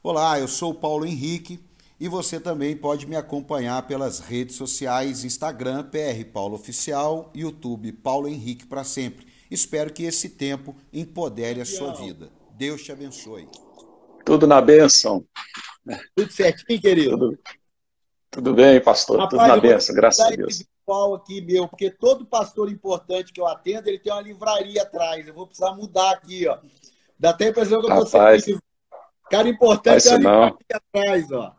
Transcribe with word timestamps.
Olá, 0.00 0.38
eu 0.38 0.46
sou 0.46 0.70
o 0.70 0.74
Paulo 0.74 1.04
Henrique 1.04 1.58
e 1.98 2.06
você 2.06 2.38
também 2.38 2.76
pode 2.76 3.04
me 3.04 3.16
acompanhar 3.16 3.84
pelas 3.88 4.20
redes 4.20 4.54
sociais 4.54 5.24
Instagram 5.24 5.82
PR 5.90 6.24
Paulo 6.32 6.54
Oficial, 6.54 7.32
YouTube 7.34 7.90
Paulo 7.94 8.28
Henrique 8.28 8.64
para 8.64 8.84
sempre. 8.84 9.26
Espero 9.50 9.92
que 9.92 10.04
esse 10.04 10.28
tempo 10.28 10.76
empodere 10.92 11.60
a 11.60 11.64
sua 11.64 11.92
vida. 11.94 12.30
Deus 12.52 12.84
te 12.84 12.92
abençoe. 12.92 13.48
Tudo 14.24 14.46
na 14.46 14.60
bênção. 14.60 15.24
Tudo 16.14 16.30
certinho, 16.30 16.80
querido? 16.80 17.18
Tudo, 17.18 17.38
tudo 18.30 18.54
bem, 18.54 18.80
pastor. 18.80 19.18
Rapaz, 19.18 19.30
Tudo 19.30 19.48
na 19.48 19.56
bênção, 19.60 19.94
graças 19.96 20.24
a 20.24 20.30
Deus. 20.30 20.62
aqui 21.16 21.40
meu, 21.40 21.66
porque 21.66 21.90
todo 21.90 22.24
pastor 22.24 22.70
importante 22.70 23.32
que 23.32 23.40
eu 23.40 23.48
atendo, 23.48 23.88
ele 23.88 23.98
tem 23.98 24.12
uma 24.12 24.22
livraria 24.22 24.82
atrás. 24.82 25.26
Eu 25.26 25.34
vou 25.34 25.48
precisar 25.48 25.72
mudar 25.72 26.12
aqui, 26.12 26.46
ó. 26.46 26.56
Dá 27.18 27.30
até 27.30 27.46
a 27.46 27.48
impressão 27.48 27.80
que 27.80 27.86
eu 27.86 27.90
Rapaz, 27.90 28.44
tô 28.44 28.60
Cara 29.30 29.48
importante 29.48 30.08
uma 30.08 30.16
livraria 30.16 30.56
atrás, 30.72 31.32
ó. 31.32 31.54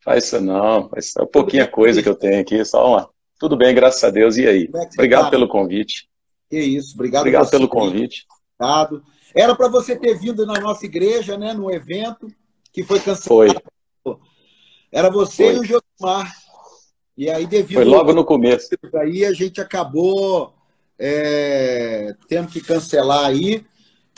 Faz 0.00 0.24
isso 0.24 0.40
não, 0.40 0.88
faz 0.88 1.06
isso, 1.06 1.22
é 1.22 1.26
pouquinha 1.26 1.66
coisa 1.66 2.02
que 2.02 2.08
eu 2.08 2.14
tenho 2.14 2.40
aqui, 2.40 2.62
só 2.64 2.86
uma. 2.86 3.10
Tudo 3.38 3.56
bem, 3.56 3.74
graças 3.74 4.02
a 4.04 4.10
Deus. 4.10 4.36
E 4.36 4.46
aí? 4.46 4.70
É 4.74 4.78
obrigado 4.94 5.24
tá? 5.24 5.30
pelo 5.30 5.48
convite. 5.48 6.08
Que 6.50 6.58
isso, 6.58 6.94
obrigado. 6.94 7.22
Obrigado 7.22 7.50
pelo 7.50 7.68
convite. 7.68 8.26
Obrigado. 8.58 9.02
Era 9.34 9.54
para 9.54 9.68
você 9.68 9.96
ter 9.96 10.18
vindo 10.18 10.46
na 10.46 10.60
nossa 10.60 10.84
igreja, 10.84 11.36
né, 11.36 11.52
no 11.52 11.70
evento 11.70 12.28
que 12.72 12.82
foi 12.82 13.00
cancelado. 13.00 13.62
Foi. 14.02 14.16
Era 14.92 15.10
você 15.10 15.44
foi. 15.44 15.54
e 15.54 15.58
o 15.58 15.64
Josmar. 15.64 16.32
E 17.16 17.30
aí, 17.30 17.46
devido 17.46 17.76
Foi 17.76 17.84
logo 17.84 18.12
no 18.12 18.24
começo. 18.24 18.70
Aí 18.96 19.24
a 19.24 19.32
gente 19.32 19.60
acabou 19.60 20.52
é, 20.98 22.14
tendo 22.28 22.48
que 22.48 22.60
cancelar 22.60 23.26
aí, 23.26 23.64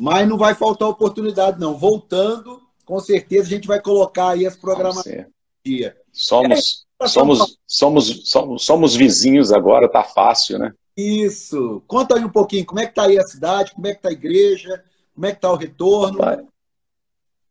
mas 0.01 0.29
não 0.29 0.37
vai 0.37 0.55
faltar 0.55 0.89
oportunidade, 0.89 1.59
não. 1.59 1.77
Voltando, 1.77 2.61
com 2.85 3.01
certeza 3.01 3.47
a 3.47 3.51
gente 3.51 3.69
vai 3.69 3.81
colocar 3.81 4.31
aí 4.31 4.47
as 4.47 4.57
programações 4.57 5.27
dia. 5.67 5.97
Somos, 6.13 6.87
é, 7.01 7.09
somos, 7.09 7.59
somos, 7.67 8.31
somos, 8.31 8.65
somos 8.65 8.95
vizinhos 8.95 9.53
agora, 9.53 9.89
tá 9.89 10.05
fácil, 10.05 10.59
né? 10.59 10.73
Isso. 10.97 11.83
Conta 11.87 12.15
aí 12.15 12.25
um 12.25 12.31
pouquinho, 12.31 12.65
como 12.65 12.81
é 12.81 12.87
que 12.87 12.95
tá 12.95 13.05
aí 13.05 13.19
a 13.19 13.27
cidade, 13.27 13.73
como 13.75 13.87
é 13.87 13.95
que 13.95 14.01
tá 14.01 14.09
a 14.09 14.13
igreja, 14.13 14.83
como 15.15 15.27
é 15.27 15.35
que 15.35 15.41
tá 15.41 15.53
o 15.53 15.57
retorno? 15.57 16.19
Rapaz, 16.19 16.47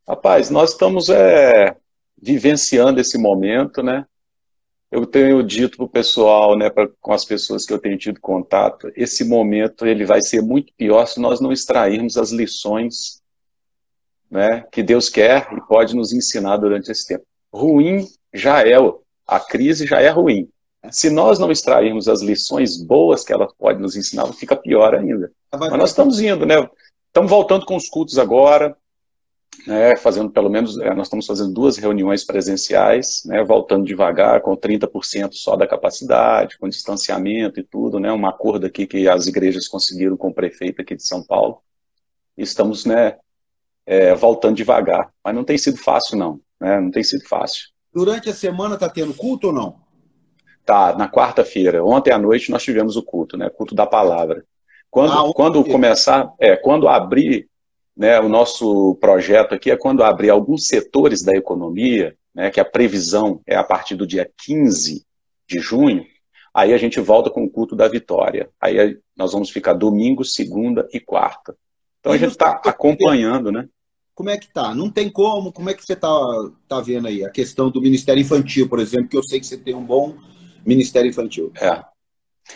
rapaz 0.08 0.50
nós 0.50 0.72
estamos 0.72 1.10
é, 1.10 1.76
vivenciando 2.20 3.00
esse 3.00 3.18
momento, 3.18 3.84
né? 3.84 4.06
Eu 4.96 5.06
tenho 5.06 5.44
dito 5.44 5.76
para 5.76 5.86
o 5.86 5.90
pessoal, 5.90 6.58
né, 6.58 6.70
pra, 6.70 6.88
com 7.02 7.12
as 7.12 7.26
pessoas 7.26 7.66
que 7.66 7.74
eu 7.74 7.78
tenho 7.78 7.98
tido 7.98 8.22
contato, 8.22 8.90
esse 8.96 9.26
momento 9.26 9.86
ele 9.86 10.06
vai 10.06 10.22
ser 10.22 10.42
muito 10.42 10.72
pior 10.78 11.06
se 11.06 11.20
nós 11.20 11.42
não 11.42 11.52
extrairmos 11.52 12.16
as 12.16 12.32
lições 12.32 13.22
né, 14.32 14.64
que 14.72 14.82
Deus 14.82 15.10
quer 15.10 15.50
e 15.52 15.60
pode 15.68 15.94
nos 15.98 16.14
ensinar 16.14 16.56
durante 16.56 16.90
esse 16.90 17.06
tempo 17.06 17.26
ruim 17.54 18.08
já 18.34 18.66
é, 18.66 18.78
a 19.28 19.38
crise 19.38 19.86
já 19.86 20.00
é 20.00 20.08
ruim. 20.08 20.48
Se 20.90 21.10
nós 21.10 21.40
não 21.40 21.52
extrairmos 21.52 22.08
as 22.08 22.22
lições 22.22 22.82
boas 22.82 23.26
que 23.26 23.34
ela 23.34 23.50
pode 23.60 23.82
nos 23.82 23.98
ensinar, 23.98 24.32
fica 24.32 24.56
pior 24.56 24.96
ainda. 24.96 25.30
Mas 25.52 25.72
nós 25.72 25.90
estamos 25.90 26.22
indo, 26.22 26.46
né? 26.46 26.56
Estamos 27.08 27.30
voltando 27.30 27.66
com 27.66 27.76
os 27.76 27.90
cultos 27.90 28.18
agora, 28.18 28.78
né, 29.66 29.96
fazendo 29.96 30.30
pelo 30.30 30.50
menos, 30.50 30.80
é, 30.80 30.94
nós 30.94 31.08
estamos 31.08 31.26
fazendo 31.26 31.54
duas 31.54 31.78
reuniões 31.78 32.24
presenciais, 32.24 33.24
né, 33.26 33.44
voltando 33.44 33.86
devagar, 33.86 34.42
com 34.42 34.56
30% 34.56 35.34
só 35.34 35.56
da 35.56 35.68
capacidade, 35.68 36.58
com 36.58 36.70
distanciamento 36.70 37.60
e 37.60 37.64
tudo, 37.64 38.00
né, 38.00 38.12
um 38.12 38.26
acordo 38.26 38.66
aqui 38.66 38.86
que 38.86 39.08
as 39.08 39.28
igrejas 39.28 39.68
conseguiram 39.68 40.18
com 40.18 40.30
o 40.30 40.34
prefeito 40.34 40.82
aqui 40.82 40.96
de 40.96 41.06
São 41.06 41.24
Paulo. 41.24 41.62
Estamos, 42.38 42.86
né, 42.86 43.18
é, 43.86 44.16
voltando 44.16 44.56
devagar, 44.56 45.12
mas 45.24 45.36
não 45.36 45.44
tem 45.44 45.58
sido 45.58 45.78
fácil, 45.78 46.18
não. 46.18 46.40
Né? 46.60 46.80
Não 46.80 46.92
tem 46.92 47.04
sido 47.04 47.26
fácil. 47.28 47.70
Durante 47.94 48.30
a 48.30 48.34
semana 48.34 48.76
está 48.76 48.90
tendo 48.90 49.14
culto 49.14 49.48
ou 49.48 49.54
não? 49.54 49.80
Tá, 50.66 50.96
na 50.98 51.08
quarta-feira. 51.10 51.84
Ontem 51.84 52.12
à 52.12 52.18
noite 52.18 52.52
nós 52.52 52.64
tivemos 52.64 52.96
o 52.98 53.04
culto, 53.04 53.38
né? 53.38 53.50
Culto 53.50 53.76
da 53.76 53.86
palavra. 53.86 54.44
Quando, 54.90 55.14
ah, 55.14 55.32
quando 55.34 55.64
começar, 55.64 56.34
é, 56.40 56.56
quando 56.56 56.88
abrir 56.88 57.48
né, 57.96 58.20
o 58.20 58.30
nosso 58.30 58.96
projeto 58.96 59.54
aqui, 59.54 59.72
é 59.72 59.78
quando 59.78 60.04
abrir 60.04 60.30
alguns 60.30 60.68
setores 60.68 61.22
da 61.22 61.34
economia, 61.34 62.16
né, 62.34 62.50
que 62.50 62.60
a 62.60 62.66
previsão 62.66 63.42
é 63.48 63.56
a 63.56 63.64
partir 63.64 63.96
do 63.96 64.06
dia 64.06 64.30
15 64.46 65.06
de 65.48 65.60
junho, 65.60 66.06
aí 66.54 66.74
a 66.74 66.78
gente 66.78 67.00
volta 67.00 67.30
com 67.30 67.44
o 67.44 67.50
culto 67.50 67.76
da 67.76 67.88
vitória. 67.88 68.50
Aí 68.60 68.98
nós 69.16 69.32
vamos 69.32 69.50
ficar 69.50 69.74
domingo, 69.74 70.24
segunda 70.24 70.88
e 70.94 71.00
quarta. 71.00 71.56
Então 72.00 72.14
e 72.14 72.16
a 72.16 72.20
gente 72.20 72.32
está 72.32 72.62
acompanhando, 72.66 73.52
né? 73.52 73.68
como 74.16 74.30
é 74.30 74.38
que 74.38 74.48
tá? 74.48 74.74
Não 74.74 74.90
tem 74.90 75.10
como? 75.10 75.52
Como 75.52 75.70
é 75.70 75.74
que 75.74 75.86
você 75.86 75.96
tá, 75.96 76.10
tá 76.70 76.80
vendo 76.80 77.08
aí 77.08 77.24
a 77.26 77.30
questão 77.30 77.70
do 77.70 77.82
Ministério 77.82 78.22
Infantil, 78.22 78.70
por 78.70 78.80
exemplo, 78.80 79.10
que 79.10 79.18
eu 79.18 79.24
sei 79.24 79.42
que 79.42 79.46
você 79.46 79.58
tem 79.58 79.76
um 79.76 79.84
bom 79.84 80.16
Ministério 80.66 81.10
Infantil. 81.10 81.52
É. 81.60 81.84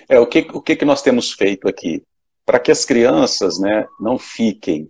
É, 0.08 0.20
o 0.20 0.26
que, 0.26 0.48
o 0.54 0.62
que, 0.62 0.78
que 0.78 0.86
nós 0.86 1.02
temos 1.02 1.34
feito 1.34 1.68
aqui? 1.68 2.02
Para 2.46 2.60
que 2.60 2.72
as 2.72 2.86
crianças 2.86 3.60
né, 3.60 3.86
não 4.00 4.18
fiquem 4.18 4.90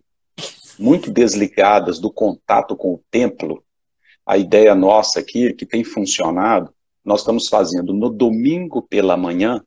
muito 0.79 1.12
desligadas 1.12 2.00
do 2.00 2.09
contato 2.09 2.75
com 2.75 2.94
o 2.94 3.03
templo, 3.12 3.62
a 4.25 4.38
ideia 4.38 4.73
nossa 4.73 5.19
aqui, 5.19 5.53
que 5.53 5.66
tem 5.66 5.84
funcionado, 5.84 6.73
nós 7.03 7.19
estamos 7.19 7.50
fazendo 7.50 7.94
no 7.94 8.09
domingo 8.09 8.81
pela 8.81 9.17
manhã 9.17 9.62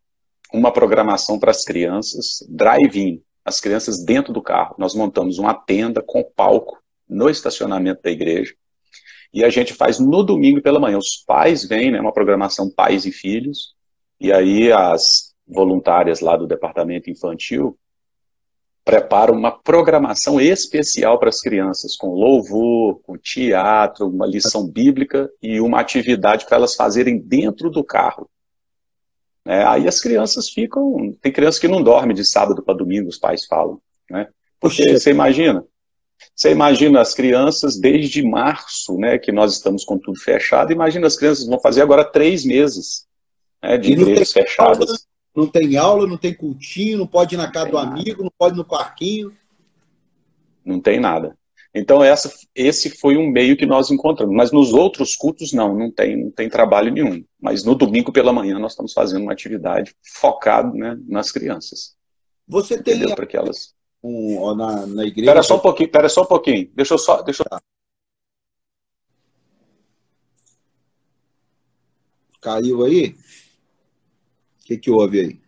uma 0.53 0.73
programação 0.73 1.39
para 1.39 1.51
as 1.51 1.65
crianças, 1.65 2.45
drive-in, 2.49 3.23
as 3.45 3.61
crianças 3.61 4.03
dentro 4.05 4.33
do 4.33 4.41
carro. 4.41 4.75
Nós 4.79 4.95
montamos 4.95 5.39
uma 5.39 5.53
tenda 5.53 6.03
com 6.03 6.23
palco 6.23 6.79
no 7.09 7.29
estacionamento 7.29 8.03
da 8.03 8.11
igreja. 8.11 8.55
E 9.35 9.45
a 9.45 9.51
gente 9.51 9.75
faz 9.75 9.99
no 9.99 10.23
domingo 10.23 10.63
pela 10.63 10.81
manhã. 10.81 10.99
Os 10.99 11.23
pais 11.27 11.67
vêm, 11.67 11.91
né, 11.91 12.01
uma 12.01 12.13
programação 12.13 12.71
pais 12.71 13.05
e 13.05 13.13
filhos, 13.13 13.75
e 14.21 14.33
aí 14.33 14.71
as 14.71 15.35
voluntárias 15.47 16.21
lá 16.21 16.37
do 16.37 16.47
departamento 16.47 17.11
infantil 17.11 17.77
preparam 18.85 19.35
uma 19.35 19.53
programação 19.53 20.41
especial 20.41 21.19
para 21.19 21.29
as 21.29 21.41
crianças, 21.41 21.97
com 21.97 22.09
louvor, 22.09 23.01
com 23.03 23.17
teatro, 23.17 24.09
uma 24.09 24.27
lição 24.27 24.67
bíblica 24.67 25.31
e 25.41 25.61
uma 25.61 25.81
atividade 25.81 26.47
para 26.47 26.57
elas 26.57 26.75
fazerem 26.75 27.19
dentro 27.19 27.71
do 27.71 27.85
carro. 27.85 28.29
É, 29.45 29.65
aí 29.65 29.89
as 29.89 30.01
crianças 30.01 30.49
ficam. 30.49 31.13
Tem 31.21 31.33
crianças 31.33 31.61
que 31.61 31.69
não 31.69 31.83
dormem 31.83 32.15
de 32.15 32.25
sábado 32.25 32.63
para 32.63 32.75
domingo, 32.75 33.09
os 33.09 33.19
pais 33.19 33.45
falam. 33.47 33.81
Né? 34.11 34.29
Porque 34.61 34.99
você 34.99 35.11
imagina, 35.11 35.65
você 36.35 36.51
imagina 36.51 37.01
as 37.01 37.15
crianças 37.15 37.79
desde 37.79 38.23
março, 38.23 38.97
né, 38.97 39.19
que 39.19 39.33
nós 39.33 39.53
estamos 39.53 39.85
com 39.85 39.99
tudo 39.99 40.19
fechado, 40.21 40.73
imagina 40.73 41.07
as 41.07 41.17
crianças 41.17 41.47
vão 41.47 41.59
fazer 41.61 41.83
agora 41.83 42.05
três 42.05 42.45
meses 42.45 43.07
né, 43.63 43.77
de 43.77 43.93
igrejas 43.93 44.33
fechadas. 44.33 45.07
Não 45.35 45.47
tem 45.47 45.77
aula, 45.77 46.07
não 46.07 46.17
tem 46.17 46.35
cultinho, 46.35 46.99
não 46.99 47.07
pode 47.07 47.35
ir 47.35 47.39
na 47.39 47.51
casa 47.51 47.71
do 47.71 47.77
nada. 47.77 47.91
amigo, 47.91 48.23
não 48.23 48.33
pode 48.37 48.55
ir 48.55 48.59
no 48.59 48.65
parquinho. 48.65 49.35
Não 50.65 50.81
tem 50.81 51.01
nada. 51.01 51.37
Então 51.75 52.05
essa, 52.05 52.31
esse 52.55 52.91
foi 52.91 53.17
um 53.17 53.31
meio 53.31 53.57
que 53.57 53.65
nós 53.65 53.91
encontramos. 53.91 54.35
Mas 54.35 54.53
nos 54.53 54.73
outros 54.75 55.17
cultos 55.17 55.53
não, 55.53 55.75
não 55.75 55.91
tem, 55.91 56.25
não 56.25 56.31
tem 56.31 56.49
trabalho 56.49 56.93
nenhum. 56.93 57.25
Mas 57.41 57.65
no 57.65 57.75
domingo 57.75 58.13
pela 58.13 58.33
manhã 58.33 58.59
nós 58.59 58.73
estamos 58.73 58.93
fazendo 58.93 59.23
uma 59.23 59.33
atividade 59.33 59.95
focada 60.03 60.71
né, 60.75 60.99
nas 61.09 61.33
crianças. 61.33 61.97
Você 62.47 62.83
tem 62.83 63.15
para 63.15 63.27
que 63.27 63.37
elas 63.37 63.75
um, 64.03 64.55
na, 64.55 64.87
na 64.87 65.05
igreja. 65.05 65.31
Espera 65.31 65.43
só 65.43 65.57
um 65.57 65.61
pouquinho, 65.61 65.87
espera 65.87 66.09
só 66.09 66.23
um 66.23 66.27
pouquinho. 66.27 66.71
Deixa 66.75 66.95
eu 66.95 66.99
só. 66.99 67.23
Deixa 67.23 67.43
eu... 67.43 67.49
Tá. 67.49 67.63
Caiu 72.41 72.85
aí? 72.85 73.15
O 74.63 74.65
que, 74.65 74.79
que 74.79 74.91
houve 74.91 75.21
aí? 75.21 75.41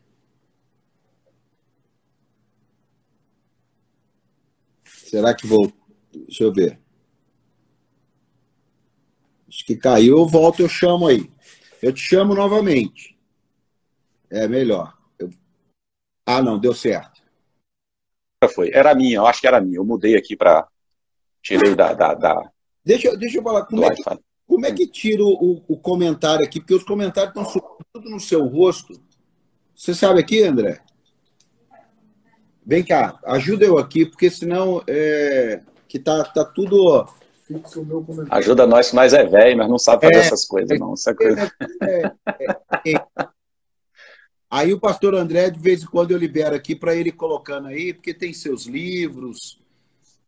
Será 4.84 5.34
que 5.34 5.46
vou. 5.46 5.72
Deixa 6.12 6.44
eu 6.44 6.52
ver. 6.52 6.80
Acho 9.48 9.64
que 9.64 9.76
caiu, 9.76 10.18
eu 10.18 10.26
volto, 10.26 10.60
eu 10.60 10.68
chamo 10.68 11.06
aí. 11.06 11.30
Eu 11.80 11.92
te 11.92 12.00
chamo 12.00 12.34
novamente. 12.34 13.16
É 14.28 14.48
melhor. 14.48 14.96
Eu... 15.18 15.30
Ah, 16.26 16.42
não, 16.42 16.58
deu 16.58 16.74
certo 16.74 17.24
foi. 18.48 18.70
Era 18.72 18.94
minha, 18.94 19.16
eu 19.16 19.26
acho 19.26 19.40
que 19.40 19.46
era 19.46 19.60
minha. 19.60 19.76
Eu 19.76 19.84
mudei 19.84 20.16
aqui 20.16 20.36
para. 20.36 20.66
Tirei 21.42 21.74
da, 21.74 21.92
da, 21.92 22.14
da. 22.14 22.50
Deixa, 22.84 23.16
deixa 23.16 23.38
eu 23.38 23.42
falar. 23.42 23.64
Como, 23.66 23.84
é 23.84 23.94
que, 23.94 24.02
como 24.46 24.66
é 24.66 24.72
que 24.72 24.86
tiro 24.86 25.26
o, 25.26 25.62
o, 25.68 25.78
comentário 25.78 26.44
aqui? 26.44 26.60
Porque 26.60 26.74
os 26.74 26.84
comentários 26.84 27.34
estão 27.36 27.78
tudo 27.92 28.10
no 28.10 28.20
seu 28.20 28.46
rosto. 28.46 28.94
Você 29.74 29.94
sabe 29.94 30.20
aqui, 30.20 30.42
André? 30.42 30.80
Vem 32.66 32.82
cá, 32.82 33.18
ajuda 33.24 33.64
eu 33.64 33.78
aqui, 33.78 34.06
porque 34.06 34.30
senão 34.30 34.82
é, 34.86 35.60
que 35.88 35.98
tá, 35.98 36.24
tá 36.24 36.44
tudo. 36.44 37.06
Ajuda 38.30 38.66
nós 38.66 38.90
que 38.90 38.96
nós 38.96 39.12
é 39.12 39.24
velho, 39.24 39.58
mas 39.58 39.68
não 39.68 39.78
sabe 39.78 40.06
fazer 40.06 40.16
é, 40.16 40.26
essas 40.26 40.46
coisas, 40.46 40.78
não. 40.78 40.94
Essa 40.94 41.14
coisa... 41.14 41.52
É, 41.82 42.12
é, 42.86 42.92
é 42.94 43.28
Aí 44.54 44.72
o 44.72 44.78
pastor 44.78 45.16
André, 45.16 45.50
de 45.50 45.58
vez 45.58 45.82
em 45.82 45.86
quando, 45.86 46.12
eu 46.12 46.16
libero 46.16 46.54
aqui 46.54 46.76
para 46.76 46.94
ele 46.94 47.10
colocando 47.10 47.66
aí, 47.66 47.92
porque 47.92 48.14
tem 48.14 48.32
seus 48.32 48.66
livros. 48.66 49.58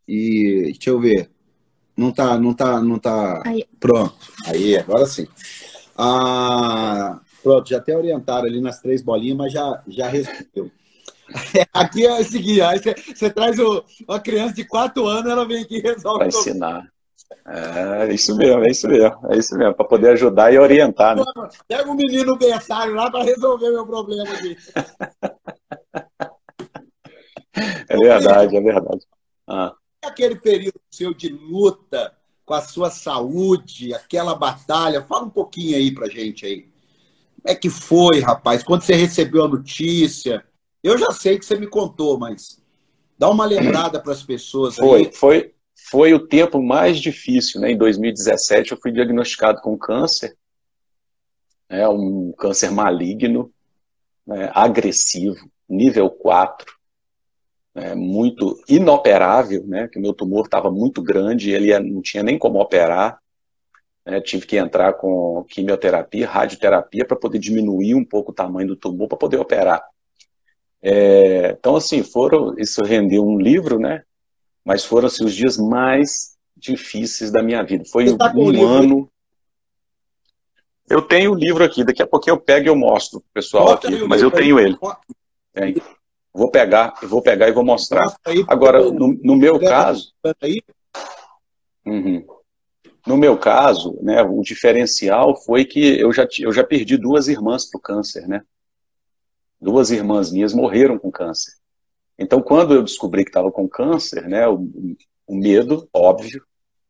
E 0.07 0.63
deixa 0.65 0.91
eu 0.91 0.99
ver. 0.99 1.31
Não 1.97 2.11
tá, 2.11 2.37
não 2.37 2.53
tá, 2.53 2.83
não 2.83 2.99
tá. 2.99 3.41
Aí. 3.47 3.65
Pronto. 3.79 4.17
Aí, 4.47 4.77
agora 4.77 5.07
sim. 5.07 5.29
Ah, 5.97 7.21
pronto, 7.47 7.69
já 7.69 7.77
até 7.77 7.97
orientaram 7.97 8.45
ali 8.45 8.61
nas 8.61 8.81
três 8.81 9.01
bolinhas, 9.01 9.37
mas 9.37 9.53
já, 9.53 9.81
já 9.87 10.09
respondeu. 10.09 10.69
Aqui 11.73 12.05
é 12.05 12.21
o 12.21 12.25
seguinte, 12.25 12.61
aí 12.61 12.81
você, 12.81 12.93
você 13.15 13.31
traz 13.31 13.57
o, 13.61 13.85
uma 14.09 14.19
criança 14.19 14.55
de 14.55 14.65
quatro 14.65 15.07
anos, 15.07 15.31
ela 15.31 15.47
vem 15.47 15.63
aqui 15.63 15.77
e 15.77 15.81
resolve. 15.81 16.19
Para 16.19 16.27
ensinar. 16.29 16.91
É 17.45 18.13
isso 18.13 18.37
mesmo, 18.37 18.65
é 18.65 18.71
isso 18.71 18.89
mesmo, 18.89 19.19
é 19.29 19.37
isso 19.37 19.57
mesmo, 19.57 19.75
para 19.75 19.85
poder 19.85 20.11
ajudar 20.11 20.53
e 20.53 20.59
orientar. 20.59 21.17
Né? 21.17 21.23
Pega 21.69 21.89
um 21.91 21.95
menino 21.95 22.37
berçário 22.37 22.95
lá 22.95 23.11
para 23.11 23.25
resolver 23.25 23.71
meu 23.71 23.87
problema 23.87 24.33
aqui. 24.33 24.57
é 27.89 27.97
verdade, 27.97 28.57
é 28.57 28.61
verdade. 28.61 29.07
Ah. 29.47 29.73
Aquele 30.03 30.35
período 30.37 30.81
seu 30.91 31.15
de 31.15 31.29
luta 31.29 32.13
com 32.45 32.55
a 32.55 32.61
sua 32.61 32.91
saúde, 32.91 33.95
aquela 33.95 34.35
batalha, 34.35 35.03
fala 35.03 35.27
um 35.27 35.31
pouquinho 35.31 35.77
aí 35.77 35.93
pra 35.93 36.09
gente 36.09 36.45
aí. 36.47 36.76
É 37.47 37.55
que 37.55 37.71
foi, 37.71 38.21
rapaz? 38.21 38.63
Quando 38.63 38.83
você 38.83 38.95
recebeu 38.95 39.45
a 39.45 39.49
notícia? 39.49 40.45
Eu 40.83 40.99
já 40.99 41.11
sei 41.13 41.39
que 41.39 41.45
você 41.45 41.57
me 41.57 41.67
contou, 41.67 42.19
mas 42.19 42.61
dá 43.19 43.31
uma 43.31 43.45
lembrada 43.45 44.01
para 44.01 44.13
as 44.13 44.23
pessoas 44.23 44.75
foi, 44.75 44.99
aí. 44.99 45.13
Foi, 45.13 45.55
foi 45.91 46.15
o 46.15 46.27
tempo 46.27 46.61
mais 46.63 46.99
difícil, 46.99 47.61
né? 47.61 47.71
Em 47.71 47.77
2017 47.77 48.73
eu 48.73 48.79
fui 48.81 48.93
diagnosticado 48.93 49.61
com 49.61 49.79
câncer, 49.79 50.37
é 51.69 51.89
um 51.89 52.33
câncer 52.37 52.71
maligno, 52.71 53.53
né? 54.27 54.51
agressivo, 54.55 55.49
nível 55.69 56.11
4, 56.11 56.73
né? 57.75 57.95
muito 57.95 58.61
inoperável, 58.69 59.65
né? 59.67 59.89
Que 59.89 59.99
meu 59.99 60.13
tumor 60.13 60.45
estava 60.45 60.71
muito 60.71 61.03
grande, 61.03 61.51
ele 61.51 61.79
não 61.79 62.03
tinha 62.03 62.23
nem 62.23 62.39
como 62.39 62.61
operar. 62.61 63.21
Né? 64.07 64.21
Tive 64.21 64.47
que 64.47 64.57
entrar 64.57 64.95
com 64.95 65.45
quimioterapia, 65.49 66.29
radioterapia 66.29 67.05
para 67.05 67.17
poder 67.17 67.39
diminuir 67.39 67.95
um 67.95 68.05
pouco 68.05 68.31
o 68.31 68.35
tamanho 68.35 68.69
do 68.69 68.77
tumor 68.77 69.09
para 69.09 69.19
poder 69.19 69.39
operar. 69.39 69.83
É, 70.81 71.57
então, 71.59 71.75
assim, 71.75 72.03
foram, 72.03 72.55
isso 72.59 72.83
rendeu 72.85 73.27
um 73.27 73.39
livro, 73.39 73.79
né? 73.79 74.03
mas 74.67 74.85
foram 74.85 75.07
assim, 75.07 75.25
os 75.25 75.33
dias 75.33 75.57
mais 75.57 76.37
difíceis 76.57 77.31
da 77.31 77.41
minha 77.41 77.63
vida. 77.63 77.85
Foi 77.85 78.17
tá 78.17 78.33
um 78.35 78.67
ano. 78.67 79.09
Eu 80.91 81.03
tenho 81.03 81.31
o 81.31 81.35
livro 81.37 81.63
aqui, 81.63 81.85
daqui 81.85 82.03
a 82.03 82.07
pouquinho 82.07 82.35
eu 82.35 82.41
pego 82.41 82.67
e 82.67 82.69
eu 82.69 82.75
mostro 82.75 83.21
pro 83.21 83.31
pessoal 83.33 83.67
Bota 83.67 83.87
aqui, 83.87 84.05
mas 84.09 84.23
eu 84.23 84.31
tenho 84.31 84.59
ele. 84.59 84.77
Vou 86.35 86.51
pegar, 86.51 86.95
vou 87.05 87.23
pegar 87.23 87.49
e 87.49 87.53
vou 87.53 87.65
mostrar. 87.65 88.05
Agora, 88.49 88.83
no, 88.91 89.17
no 89.23 89.37
meu 89.37 89.61
caso. 89.61 90.13
Uhum. 91.87 92.27
No 93.07 93.17
meu 93.17 93.39
caso, 93.39 93.97
né, 94.03 94.21
o 94.23 94.43
diferencial 94.43 95.37
foi 95.37 95.65
que 95.65 96.01
eu 96.01 96.13
já, 96.13 96.27
eu 96.41 96.53
já 96.53 96.65
perdi 96.65 96.97
duas 96.97 97.29
irmãs 97.29 97.65
para 97.65 97.79
o 97.79 97.81
câncer, 97.81 98.27
né? 98.27 98.43
Duas 99.61 99.91
irmãs 99.91 100.33
minhas 100.33 100.53
morreram 100.53 100.99
com 100.99 101.11
câncer. 101.11 101.53
Então, 102.19 102.43
quando 102.43 102.75
eu 102.75 102.83
descobri 102.83 103.23
que 103.23 103.31
estava 103.31 103.53
com 103.53 103.69
câncer, 103.69 104.27
né, 104.27 104.49
o, 104.49 104.69
o, 105.27 105.37
medo, 105.37 105.89
óbvio, 105.93 106.43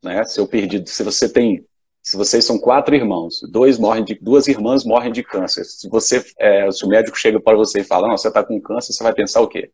né, 0.03 0.25
se 0.25 0.41
eu 0.41 0.49
perdi, 0.49 0.83
se 0.87 1.03
você 1.03 1.29
tem, 1.29 1.67
se 2.03 2.17
vocês 2.17 2.45
são 2.45 2.59
quatro 2.59 2.95
irmãos, 2.95 3.41
dois 3.51 3.79
morrem 3.79 4.05
de, 4.05 4.15
duas 4.15 4.47
irmãs 4.47 4.85
morrem 4.85 5.13
de 5.13 5.23
câncer, 5.23 5.65
se 5.65 5.89
você, 5.89 6.25
é, 6.39 6.71
se 6.71 6.85
o 6.85 6.89
médico 6.89 7.19
chega 7.19 7.41
para 7.41 7.57
você 7.57 7.81
e 7.81 7.85
fala, 7.85 8.09
não, 8.09 8.17
você 8.17 8.29
está 8.29 8.43
com 8.43 8.61
câncer, 8.61 8.93
você 8.93 9.03
vai 9.03 9.13
pensar 9.13 9.43
o 9.43 9.49
quê? 9.49 9.71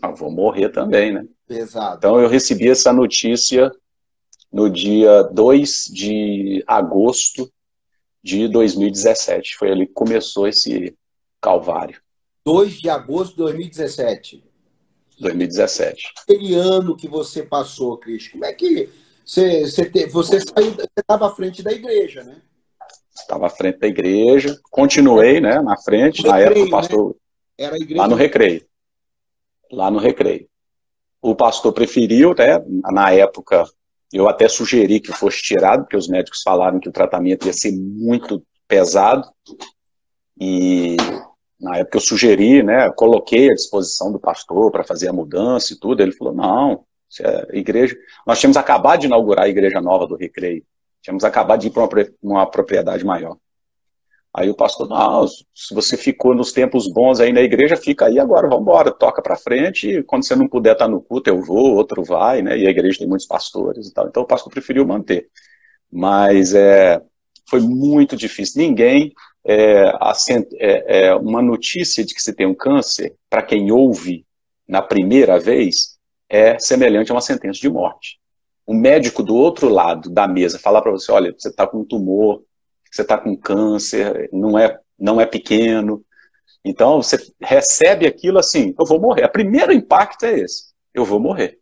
Ah, 0.00 0.12
vou 0.12 0.30
morrer 0.30 0.68
também, 0.68 1.12
né? 1.12 1.26
Exato. 1.48 1.96
Então, 1.96 2.20
eu 2.20 2.28
recebi 2.28 2.68
essa 2.68 2.92
notícia 2.92 3.72
no 4.52 4.68
dia 4.68 5.22
2 5.24 5.84
de 5.92 6.64
agosto 6.66 7.50
de 8.22 8.48
2017. 8.48 9.56
Foi 9.56 9.70
ali 9.70 9.86
que 9.86 9.92
começou 9.92 10.48
esse 10.48 10.96
calvário. 11.40 12.00
2 12.44 12.80
de 12.80 12.88
agosto 12.88 13.32
de 13.32 13.36
2017. 13.38 14.44
2017. 15.20 16.12
Aquele 16.22 16.54
ano 16.54 16.96
que 16.96 17.08
você 17.08 17.42
passou, 17.42 17.96
Cris, 17.98 18.28
como 18.28 18.44
é 18.44 18.52
que 18.52 18.88
você, 19.24 19.66
você, 19.66 19.84
te, 19.84 20.06
você 20.06 20.40
saiu, 20.40 20.72
você 20.72 20.88
estava 20.96 21.26
à 21.26 21.34
frente 21.34 21.62
da 21.62 21.72
igreja, 21.72 22.22
né? 22.24 22.40
Estava 23.14 23.46
à 23.46 23.50
frente 23.50 23.78
da 23.78 23.86
igreja, 23.86 24.58
continuei, 24.70 25.40
né, 25.40 25.60
na 25.60 25.76
frente, 25.76 26.22
recreio, 26.22 26.32
na 26.32 26.40
época 26.40 26.66
o 26.66 26.70
pastor... 26.70 27.08
Né? 27.08 27.14
Era 27.58 27.74
a 27.74 27.78
igreja... 27.78 28.00
Lá 28.00 28.08
no 28.08 28.14
Recreio. 28.14 28.66
Lá 29.70 29.90
no 29.90 29.98
Recreio. 29.98 30.48
O 31.20 31.34
pastor 31.34 31.72
preferiu, 31.72 32.32
né, 32.34 32.64
na 32.92 33.12
época, 33.12 33.68
eu 34.12 34.28
até 34.28 34.48
sugeri 34.48 35.00
que 35.00 35.12
fosse 35.12 35.42
tirado, 35.42 35.82
porque 35.82 35.96
os 35.96 36.08
médicos 36.08 36.42
falaram 36.42 36.80
que 36.80 36.88
o 36.88 36.92
tratamento 36.92 37.46
ia 37.46 37.52
ser 37.52 37.72
muito 37.72 38.42
pesado, 38.66 39.28
e 40.40 40.96
na 41.60 41.78
época 41.78 41.96
eu 41.96 42.02
sugeri, 42.02 42.62
né, 42.62 42.90
coloquei 42.90 43.50
à 43.50 43.54
disposição 43.54 44.12
do 44.12 44.18
pastor 44.18 44.70
para 44.70 44.84
fazer 44.84 45.08
a 45.08 45.12
mudança 45.12 45.72
e 45.72 45.78
tudo, 45.78 46.02
ele 46.02 46.12
falou, 46.12 46.34
não, 46.34 46.84
é 47.20 47.58
igreja, 47.58 47.96
nós 48.26 48.38
tínhamos 48.38 48.56
acabado 48.56 49.00
de 49.00 49.06
inaugurar 49.06 49.46
a 49.46 49.48
igreja 49.48 49.80
nova 49.80 50.06
do 50.06 50.16
Recreio, 50.16 50.64
tínhamos 51.02 51.24
acabado 51.24 51.60
de 51.60 51.68
ir 51.68 51.70
para 51.70 51.82
uma, 51.82 51.90
uma 52.22 52.46
propriedade 52.46 53.04
maior. 53.04 53.36
Aí 54.34 54.50
o 54.50 54.54
pastor, 54.54 54.88
não, 54.88 55.26
se 55.26 55.74
você 55.74 55.96
ficou 55.96 56.34
nos 56.34 56.52
tempos 56.52 56.86
bons 56.86 57.18
aí 57.18 57.32
na 57.32 57.40
igreja, 57.40 57.76
fica 57.76 58.06
aí 58.06 58.18
agora, 58.18 58.46
vamos 58.46 58.62
embora, 58.62 58.92
toca 58.92 59.22
para 59.22 59.36
frente, 59.36 60.02
quando 60.04 60.24
você 60.24 60.36
não 60.36 60.46
puder 60.46 60.72
estar 60.72 60.86
no 60.86 61.00
culto, 61.00 61.30
eu 61.30 61.42
vou, 61.42 61.74
outro 61.74 62.04
vai, 62.04 62.42
né, 62.42 62.56
e 62.56 62.66
a 62.66 62.70
igreja 62.70 62.98
tem 62.98 63.08
muitos 63.08 63.26
pastores 63.26 63.88
e 63.88 63.92
tal, 63.92 64.06
então 64.06 64.22
o 64.22 64.26
pastor 64.26 64.52
preferiu 64.52 64.86
manter. 64.86 65.28
Mas 65.90 66.54
é, 66.54 67.00
foi 67.48 67.60
muito 67.60 68.16
difícil, 68.16 68.60
ninguém 68.62 69.12
é, 69.44 69.90
é, 70.58 71.06
é, 71.06 71.14
uma 71.14 71.40
notícia 71.40 72.04
de 72.04 72.14
que 72.14 72.20
você 72.20 72.32
tem 72.32 72.46
um 72.46 72.54
câncer, 72.54 73.14
para 73.30 73.42
quem 73.42 73.72
ouve 73.72 74.26
na 74.68 74.82
primeira 74.82 75.40
vez, 75.40 75.98
é 76.28 76.58
semelhante 76.58 77.10
a 77.10 77.14
uma 77.14 77.22
sentença 77.22 77.58
de 77.58 77.70
morte. 77.70 78.18
O 78.66 78.74
médico 78.74 79.22
do 79.22 79.34
outro 79.34 79.70
lado 79.70 80.10
da 80.10 80.28
mesa 80.28 80.58
falar 80.58 80.82
para 80.82 80.92
você, 80.92 81.10
olha, 81.10 81.34
você 81.36 81.48
está 81.48 81.66
com 81.66 81.78
um 81.78 81.84
tumor, 81.84 82.42
você 82.98 83.02
está 83.02 83.16
com 83.16 83.36
câncer, 83.36 84.28
não 84.32 84.58
é, 84.58 84.78
não 84.98 85.20
é 85.20 85.26
pequeno. 85.26 86.04
Então, 86.64 87.00
você 87.00 87.16
recebe 87.40 88.06
aquilo 88.06 88.38
assim, 88.38 88.74
eu 88.78 88.84
vou 88.84 89.00
morrer. 89.00 89.24
O 89.24 89.32
primeiro 89.32 89.72
impacto 89.72 90.24
é 90.24 90.40
esse, 90.40 90.72
eu 90.92 91.04
vou 91.04 91.20
morrer. 91.20 91.58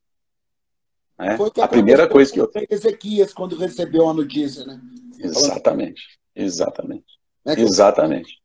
Né? 1.18 1.36
a 1.62 1.68
primeira 1.68 2.08
coisa 2.08 2.32
que 2.32 2.40
eu... 2.40 2.50
Ezequias, 2.70 3.32
quando 3.32 3.56
recebeu 3.56 4.08
a 4.08 4.14
notícia, 4.14 4.64
né? 4.64 4.80
Exatamente, 5.18 6.02
exatamente. 6.34 7.06
Né, 7.44 7.54
Exatamente. 7.58 8.38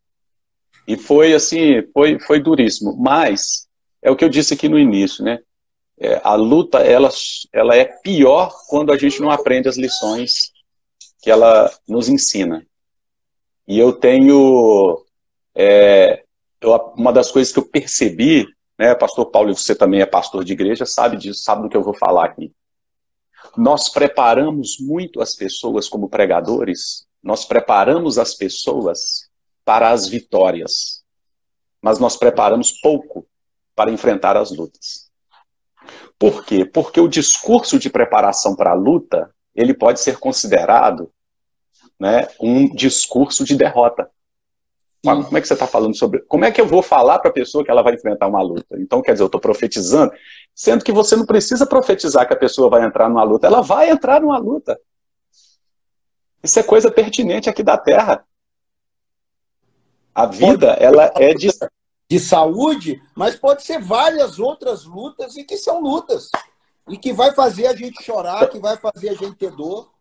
E 0.88 0.98
foi 0.98 1.34
assim, 1.34 1.84
foi, 1.94 2.20
foi 2.20 2.40
duríssimo. 2.40 2.96
Mas 2.98 3.68
é 4.02 4.12
o 4.12 4.16
que 4.16 4.24
eu 4.24 4.30
disse 4.30 4.54
aqui 4.54 4.68
no 4.68 4.80
início, 4.80 5.24
né? 5.24 5.40
É, 6.00 6.20
a 6.24 6.34
luta 6.34 6.80
ela, 6.80 7.10
ela 7.54 7.76
é 7.76 7.86
pior 7.86 8.52
quando 8.68 8.92
a 8.92 8.98
gente 8.98 9.22
não 9.22 9.30
aprende 9.30 9.70
as 9.70 9.78
lições 9.78 10.52
que 11.22 11.30
ela 11.30 11.72
nos 11.88 12.10
ensina. 12.10 12.66
E 13.68 13.80
eu 13.80 13.94
tenho 13.94 15.04
é, 15.56 16.24
eu, 16.60 16.74
uma 16.98 17.14
das 17.14 17.32
coisas 17.32 17.54
que 17.54 17.60
eu 17.60 17.66
percebi, 17.66 18.48
né, 18.78 18.96
Pastor 18.96 19.26
Paulo, 19.28 19.56
você 19.56 19.76
também 19.76 20.02
é 20.02 20.06
pastor 20.06 20.44
de 20.44 20.54
igreja, 20.54 20.86
sabe 20.86 21.18
disso, 21.18 21.44
sabe 21.44 21.64
do 21.64 21.70
que 21.70 21.78
eu 21.78 21.84
vou 21.84 21.94
falar 21.94 22.26
aqui. 22.26 22.52
Nós 23.58 23.90
preparamos 23.90 24.78
muito 24.80 25.22
as 25.22 25.36
pessoas 25.36 25.88
como 25.88 26.10
pregadores 26.10 27.06
nós 27.24 27.46
preparamos 27.46 28.18
as 28.18 28.34
pessoas 28.34 29.30
para 29.64 29.92
as 29.92 30.08
vitórias, 30.08 31.04
mas 31.82 32.00
nós 32.00 32.18
preparamos 32.18 32.72
pouco 32.72 33.28
para 33.76 33.92
enfrentar 33.92 34.36
as 34.36 34.52
lutas. 34.52 35.12
Por 36.18 36.44
quê? 36.44 36.66
Porque 36.66 37.00
o 37.00 37.08
discurso 37.08 37.78
de 37.78 37.90
preparação 37.90 38.56
para 38.56 38.72
a 38.72 38.76
luta, 38.76 39.34
ele 39.56 39.74
pode 39.74 40.00
ser 40.00 40.18
considerado 40.18 41.12
né, 42.02 42.28
um 42.40 42.68
discurso 42.74 43.46
de 43.46 43.56
derrota. 43.56 44.10
Como 45.04 45.38
é 45.38 45.42
que 45.42 45.48
você 45.48 45.54
está 45.54 45.68
falando 45.68 45.96
sobre. 45.96 46.20
Como 46.22 46.44
é 46.44 46.52
que 46.52 46.60
eu 46.60 46.66
vou 46.66 46.82
falar 46.82 47.20
para 47.20 47.30
a 47.30 47.34
pessoa 47.34 47.64
que 47.64 47.70
ela 47.70 47.84
vai 47.84 47.94
enfrentar 47.94 48.28
uma 48.28 48.42
luta? 48.42 48.80
Então, 48.80 49.04
quer 49.04 49.12
dizer, 49.12 49.24
eu 49.24 49.28
estou 49.28 49.40
profetizando, 49.40 50.12
sendo 50.54 50.84
que 50.84 50.92
você 50.92 51.16
não 51.16 51.28
precisa 51.28 51.64
profetizar 51.64 52.28
que 52.28 52.34
a 52.34 52.38
pessoa 52.38 52.72
vai 52.72 52.84
entrar 52.84 53.08
numa 53.08 53.24
luta, 53.24 53.46
ela 53.46 53.62
vai 53.62 53.92
entrar 53.92 54.20
numa 54.20 54.40
luta. 54.40 54.80
Isso 56.44 56.60
é 56.60 56.64
coisa 56.64 56.90
pertinente 56.90 57.48
aqui 57.48 57.62
da 57.62 57.78
Terra. 57.78 58.26
A 60.14 60.26
vida, 60.26 60.72
ela 60.80 61.12
é 61.16 61.36
de... 61.36 61.50
de 62.10 62.20
saúde, 62.20 63.00
mas 63.16 63.36
pode 63.36 63.62
ser 63.62 63.80
várias 63.80 64.40
outras 64.40 64.86
lutas 64.86 65.38
e 65.38 65.44
que 65.44 65.56
são 65.56 65.80
lutas. 65.82 66.32
E 66.90 66.98
que 66.98 67.14
vai 67.14 67.32
fazer 67.34 67.68
a 67.68 67.76
gente 67.76 68.04
chorar, 68.04 68.50
que 68.50 68.60
vai 68.60 68.76
fazer 68.78 69.10
a 69.10 69.14
gente 69.14 69.36
ter 69.36 69.52
dor. 69.52 69.92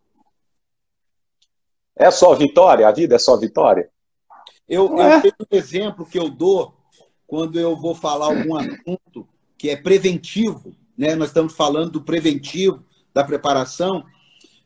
É 2.00 2.10
só 2.10 2.34
vitória? 2.34 2.88
A 2.88 2.92
vida 2.92 3.16
é 3.16 3.18
só 3.18 3.36
vitória? 3.36 3.90
Eu, 4.66 4.96
eu 4.96 5.02
é? 5.02 5.20
tenho 5.20 5.34
um 5.38 5.54
exemplo 5.54 6.06
que 6.06 6.18
eu 6.18 6.30
dou 6.30 6.74
quando 7.26 7.60
eu 7.60 7.76
vou 7.76 7.94
falar 7.94 8.24
algum 8.24 8.56
assunto 8.56 9.28
que 9.58 9.68
é 9.68 9.76
preventivo, 9.76 10.74
né? 10.96 11.14
Nós 11.14 11.28
estamos 11.28 11.52
falando 11.52 11.90
do 11.90 12.02
preventivo, 12.02 12.82
da 13.12 13.22
preparação. 13.22 14.02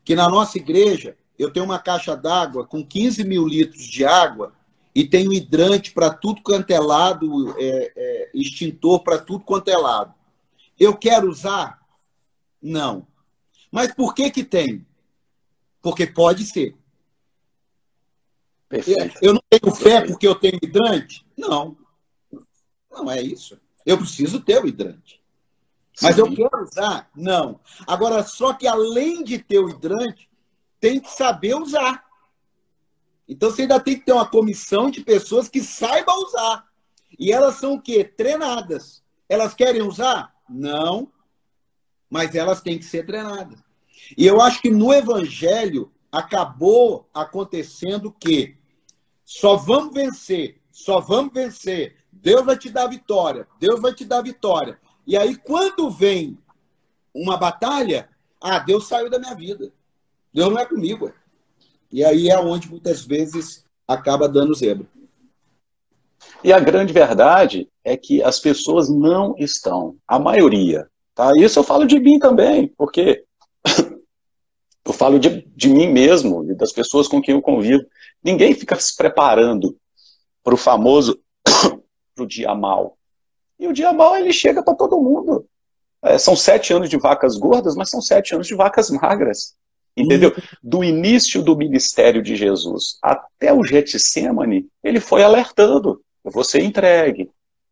que 0.05 0.15
na 0.15 0.29
nossa 0.29 0.57
igreja 0.57 1.17
eu 1.37 1.51
tenho 1.51 1.65
uma 1.65 1.77
caixa 1.77 2.15
d'água 2.15 2.65
com 2.65 2.85
15 2.85 3.25
mil 3.25 3.45
litros 3.45 3.83
de 3.83 4.05
água 4.05 4.53
e 4.95 5.03
tenho 5.03 5.33
hidrante 5.33 5.91
para 5.91 6.09
tudo 6.09 6.41
quanto 6.41 6.71
é 6.71 6.79
lado, 6.79 7.53
é, 7.59 7.91
é, 7.97 8.31
extintor 8.33 9.03
para 9.03 9.17
tudo 9.17 9.43
quanto 9.43 9.67
é 9.67 9.75
lado. 9.75 10.13
Eu 10.79 10.95
quero 10.95 11.29
usar? 11.29 11.81
Não. 12.61 13.05
Mas 13.69 13.93
por 13.93 14.15
que 14.15 14.31
que 14.31 14.43
tem? 14.45 14.87
Porque 15.81 16.07
pode 16.07 16.45
ser. 16.45 16.77
Perfeito. 18.67 19.17
Eu 19.21 19.33
não 19.33 19.41
tenho 19.49 19.75
fé 19.75 20.01
porque 20.01 20.27
eu 20.27 20.35
tenho 20.35 20.59
hidrante? 20.61 21.25
Não. 21.37 21.77
Não 22.91 23.11
é 23.11 23.21
isso. 23.21 23.59
Eu 23.85 23.97
preciso 23.97 24.41
ter 24.41 24.63
o 24.63 24.67
hidrante. 24.67 25.21
Mas 26.01 26.15
Sim. 26.15 26.21
eu 26.21 26.33
quero 26.33 26.63
usar? 26.63 27.09
Não. 27.15 27.59
Agora, 27.87 28.23
só 28.23 28.53
que 28.53 28.67
além 28.67 29.23
de 29.23 29.37
ter 29.39 29.59
o 29.59 29.69
hidrante, 29.69 30.29
tem 30.79 30.99
que 30.99 31.09
saber 31.09 31.55
usar. 31.55 32.03
Então 33.27 33.49
você 33.49 33.63
ainda 33.63 33.79
tem 33.79 33.97
que 33.97 34.05
ter 34.05 34.11
uma 34.11 34.27
comissão 34.27 34.89
de 34.89 35.01
pessoas 35.01 35.47
que 35.47 35.61
saibam 35.61 36.23
usar. 36.23 36.65
E 37.17 37.31
elas 37.31 37.55
são 37.55 37.75
o 37.75 37.81
quê? 37.81 38.03
Treinadas. 38.03 39.03
Elas 39.29 39.53
querem 39.53 39.81
usar? 39.81 40.35
Não. 40.49 41.11
Mas 42.09 42.35
elas 42.35 42.61
têm 42.61 42.77
que 42.77 42.85
ser 42.85 43.05
treinadas. 43.05 43.59
E 44.17 44.25
eu 44.25 44.41
acho 44.41 44.61
que 44.61 44.69
no 44.69 44.93
Evangelho 44.93 45.91
acabou 46.11 47.09
acontecendo 47.13 48.11
que 48.11 48.54
só 49.25 49.57
vamos 49.57 49.93
vencer, 49.93 50.61
só 50.71 50.99
vamos 50.99 51.33
vencer. 51.33 51.97
Deus 52.13 52.45
vai 52.45 52.57
te 52.57 52.69
dar 52.69 52.87
vitória, 52.87 53.47
Deus 53.59 53.81
vai 53.81 53.93
te 53.93 54.05
dar 54.05 54.21
vitória. 54.21 54.79
E 55.05 55.17
aí, 55.17 55.35
quando 55.35 55.89
vem 55.89 56.37
uma 57.13 57.35
batalha, 57.35 58.07
ah, 58.39 58.59
Deus 58.59 58.87
saiu 58.87 59.09
da 59.09 59.19
minha 59.19 59.33
vida. 59.33 59.71
Deus 60.31 60.49
não 60.49 60.59
é 60.59 60.65
comigo. 60.65 61.11
E 61.91 62.03
aí 62.03 62.29
é 62.29 62.37
onde 62.39 62.69
muitas 62.69 63.03
vezes 63.03 63.65
acaba 63.87 64.29
dando 64.29 64.53
zebra. 64.53 64.87
E 66.43 66.53
a 66.53 66.59
grande 66.59 66.93
verdade 66.93 67.67
é 67.83 67.97
que 67.97 68.21
as 68.21 68.39
pessoas 68.39 68.89
não 68.89 69.35
estão, 69.37 69.95
a 70.07 70.19
maioria. 70.19 70.89
Tá? 71.13 71.31
Isso 71.37 71.59
eu 71.59 71.63
falo 71.63 71.85
de 71.85 71.99
mim 71.99 72.19
também, 72.19 72.67
porque 72.77 73.23
eu 74.85 74.93
falo 74.93 75.19
de, 75.19 75.41
de 75.55 75.67
mim 75.67 75.87
mesmo 75.87 76.49
e 76.51 76.53
das 76.53 76.71
pessoas 76.71 77.07
com 77.07 77.21
quem 77.21 77.33
eu 77.33 77.41
convivo. 77.41 77.83
Ninguém 78.23 78.53
fica 78.53 78.79
se 78.79 78.95
preparando 78.95 79.75
para 80.43 80.53
o 80.53 80.57
famoso 80.57 81.19
para 82.15 82.23
o 82.23 82.27
dia 82.27 82.53
mal. 82.53 82.97
E 83.59 83.67
o 83.67 83.73
dia 83.73 83.91
mal 83.91 84.15
ele 84.15 84.31
chega 84.31 84.61
para 84.61 84.75
todo 84.75 85.01
mundo. 85.01 85.47
É, 86.03 86.19
são 86.19 86.35
sete 86.35 86.71
anos 86.71 86.89
de 86.89 86.97
vacas 86.97 87.35
gordas, 87.35 87.75
mas 87.75 87.89
são 87.89 87.99
sete 87.99 88.35
anos 88.35 88.45
de 88.45 88.53
vacas 88.53 88.91
magras. 88.91 89.55
Entendeu? 89.97 90.29
Uhum. 90.29 90.43
Do 90.61 90.83
início 90.83 91.41
do 91.41 91.55
ministério 91.55 92.21
de 92.21 92.35
Jesus 92.35 92.99
até 93.01 93.51
o 93.53 93.63
Getsemane, 93.63 94.67
ele 94.83 94.99
foi 94.99 95.23
alertando: 95.23 96.01
eu 96.23 96.31
vou 96.31 96.43
ser 96.43 96.61
entregue, 96.61 97.31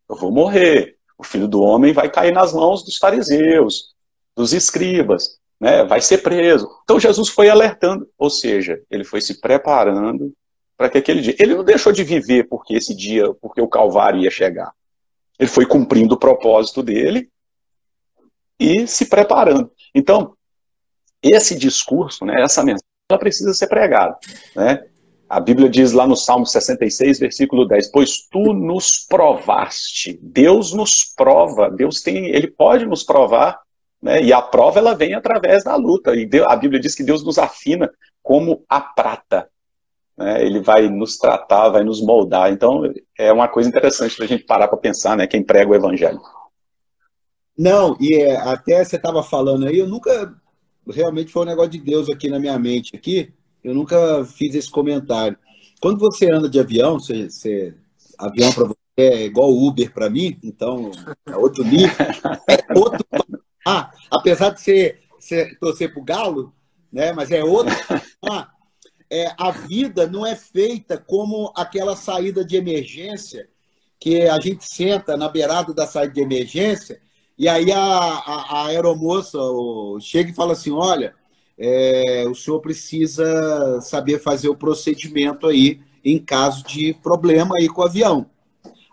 eu 0.10 0.16
vou 0.16 0.32
morrer, 0.32 0.98
o 1.18 1.24
filho 1.24 1.48
do 1.48 1.62
homem 1.62 1.94
vai 1.94 2.10
cair 2.10 2.34
nas 2.34 2.54
mãos 2.54 2.84
dos 2.84 2.98
fariseus, 2.98 3.94
dos 4.36 4.54
escribas, 4.54 5.38
né? 5.64 5.86
vai 5.86 6.02
ser 6.02 6.18
preso. 6.18 6.70
Então 6.84 7.00
Jesus 7.00 7.30
foi 7.30 7.50
alertando, 7.50 8.06
ou 8.18 8.30
seja, 8.30 8.82
ele 8.92 9.06
foi 9.06 9.22
se 9.22 9.40
preparando 9.40 10.34
para 10.76 10.90
que 10.90 10.98
aquele 10.98 11.22
dia. 11.22 11.36
Ele 11.40 11.56
não 11.56 11.64
deixou 11.64 11.94
de 11.94 12.04
viver 12.04 12.44
porque 12.50 12.76
esse 12.76 12.94
dia, 12.94 13.34
porque 13.36 13.62
o 13.62 13.68
Calvário 13.68 14.20
ia 14.20 14.30
chegar. 14.30 14.74
Ele 15.40 15.50
foi 15.50 15.66
cumprindo 15.66 16.16
o 16.16 16.20
propósito 16.20 16.84
dele 16.84 17.30
e 18.60 18.86
se 18.86 19.06
preparando. 19.06 19.72
Então, 19.96 20.36
esse 21.22 21.58
discurso, 21.58 22.26
né, 22.26 22.42
essa 22.42 22.62
mensagem, 22.62 22.86
ela 23.10 23.20
precisa 23.20 23.54
ser 23.54 23.68
pregada. 23.68 24.18
Né? 24.56 24.86
A 25.30 25.40
Bíblia 25.40 25.70
diz 25.70 25.94
lá 25.94 26.06
no 26.06 26.18
Salmo 26.18 26.46
66, 26.46 27.20
versículo 27.20 27.66
10, 27.66 27.90
pois 27.90 28.28
tu 28.30 28.54
nos 28.54 29.06
provaste. 29.08 30.20
Deus 30.22 30.74
nos 30.74 31.06
prova, 31.16 31.72
Deus 31.72 32.02
tem, 32.02 32.28
ele 32.28 32.48
pode 32.48 32.86
nos 32.86 33.04
provar, 33.04 33.63
né? 34.04 34.22
E 34.22 34.34
a 34.34 34.42
prova 34.42 34.80
ela 34.80 34.94
vem 34.94 35.14
através 35.14 35.64
da 35.64 35.78
luta. 35.78 36.14
E 36.14 36.30
a 36.46 36.56
Bíblia 36.58 36.80
diz 36.80 36.94
que 36.94 37.06
Deus 37.06 37.24
nos 37.24 37.38
afina 37.38 37.90
como 38.22 38.66
a 38.68 38.82
prata. 38.82 39.48
Né? 40.18 40.46
Ele 40.46 40.60
vai 40.60 40.90
nos 40.90 41.18
tratar, 41.18 41.70
vai 41.70 41.86
nos 41.86 42.02
moldar. 42.02 42.52
Então 42.52 42.84
é 43.18 43.32
uma 43.32 43.48
coisa 43.48 43.70
interessante 43.70 44.18
para 44.18 44.26
a 44.26 44.28
gente 44.28 44.44
parar 44.44 44.68
para 44.68 44.78
pensar, 44.78 45.16
né? 45.16 45.26
Quem 45.26 45.42
prega 45.42 45.72
o 45.72 45.76
evangelho. 45.76 46.20
Não, 47.58 47.96
e 48.00 48.16
é, 48.16 48.36
até 48.36 48.84
você 48.84 48.98
estava 48.98 49.24
falando 49.24 49.68
aí, 49.68 49.80
eu 49.80 49.88
nunca 49.88 50.34
realmente 50.90 51.32
foi 51.32 51.44
um 51.44 51.46
negócio 51.46 51.72
de 51.72 51.80
Deus 51.80 52.10
aqui 52.10 52.30
na 52.30 52.40
minha 52.40 52.60
mente 52.60 52.96
aqui. 52.96 53.34
Eu 53.64 53.74
nunca 53.74 54.26
fiz 54.26 54.54
esse 54.54 54.70
comentário. 54.70 55.38
Quando 55.80 55.98
você 56.00 56.30
anda 56.30 56.50
de 56.50 56.60
avião, 56.60 57.00
você, 57.00 57.30
você 57.30 57.74
avião 58.20 58.52
para 58.52 58.66
você 58.66 58.76
é 58.98 59.24
igual 59.24 59.50
Uber 59.50 59.92
para 59.92 60.10
mim, 60.10 60.38
então 60.44 60.92
é 61.26 61.38
outro 61.38 61.64
nível. 61.64 61.96
É 62.50 62.78
outro. 62.78 63.06
Ah, 63.66 63.92
apesar 64.12 64.50
de 64.50 64.62
ser, 64.62 65.02
ser 65.20 65.58
torcer 65.60 65.92
para 65.92 66.02
o 66.02 66.06
Galo, 66.06 66.54
né? 66.92 67.12
Mas 67.14 67.32
é 67.32 67.44
outro. 67.44 67.74
Ah, 68.26 68.50
é, 69.12 69.34
a 69.38 69.52
vida 69.52 70.08
não 70.08 70.26
é 70.26 70.34
feita 70.34 70.98
como 70.98 71.52
aquela 71.58 71.94
saída 71.94 72.44
de 72.46 72.56
emergência 72.56 73.50
que 74.00 74.22
a 74.22 74.40
gente 74.40 74.66
senta 74.66 75.18
na 75.18 75.28
beirada 75.28 75.74
da 75.74 75.86
saída 75.86 76.14
de 76.14 76.22
emergência 76.22 77.02
e 77.38 77.50
aí 77.50 77.72
a, 77.72 77.80
a, 77.80 78.62
a 78.62 78.66
aeromoça 78.68 79.40
chega 80.00 80.30
e 80.32 80.36
fala 80.36 80.54
assim: 80.54 80.72
olha, 80.72 81.16
é, 81.58 82.26
o 82.28 82.36
senhor 82.36 82.60
precisa 82.60 83.82
saber 83.82 84.20
fazer 84.20 84.50
o 84.50 84.56
procedimento 84.56 85.48
aí 85.48 85.82
em 86.04 86.20
caso 86.20 86.64
de 86.64 86.94
problema 87.02 87.56
aí 87.58 87.68
com 87.68 87.82
o 87.82 87.86
avião. 87.86 88.26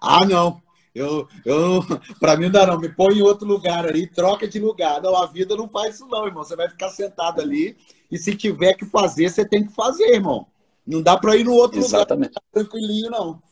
Ah, 0.00 0.24
não. 0.24 0.60
Eu, 0.94 1.28
eu, 1.44 1.82
para 2.18 2.37
mim 2.37 2.49
não, 2.49 2.66
não, 2.66 2.80
me 2.80 2.88
põe 2.88 3.18
em 3.18 3.23
outro 3.23 3.47
lugar 3.47 3.87
aí, 3.87 4.06
troca 4.06 4.47
de 4.49 4.59
lugar. 4.59 5.00
Não, 5.00 5.16
a 5.16 5.26
vida 5.26 5.56
não 5.56 5.68
faz 5.68 5.97
isso 5.97 6.06
não, 6.06 6.26
irmão. 6.26 6.44
Você 6.44 6.56
vai 6.56 6.68
ficar 6.68 6.88
sentado 6.90 7.40
ali 7.40 7.76
e 8.11 8.18
se 8.18 8.35
tiver 8.35 8.75
que 8.75 8.85
fazer, 8.85 9.28
você 9.28 9.44
tem 9.44 9.64
que 9.64 9.73
fazer, 9.73 10.14
irmão. 10.14 10.47
Não 10.87 11.00
dá 11.00 11.16
para 11.16 11.37
ir 11.37 11.44
no 11.44 11.52
outro 11.52 11.78
Exatamente. 11.78 12.30
lugar 12.30 12.42
tranquilinho, 12.52 13.11
não. 13.11 13.42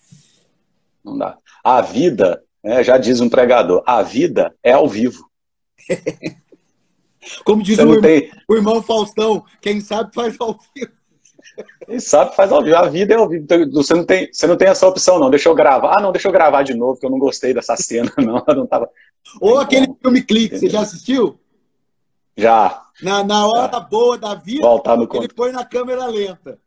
Não 1.04 1.16
dá. 1.16 1.38
A 1.62 1.80
vida 1.80 2.42
é, 2.62 2.83
já 2.83 2.99
diz 2.99 3.21
um 3.21 3.28
pregador, 3.28 3.83
a 3.87 4.02
vida 4.02 4.54
é 4.62 4.73
ao 4.73 4.88
vivo. 4.88 5.28
Como 7.45 7.62
diz 7.62 7.78
o 7.78 7.83
irmão, 7.83 8.00
tem... 8.00 8.33
o 8.49 8.54
irmão, 8.57 8.83
Faustão, 8.83 9.45
quem 9.61 9.80
sabe 9.80 10.14
faz 10.14 10.37
ao 10.40 10.59
vivo. 10.75 10.98
Quem 11.86 12.00
sabe 12.00 12.34
faz 12.34 12.52
ao 12.52 12.62
vivo. 12.62 12.76
A 12.76 12.88
vida 12.88 13.14
é 13.14 13.16
ao 13.16 13.28
vivo. 13.28 13.44
Então, 13.44 13.70
você 13.72 13.94
não 13.94 14.04
tem, 14.04 14.32
você 14.32 14.46
não 14.46 14.56
tem 14.56 14.68
essa 14.68 14.86
opção, 14.86 15.18
não. 15.18 15.30
Deixa 15.30 15.48
eu 15.48 15.54
gravar. 15.54 15.94
Ah, 15.98 16.02
não, 16.02 16.12
deixa 16.12 16.28
eu 16.28 16.32
gravar 16.32 16.62
de 16.62 16.74
novo, 16.74 16.94
porque 16.94 17.06
eu 17.06 17.10
não 17.10 17.18
gostei 17.18 17.54
dessa 17.54 17.76
cena, 17.76 18.12
não. 18.18 18.42
Eu 18.46 18.54
não 18.54 18.66
tava... 18.66 18.88
Ou 19.40 19.58
aquele 19.58 19.86
filme 20.00 20.22
Clique, 20.22 20.58
você 20.58 20.68
já 20.70 20.80
assistiu? 20.80 21.38
Já. 22.36 22.82
Na, 23.02 23.22
na 23.24 23.46
hora 23.46 23.72
já. 23.72 23.80
boa 23.80 24.16
da 24.16 24.34
vida, 24.34 24.62
Voltar 24.62 24.96
no 24.96 25.02
ele 25.02 25.08
conto. 25.08 25.34
põe 25.34 25.52
na 25.52 25.64
câmera 25.64 26.06
lenta. 26.06 26.58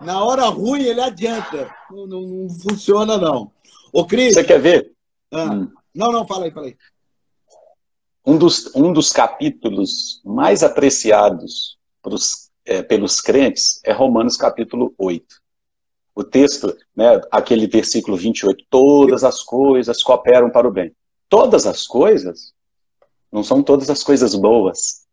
Na 0.00 0.24
hora 0.24 0.44
ruim, 0.46 0.82
ele 0.82 1.00
adianta. 1.00 1.70
Não, 1.90 2.06
não, 2.06 2.20
não 2.22 2.50
funciona, 2.50 3.16
não. 3.16 3.52
Ô, 3.92 4.04
Cris. 4.04 4.34
Você 4.34 4.44
quer 4.44 4.60
ver? 4.60 4.92
Ah, 5.32 5.44
hum. 5.44 5.70
Não, 5.94 6.10
não, 6.12 6.26
fala 6.26 6.44
aí, 6.46 6.50
fala 6.50 6.66
aí. 6.66 6.76
Um 8.24 8.36
dos, 8.36 8.74
um 8.74 8.92
dos 8.92 9.10
capítulos 9.12 10.20
mais 10.24 10.62
apreciados 10.62 11.78
pros, 12.02 12.49
é, 12.70 12.82
pelos 12.82 13.20
crentes 13.20 13.80
é 13.84 13.92
Romanos 13.92 14.36
capítulo 14.36 14.94
8. 14.96 15.26
O 16.14 16.22
texto, 16.22 16.72
né, 16.94 17.20
aquele 17.30 17.66
versículo 17.66 18.16
28, 18.16 18.64
todas 18.70 19.24
as 19.24 19.42
coisas 19.42 20.02
cooperam 20.02 20.50
para 20.50 20.68
o 20.68 20.70
bem. 20.70 20.92
Todas 21.28 21.66
as 21.66 21.84
coisas 21.84 22.52
não 23.32 23.42
são 23.42 23.60
todas 23.60 23.90
as 23.90 24.04
coisas 24.04 24.36
boas. 24.36 25.04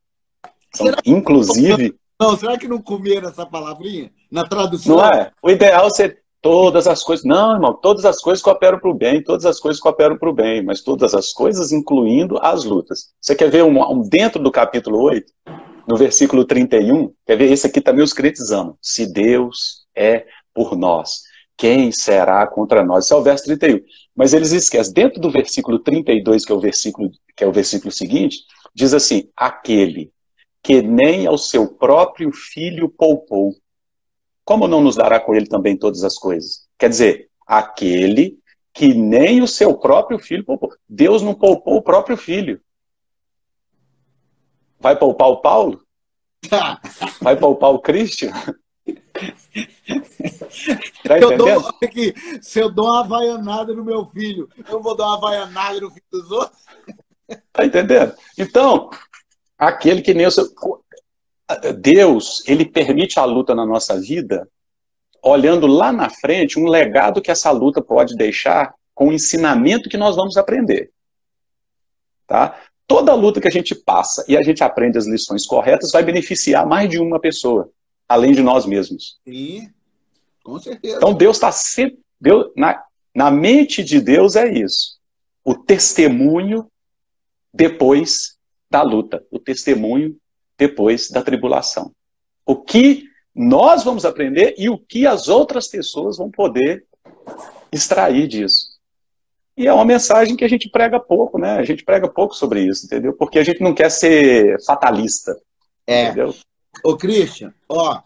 São, 0.76 0.88
inclusive. 1.04 1.96
Não, 2.20 2.38
será 2.38 2.58
que 2.58 2.68
não 2.68 2.82
comeram 2.82 3.30
essa 3.30 3.46
palavrinha 3.46 4.12
na 4.32 4.48
tradução? 4.48 4.98
Não 4.98 5.06
é? 5.06 5.32
O 5.42 5.50
ideal 5.50 5.90
seria 5.90 6.18
todas 6.42 6.88
as 6.88 7.04
coisas. 7.04 7.26
Não, 7.26 7.54
irmão, 7.54 7.74
todas 7.74 8.06
as 8.06 8.22
coisas 8.22 8.44
cooperam 8.44 8.80
para 8.80 8.90
o 8.90 8.94
bem, 8.94 9.24
todas 9.24 9.46
as 9.46 9.60
coisas 9.60 9.82
cooperam 9.82 10.18
para 10.18 10.30
o 10.30 10.34
bem, 10.34 10.64
mas 10.64 10.82
todas 10.82 11.16
as 11.16 11.34
coisas 11.34 11.72
incluindo 11.72 12.38
as 12.40 12.64
lutas. 12.64 13.12
Você 13.20 13.36
quer 13.36 13.50
ver 13.50 13.64
um, 13.64 13.82
um, 13.92 14.02
dentro 14.02 14.42
do 14.42 14.52
capítulo 14.52 15.02
8, 15.02 15.32
no 15.88 15.96
versículo 15.96 16.46
31, 16.46 17.14
quer 17.26 17.38
ver? 17.38 17.52
Esse 17.52 17.68
aqui 17.68 17.80
também 17.80 18.04
os 18.04 18.14
crentes 18.14 18.52
amam. 18.52 18.78
Se 18.82 19.12
Deus 19.12 19.86
é 19.96 20.26
por 20.54 20.76
nós, 20.76 21.22
quem 21.56 21.92
será 21.92 22.46
contra 22.46 22.84
nós? 22.84 23.06
Esse 23.06 23.14
é 23.14 23.16
o 23.16 23.24
verso 23.24 23.46
31. 23.46 23.80
Mas 24.16 24.34
eles 24.34 24.52
esquecem, 24.52 24.94
dentro 24.94 25.22
do 25.22 25.32
versículo 25.32 25.80
32, 25.80 26.46
que 26.46 26.52
é 26.52 26.56
o 26.56 26.60
versículo, 26.60 27.12
que 27.36 27.44
é 27.44 27.48
o 27.48 27.52
versículo 27.52 27.92
seguinte, 27.92 28.40
diz 28.76 28.94
assim: 28.94 29.30
aquele 29.36 30.12
que 30.62 30.82
nem 30.82 31.26
ao 31.26 31.38
seu 31.38 31.68
próprio 31.68 32.32
filho 32.34 32.90
poupou 32.90 33.56
como 34.48 34.66
não 34.66 34.80
nos 34.80 34.96
dará 34.96 35.20
com 35.20 35.36
ele 35.36 35.46
também 35.46 35.76
todas 35.76 36.06
as 36.06 36.18
coisas? 36.18 36.70
Quer 36.80 36.90
dizer, 36.90 37.30
aquele 37.46 38.40
que 38.74 38.94
nem 38.94 39.42
o 39.42 39.48
seu 39.48 39.78
próprio 39.78 40.18
filho 40.18 40.46
poupou. 40.46 40.72
Deus 40.88 41.22
não 41.22 41.34
poupou 41.34 41.76
o 41.76 41.82
próprio 41.82 42.16
filho. 42.16 42.62
Vai 44.80 44.96
poupar 44.98 45.30
o 45.30 45.38
Paulo? 45.38 45.82
Vai 47.22 47.36
poupar 47.36 47.72
o 47.72 47.80
Christian? 47.80 48.32
Tá 51.04 51.18
eu 51.20 51.38
dou, 51.38 51.70
aqui, 51.84 52.14
se 52.42 52.60
eu 52.60 52.70
dou 52.70 52.86
uma 52.88 53.04
vaianada 53.04 53.74
no 53.74 53.84
meu 53.84 54.06
filho, 54.06 54.50
eu 54.70 54.82
vou 54.82 54.96
dar 54.96 55.08
uma 55.08 55.20
vaianada 55.20 55.82
no 55.82 55.90
filho 55.90 56.06
dos 56.12 56.32
outros? 56.32 56.66
Tá 57.52 57.66
entendendo? 57.66 58.14
Então, 58.38 58.90
aquele 59.58 60.02
que 60.02 60.14
nem 60.14 60.26
o 60.26 60.32
seu. 60.32 60.46
Deus, 61.80 62.44
ele 62.48 62.66
permite 62.66 63.20
a 63.20 63.26
luta 63.26 63.56
na 63.56 63.66
nossa 63.66 64.00
vida, 64.00 64.48
olhando 65.24 65.66
lá 65.66 65.92
na 65.92 66.10
frente 66.10 66.60
um 66.60 66.68
legado 66.68 67.22
que 67.22 67.32
essa 67.32 67.52
luta 67.52 67.82
pode 67.82 68.16
deixar 68.16 68.74
com 68.94 69.10
o 69.10 69.14
ensinamento 69.14 69.90
que 69.90 69.98
nós 69.98 70.16
vamos 70.16 70.38
aprender. 70.38 70.92
Tá? 72.26 72.60
Toda 72.88 73.14
luta 73.14 73.42
que 73.42 73.48
a 73.48 73.52
gente 73.52 73.76
passa 73.76 74.24
e 74.28 74.38
a 74.38 74.42
gente 74.42 74.64
aprende 74.64 74.98
as 74.98 75.06
lições 75.06 75.46
corretas 75.46 75.92
vai 75.92 76.04
beneficiar 76.04 76.66
mais 76.66 76.90
de 76.90 77.00
uma 77.00 77.20
pessoa, 77.20 77.70
além 78.08 78.32
de 78.32 78.42
nós 78.42 78.66
mesmos. 78.66 79.20
Sim, 79.28 79.70
com 80.42 80.58
certeza. 80.58 80.96
Então 80.96 81.14
Deus 81.14 81.36
está 81.36 81.52
sempre. 81.52 82.00
Deus, 82.20 82.50
na, 82.56 82.82
na 83.14 83.30
mente 83.30 83.84
de 83.84 84.00
Deus 84.00 84.38
é 84.38 84.48
isso. 84.52 84.98
O 85.44 85.54
testemunho 85.54 86.72
depois 87.54 88.38
da 88.70 88.82
luta, 88.82 89.26
o 89.30 89.38
testemunho 89.38 90.16
depois 90.58 91.10
da 91.10 91.22
tribulação. 91.22 91.92
O 92.46 92.56
que 92.56 93.04
nós 93.36 93.84
vamos 93.84 94.06
aprender 94.06 94.56
e 94.58 94.70
o 94.70 94.78
que 94.78 95.06
as 95.06 95.28
outras 95.28 95.68
pessoas 95.68 96.18
vão 96.18 96.32
poder 96.32 96.86
extrair 97.72 98.28
disso. 98.28 98.77
E 99.58 99.66
é 99.66 99.74
uma 99.74 99.84
mensagem 99.84 100.36
que 100.36 100.46
a 100.46 100.48
gente 100.48 100.70
prega 100.70 101.00
pouco, 101.00 101.40
né? 101.40 101.58
A 101.58 101.64
gente 101.64 101.84
prega 101.84 102.08
pouco 102.08 102.36
sobre 102.36 102.62
isso, 102.62 102.86
entendeu? 102.86 103.12
Porque 103.14 103.40
a 103.40 103.44
gente 103.44 103.60
não 103.60 103.74
quer 103.74 103.90
ser 103.90 104.64
fatalista. 104.64 105.36
É. 105.88 106.06
Entendeu? 106.06 106.36
Ô, 106.84 106.96
Christian, 106.96 107.52
ó, 107.68 108.00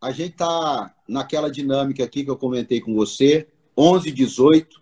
a 0.00 0.12
gente 0.12 0.36
tá 0.36 0.94
naquela 1.08 1.50
dinâmica 1.50 2.04
aqui 2.04 2.22
que 2.22 2.30
eu 2.30 2.36
comentei 2.36 2.80
com 2.80 2.94
você, 2.94 3.48
11, 3.76 4.12
18. 4.12 4.80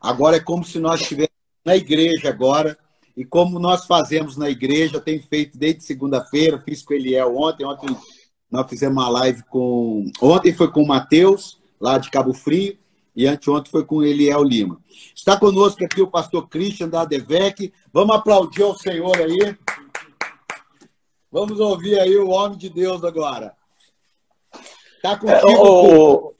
Agora 0.00 0.38
é 0.38 0.40
como 0.40 0.64
se 0.64 0.78
nós 0.78 1.02
estivéssemos 1.02 1.32
na 1.64 1.76
igreja 1.76 2.30
agora, 2.30 2.78
e 3.14 3.24
como 3.24 3.58
nós 3.58 3.84
fazemos 3.84 4.38
na 4.38 4.48
igreja, 4.48 5.00
tem 5.00 5.20
feito 5.20 5.58
desde 5.58 5.84
segunda-feira, 5.84 6.62
fiz 6.64 6.82
com 6.82 6.94
o 6.94 6.96
Eliel 6.96 7.36
ontem, 7.36 7.66
ontem 7.66 7.94
nós 8.50 8.68
fizemos 8.70 8.96
uma 8.96 9.08
live 9.10 9.42
com. 9.44 10.10
Ontem 10.20 10.54
foi 10.54 10.72
com 10.72 10.82
o 10.82 10.88
Matheus, 10.88 11.60
lá 11.78 11.98
de 11.98 12.10
Cabo 12.10 12.32
Frio, 12.32 12.78
e 13.14 13.26
anteontem 13.26 13.70
foi 13.70 13.84
com 13.84 14.02
Eliel 14.02 14.42
Lima. 14.42 14.80
Está 15.14 15.38
conosco 15.38 15.84
aqui 15.84 16.00
o 16.00 16.10
pastor 16.10 16.48
Christian 16.48 16.88
da 16.88 17.02
ADVEC. 17.02 17.72
Vamos 17.92 18.16
aplaudir 18.16 18.62
ao 18.62 18.76
Senhor 18.76 19.16
aí. 19.16 19.56
Vamos 21.30 21.60
ouvir 21.60 21.98
aí 21.98 22.16
o 22.16 22.28
homem 22.30 22.58
de 22.58 22.68
Deus 22.68 23.04
agora. 23.04 23.54
Está 24.96 25.16
contigo. 25.16 25.50
É, 25.50 25.56
o, 25.58 26.34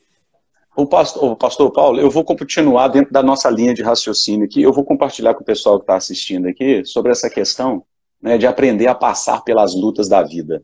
o, 0.77 0.87
pastor, 0.87 1.25
o 1.25 1.37
pastor 1.37 1.71
Paulo, 1.73 2.01
eu 2.01 2.11
vou 2.11 2.25
continuar 2.25 2.89
dentro 2.89 3.13
da 3.13 3.23
nossa 3.23 3.51
linha 3.51 3.75
de 3.75 3.83
raciocínio 3.83 4.47
aqui. 4.47 4.63
Eu 4.63 4.73
vou 4.73 4.85
compartilhar 4.85 5.35
com 5.35 5.43
o 5.43 5.47
pessoal 5.47 5.79
que 5.79 5.85
está 5.85 5.97
assistindo 5.97 6.49
aqui 6.49 6.85
sobre 6.85 7.13
essa 7.13 7.29
questão 7.29 7.85
né, 8.21 8.39
de 8.39 8.47
aprender 8.47 8.87
a 8.87 8.95
passar 8.95 9.43
pelas 9.43 9.75
lutas 9.75 10.09
da 10.09 10.23
vida. 10.23 10.63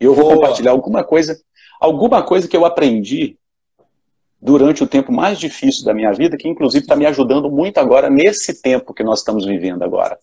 Eu 0.00 0.14
vou 0.14 0.24
Boa. 0.24 0.36
compartilhar 0.36 0.70
alguma 0.72 1.04
coisa, 1.04 1.38
alguma 1.80 2.22
coisa 2.22 2.48
que 2.48 2.56
eu 2.56 2.64
aprendi 2.64 3.36
durante 4.40 4.82
o 4.82 4.86
tempo 4.86 5.12
mais 5.12 5.38
difícil 5.38 5.84
da 5.84 5.92
minha 5.92 6.12
vida, 6.12 6.36
que 6.36 6.48
inclusive 6.48 6.84
está 6.84 6.94
me 6.94 7.06
ajudando 7.06 7.50
muito 7.50 7.78
agora 7.78 8.08
nesse 8.08 8.60
tempo 8.62 8.94
que 8.94 9.02
nós 9.02 9.18
estamos 9.18 9.44
vivendo 9.44 9.82
agora. 9.82 10.18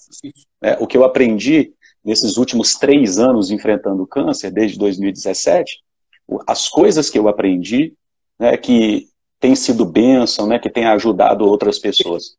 É, 0.61 0.77
o 0.79 0.87
que 0.87 0.97
eu 0.97 1.03
aprendi 1.03 1.73
nesses 2.03 2.37
últimos 2.37 2.75
três 2.75 3.17
anos 3.17 3.51
enfrentando 3.51 4.03
o 4.03 4.07
câncer, 4.07 4.51
desde 4.51 4.77
2017, 4.77 5.81
as 6.47 6.69
coisas 6.69 7.09
que 7.09 7.19
eu 7.19 7.27
aprendi, 7.27 7.93
né, 8.39 8.55
que 8.57 9.07
tem 9.39 9.55
sido 9.55 9.85
bênção, 9.85 10.47
né, 10.47 10.59
que 10.59 10.69
tem 10.69 10.85
ajudado 10.85 11.45
outras 11.45 11.77
pessoas. 11.79 12.37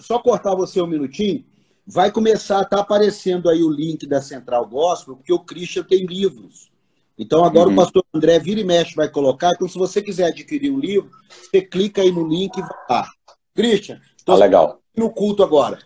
Só 0.00 0.18
cortar 0.18 0.54
você 0.54 0.80
um 0.80 0.86
minutinho, 0.86 1.44
vai 1.86 2.10
começar 2.12 2.60
a 2.60 2.64
tá 2.64 2.80
aparecendo 2.80 3.48
aí 3.48 3.62
o 3.62 3.70
link 3.70 4.06
da 4.06 4.20
Central 4.20 4.66
Gospel, 4.66 5.16
porque 5.16 5.32
o 5.32 5.38
Christian 5.38 5.82
tem 5.82 6.04
livros. 6.06 6.70
Então 7.18 7.44
agora 7.44 7.68
uhum. 7.68 7.74
o 7.74 7.76
pastor 7.76 8.04
André 8.14 8.38
vira 8.38 8.60
e 8.60 8.64
mexe 8.64 8.94
vai 8.94 9.08
colocar. 9.08 9.52
Então, 9.52 9.68
se 9.68 9.76
você 9.76 10.00
quiser 10.00 10.26
adquirir 10.26 10.70
um 10.70 10.78
livro, 10.78 11.10
você 11.28 11.60
clica 11.60 12.00
aí 12.00 12.12
no 12.12 12.26
link 12.26 12.56
e 12.56 12.60
vai 12.60 12.70
lá. 12.88 13.08
Christian, 13.54 14.00
ah, 14.26 14.36
legal. 14.36 14.80
no 14.96 15.10
culto 15.10 15.42
agora. 15.42 15.78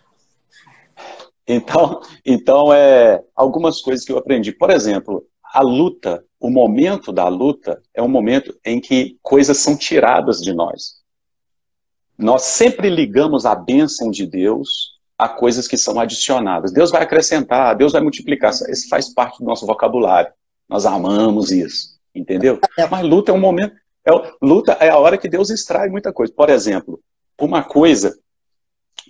Então, 1.47 2.01
então 2.23 2.71
é 2.71 3.21
algumas 3.35 3.81
coisas 3.81 4.05
que 4.05 4.11
eu 4.11 4.17
aprendi. 4.17 4.51
Por 4.51 4.69
exemplo, 4.69 5.25
a 5.43 5.61
luta, 5.61 6.23
o 6.39 6.49
momento 6.49 7.11
da 7.11 7.27
luta 7.27 7.81
é 7.93 8.01
um 8.01 8.07
momento 8.07 8.55
em 8.63 8.79
que 8.79 9.17
coisas 9.21 9.57
são 9.57 9.75
tiradas 9.75 10.39
de 10.39 10.53
nós. 10.53 11.01
Nós 12.17 12.43
sempre 12.43 12.89
ligamos 12.89 13.45
a 13.45 13.55
bênção 13.55 14.11
de 14.11 14.27
Deus 14.27 14.93
a 15.17 15.27
coisas 15.27 15.67
que 15.67 15.77
são 15.77 15.99
adicionadas. 15.99 16.71
Deus 16.71 16.91
vai 16.91 17.03
acrescentar, 17.03 17.75
Deus 17.75 17.91
vai 17.91 18.01
multiplicar. 18.01 18.51
Isso 18.69 18.87
faz 18.87 19.13
parte 19.13 19.39
do 19.39 19.45
nosso 19.45 19.65
vocabulário. 19.65 20.31
Nós 20.73 20.87
amamos 20.87 21.51
isso, 21.51 21.99
entendeu? 22.15 22.59
É. 22.75 22.87
Mas 22.87 23.07
luta 23.07 23.31
é 23.31 23.35
um 23.35 23.39
momento, 23.39 23.75
é, 24.03 24.11
luta 24.41 24.71
é 24.81 24.89
a 24.89 24.97
hora 24.97 25.19
que 25.19 25.29
Deus 25.29 25.51
extrai 25.51 25.87
muita 25.87 26.11
coisa. 26.11 26.33
Por 26.33 26.49
exemplo, 26.49 26.99
uma 27.39 27.63
coisa 27.63 28.17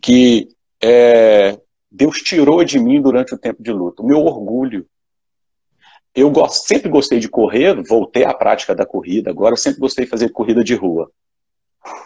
que 0.02 0.50
é, 0.84 1.58
Deus 1.90 2.22
tirou 2.22 2.62
de 2.66 2.78
mim 2.78 3.02
durante 3.02 3.34
o 3.34 3.38
tempo 3.38 3.64
de 3.64 3.72
luta, 3.72 4.02
o 4.02 4.06
meu 4.06 4.20
orgulho. 4.20 4.86
Eu 6.14 6.30
gosto, 6.30 6.68
sempre 6.68 6.90
gostei 6.90 7.18
de 7.18 7.30
correr, 7.30 7.82
voltei 7.88 8.26
à 8.26 8.34
prática 8.34 8.76
da 8.76 8.86
corrida, 8.86 9.30
agora 9.30 9.56
sempre 9.56 9.80
gostei 9.80 10.04
de 10.04 10.12
fazer 10.12 10.30
corrida 10.30 10.66
de 10.66 10.76
rua. 10.76 11.10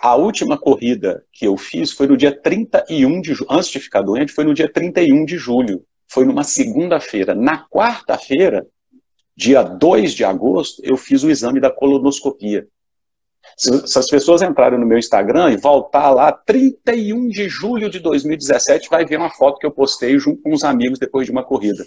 A 0.03 0.15
última 0.15 0.55
corrida 0.55 1.25
que 1.33 1.47
eu 1.47 1.57
fiz 1.57 1.91
foi 1.91 2.05
no 2.05 2.15
dia 2.15 2.31
31 2.31 3.21
de 3.21 3.33
julho, 3.33 3.51
antes 3.51 3.69
de 3.69 3.79
ficar 3.79 4.03
doente, 4.03 4.31
foi 4.31 4.43
no 4.43 4.53
dia 4.53 4.71
31 4.71 5.25
de 5.25 5.35
julho. 5.35 5.83
Foi 6.07 6.23
numa 6.23 6.43
segunda-feira. 6.43 7.35
Na 7.35 7.67
quarta-feira, 7.67 8.65
dia 9.37 9.61
2 9.61 10.13
de 10.13 10.25
agosto, 10.25 10.81
eu 10.83 10.97
fiz 10.97 11.23
o 11.23 11.29
exame 11.29 11.59
da 11.59 11.69
colonoscopia. 11.69 12.67
Se, 13.55 13.87
se, 13.87 13.99
as 13.99 14.07
pessoas 14.07 14.41
entrarem 14.41 14.79
no 14.79 14.85
meu 14.85 14.97
Instagram 14.97 15.51
e 15.51 15.57
voltar 15.57 16.09
lá, 16.09 16.31
31 16.31 17.27
de 17.29 17.47
julho 17.47 17.87
de 17.87 17.99
2017, 17.99 18.89
vai 18.89 19.05
ver 19.05 19.17
uma 19.17 19.29
foto 19.29 19.59
que 19.59 19.65
eu 19.65 19.71
postei 19.71 20.17
junto 20.17 20.41
com 20.41 20.53
uns 20.53 20.63
amigos 20.63 20.97
depois 20.97 21.27
de 21.27 21.31
uma 21.31 21.43
corrida. 21.43 21.85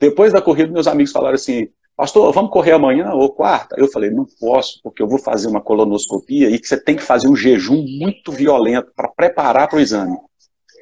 Depois 0.00 0.32
da 0.32 0.40
corrida, 0.40 0.72
meus 0.72 0.86
amigos 0.86 1.12
falaram 1.12 1.34
assim: 1.34 1.68
Pastor, 1.94 2.32
vamos 2.32 2.50
correr 2.50 2.72
amanhã 2.72 3.12
ou 3.12 3.30
quarta? 3.30 3.76
Eu 3.78 3.86
falei: 3.86 4.10
Não 4.10 4.26
posso, 4.40 4.80
porque 4.82 5.02
eu 5.02 5.06
vou 5.06 5.18
fazer 5.18 5.48
uma 5.48 5.60
colonoscopia 5.60 6.48
e 6.48 6.58
você 6.58 6.82
tem 6.82 6.96
que 6.96 7.02
fazer 7.02 7.28
um 7.28 7.36
jejum 7.36 7.84
muito 7.98 8.32
violento 8.32 8.90
para 8.96 9.08
preparar 9.08 9.68
para 9.68 9.76
o 9.76 9.80
exame. 9.80 10.16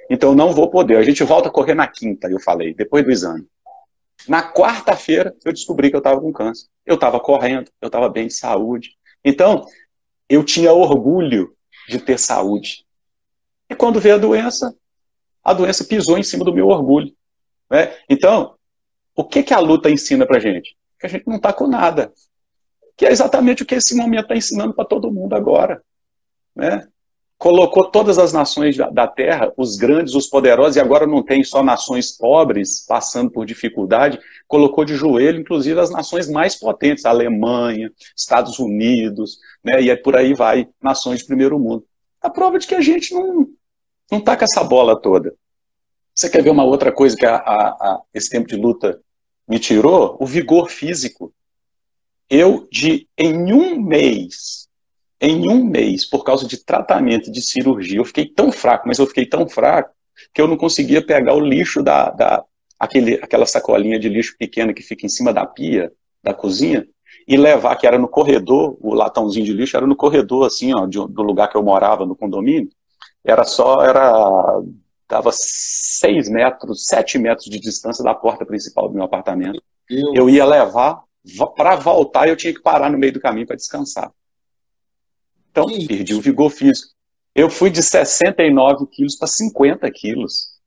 Então, 0.09 0.35
não 0.35 0.53
vou 0.53 0.71
poder. 0.71 0.97
A 0.97 1.03
gente 1.03 1.25
volta 1.25 1.49
a 1.49 1.53
correr 1.53 1.75
na 1.75 1.89
quinta, 1.89 2.29
eu 2.29 2.41
falei, 2.41 2.73
depois 2.73 3.05
do 3.05 3.11
exame. 3.11 3.45
Na 4.29 4.53
quarta-feira, 4.53 5.35
eu 5.45 5.53
descobri 5.53 5.88
que 5.88 5.97
eu 5.97 5.99
estava 5.99 6.21
com 6.21 6.33
câncer. 6.33 6.69
Eu 6.85 6.97
estava 6.97 7.19
correndo, 7.19 7.71
eu 7.81 7.87
estava 7.87 8.09
bem 8.09 8.27
de 8.27 8.35
saúde. 8.35 8.97
Então, 9.25 9.67
eu 10.29 10.45
tinha 10.45 10.73
orgulho 10.73 11.57
de 11.88 11.99
ter 11.99 12.19
saúde. 12.19 12.85
E 13.71 13.75
quando 13.75 14.01
veio 14.01 14.17
a 14.17 14.19
doença, 14.19 14.77
a 15.43 15.55
doença 15.55 15.85
pisou 15.85 16.19
em 16.19 16.23
cima 16.23 16.45
do 16.45 16.53
meu 16.53 16.69
orgulho. 16.69 17.14
Né? 17.71 17.97
Então, 18.09 18.55
o 19.14 19.25
que, 19.25 19.43
que 19.43 19.55
a 19.55 19.59
luta 19.59 19.91
ensina 19.91 20.27
para 20.27 20.38
gente? 20.38 20.77
Que 20.99 21.07
a 21.07 21.09
gente 21.09 21.27
não 21.27 21.37
está 21.37 21.53
com 21.53 21.67
nada. 21.67 22.12
Que 22.97 23.07
é 23.07 23.11
exatamente 23.11 23.62
o 23.62 23.67
que 23.67 23.75
esse 23.75 23.97
momento 23.97 24.25
está 24.25 24.37
ensinando 24.37 24.75
para 24.75 24.85
todo 24.85 25.12
mundo 25.12 25.35
agora. 25.35 25.83
Né? 26.55 26.87
Colocou 27.38 27.88
todas 27.88 28.18
as 28.18 28.33
nações 28.33 28.77
da 28.77 29.07
terra, 29.07 29.53
os 29.57 29.77
grandes, 29.77 30.14
os 30.14 30.27
poderosos, 30.27 30.77
e 30.77 30.81
agora 30.81 31.07
não 31.07 31.22
tem 31.22 31.44
só 31.44 31.62
nações 31.62 32.11
pobres 32.11 32.85
passando 32.87 33.31
por 33.31 33.46
dificuldade, 33.46 34.18
colocou 34.48 34.85
de 34.85 34.96
joelho, 34.96 35.40
inclusive, 35.40 35.79
as 35.79 35.90
nações 35.90 36.29
mais 36.29 36.57
potentes, 36.57 37.05
Alemanha, 37.05 37.92
Estados 38.16 38.59
Unidos, 38.59 39.38
né, 39.62 39.81
e 39.81 39.96
por 39.96 40.16
aí 40.16 40.35
vai, 40.35 40.68
nações 40.83 41.20
de 41.20 41.27
primeiro 41.27 41.59
mundo. 41.59 41.87
A 42.20 42.29
prova 42.29 42.59
de 42.59 42.66
que 42.66 42.74
a 42.74 42.81
gente 42.81 43.14
não 43.14 43.48
não 44.11 44.18
está 44.18 44.37
com 44.37 44.44
essa 44.44 44.64
bola 44.64 45.01
toda. 45.01 45.35
Você 46.14 46.29
quer 46.29 46.42
ver 46.42 46.51
uma 46.51 46.64
outra 46.64 46.90
coisa 46.90 47.16
que 47.16 47.27
a, 47.27 47.37
a, 47.37 47.68
a, 47.68 48.03
esse 48.12 48.31
tempo 48.31 48.48
de 48.48 48.57
luta 48.57 49.01
me 49.46 49.59
tirou? 49.59 50.16
O 50.20 50.27
vigor 50.27 50.70
físico. 50.70 51.33
Eu, 52.29 52.66
de 52.70 53.07
em 53.16 53.53
um 53.53 53.81
mês, 53.81 54.68
em 55.21 55.49
um 55.49 55.65
mês, 55.65 56.05
por 56.05 56.25
causa 56.25 56.47
de 56.47 56.65
tratamento 56.65 57.31
de 57.31 57.43
cirurgia, 57.43 57.99
eu 57.99 58.05
fiquei 58.05 58.27
tão 58.27 58.53
fraco, 58.53 58.87
mas 58.87 58.99
eu 58.99 59.07
fiquei 59.07 59.27
tão 59.27 59.49
fraco 59.49 59.91
que 60.33 60.41
eu 60.41 60.47
não 60.47 60.57
conseguia 60.57 61.05
pegar 61.05 61.35
o 61.35 61.41
lixo 61.41 61.83
da, 61.83 62.11
da 62.11 62.45
aquele, 62.79 63.15
aquela 63.15 63.47
sacolinha 63.47 63.99
de 63.99 64.09
lixo 64.09 64.37
pequena 64.39 64.73
que 64.73 64.83
fica 64.83 65.07
em 65.07 65.09
cima 65.09 65.33
da 65.33 65.45
pia 65.45 65.93
da 66.23 66.33
cozinha 66.33 66.87
e 67.27 67.37
levar, 67.37 67.77
que 67.77 67.87
era 67.87 67.99
no 67.99 68.09
corredor, 68.09 68.77
o 68.81 68.95
latãozinho 68.95 69.45
de 69.45 69.53
lixo 69.53 69.77
era 69.77 69.87
no 69.87 69.97
corredor, 69.97 70.47
assim, 70.47 70.73
ó, 70.75 70.87
de, 70.87 70.99
do 70.99 71.23
lugar 71.23 71.49
que 71.49 71.57
eu 71.57 71.63
morava, 71.63 72.07
no 72.07 72.17
condomínio, 72.17 72.71
era 73.25 73.45
só, 73.45 73.83
era, 73.83 74.61
dava 75.09 75.31
seis 75.33 76.29
metros, 76.29 76.87
sete 76.87 77.19
metros 77.19 77.47
de 77.47 77.59
distância 77.59 78.03
da 78.03 78.15
porta 78.15 78.47
principal 78.47 78.89
do 78.89 78.95
meu 78.95 79.05
apartamento. 79.05 79.63
Eu 80.15 80.31
ia 80.31 80.45
levar 80.45 81.03
para 81.57 81.77
voltar 81.77 82.29
eu 82.29 82.37
tinha 82.37 82.55
que 82.55 82.63
parar 82.63 82.91
no 82.91 82.99
meio 82.99 83.13
do 83.13 83.21
caminho 83.21 83.47
para 83.47 83.57
descansar. 83.57 84.11
Então, 85.51 85.67
que 85.67 85.87
perdi 85.87 86.13
isso? 86.13 86.21
o 86.21 86.23
vigor 86.23 86.51
físico. 86.51 86.93
Eu 87.35 87.49
fui 87.49 87.71
de 87.71 87.83
69 87.83 88.87
quilos 88.87 89.17
para 89.17 89.29
50 89.29 89.91
quilos. 89.91 90.59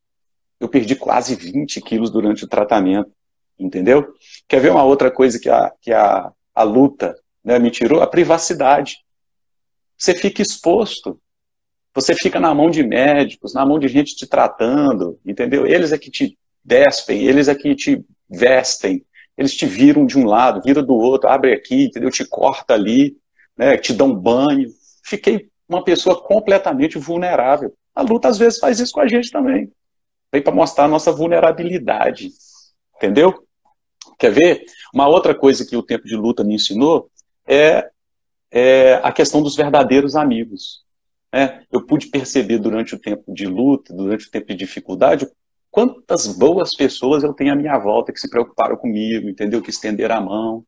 Eu 0.60 0.70
perdi 0.70 0.96
quase 0.96 1.36
20 1.36 1.82
quilos 1.82 2.10
durante 2.10 2.46
o 2.46 2.48
tratamento, 2.48 3.12
entendeu? 3.58 4.13
Quer 4.48 4.62
ver 4.62 4.72
uma 4.72 4.84
outra 4.84 5.12
coisa 5.12 5.39
que 5.39 5.50
a, 5.50 5.72
que 5.82 5.91
a, 5.91 6.32
a 6.54 6.63
luta 6.63 7.15
né, 7.44 7.60
me 7.60 7.72
tirou? 7.72 8.02
A 8.02 8.08
privacidade. 8.08 8.98
Você 9.98 10.13
fica 10.13 10.41
exposto. 10.41 11.20
Você 11.94 12.15
fica 12.15 12.39
na 12.39 12.54
mão 12.54 12.70
de 12.70 12.84
médicos, 12.84 13.54
na 13.54 13.65
mão 13.65 13.78
de 13.78 13.88
gente 13.88 14.15
te 14.15 14.26
tratando, 14.26 15.20
entendeu? 15.26 15.67
Eles 15.67 15.91
é 15.91 15.98
que 15.98 16.10
te 16.10 16.38
despem, 16.63 17.24
eles 17.24 17.48
é 17.48 17.56
que 17.56 17.76
te 17.76 18.06
vestem, 18.30 19.06
eles 19.38 19.54
te 19.54 19.65
viram 19.65 20.06
de 20.06 20.17
um 20.17 20.26
lado, 20.26 20.62
vira 20.63 20.82
do 20.82 20.94
outro, 20.94 21.30
abre 21.30 21.54
aqui, 21.54 21.86
entendeu? 21.86 22.10
Te 22.10 22.24
corta 22.24 22.74
ali, 22.74 23.17
né? 23.62 23.78
te 23.78 23.93
dão 23.93 24.12
banho. 24.13 24.67
Fiquei 25.06 25.47
uma 25.69 25.84
pessoa 25.84 26.19
completamente 26.19 26.97
vulnerável. 26.97 27.74
A 27.93 28.02
luta 28.02 28.28
às 28.28 28.39
vezes 28.39 28.58
faz 28.58 28.80
isso 28.80 28.91
com 28.91 29.02
a 29.02 29.08
gente 29.08 29.30
também. 29.30 29.71
Vem 30.34 30.41
para 30.41 30.54
mostrar 30.54 30.86
a 30.86 30.88
nossa 30.88 31.12
vulnerabilidade. 31.12 32.30
Entendeu? 32.95 33.45
Quer 34.17 34.32
ver? 34.32 34.65
Uma 34.91 35.08
outra 35.08 35.36
coisa 35.36 35.65
que 35.65 35.78
o 35.78 35.84
tempo 35.84 36.06
de 36.06 36.15
luta 36.15 36.43
me 36.43 36.56
ensinou 36.56 37.12
é, 37.45 37.89
é 38.50 38.95
a 39.04 39.12
questão 39.12 39.43
dos 39.43 39.56
verdadeiros 39.56 40.15
amigos. 40.15 40.84
É, 41.32 41.62
eu 41.71 41.86
pude 41.86 42.08
perceber 42.08 42.58
durante 42.58 42.95
o 42.95 43.00
tempo 43.00 43.32
de 43.34 43.45
luta, 43.45 43.93
durante 43.93 44.28
o 44.28 44.32
tempo 44.32 44.47
de 44.47 44.56
dificuldade, 44.56 45.30
quantas 45.69 46.28
boas 46.28 46.76
pessoas 46.76 47.24
eu 47.24 47.34
tenho 47.34 47.54
à 47.54 47.56
minha 47.56 47.78
volta 47.78 48.12
que 48.12 48.19
se 48.19 48.30
preocuparam 48.30 48.76
comigo, 48.76 49.30
entendeu? 49.30 49.62
Que 49.62 49.69
estenderam 49.69 50.15
a 50.15 50.21
mão. 50.21 50.65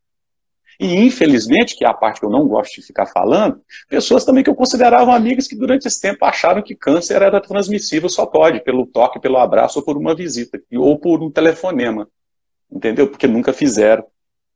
E, 0.79 0.95
infelizmente, 0.95 1.75
que 1.75 1.85
é 1.85 1.87
a 1.87 1.93
parte 1.93 2.19
que 2.19 2.25
eu 2.25 2.29
não 2.29 2.47
gosto 2.47 2.75
de 2.75 2.85
ficar 2.85 3.05
falando, 3.05 3.61
pessoas 3.89 4.25
também 4.25 4.43
que 4.43 4.49
eu 4.49 4.55
considerava 4.55 5.15
amigas 5.15 5.47
que 5.47 5.55
durante 5.55 5.87
esse 5.87 5.99
tempo 6.01 6.25
acharam 6.25 6.61
que 6.61 6.75
câncer 6.75 7.21
era 7.21 7.39
transmissível, 7.41 8.09
só 8.09 8.25
pode, 8.25 8.63
pelo 8.63 8.85
toque, 8.85 9.19
pelo 9.19 9.37
abraço 9.37 9.79
ou 9.79 9.85
por 9.85 9.97
uma 9.97 10.15
visita, 10.15 10.61
ou 10.75 10.97
por 10.97 11.21
um 11.21 11.31
telefonema. 11.31 12.07
Entendeu? 12.71 13.07
Porque 13.07 13.27
nunca 13.27 13.53
fizeram. 13.53 14.05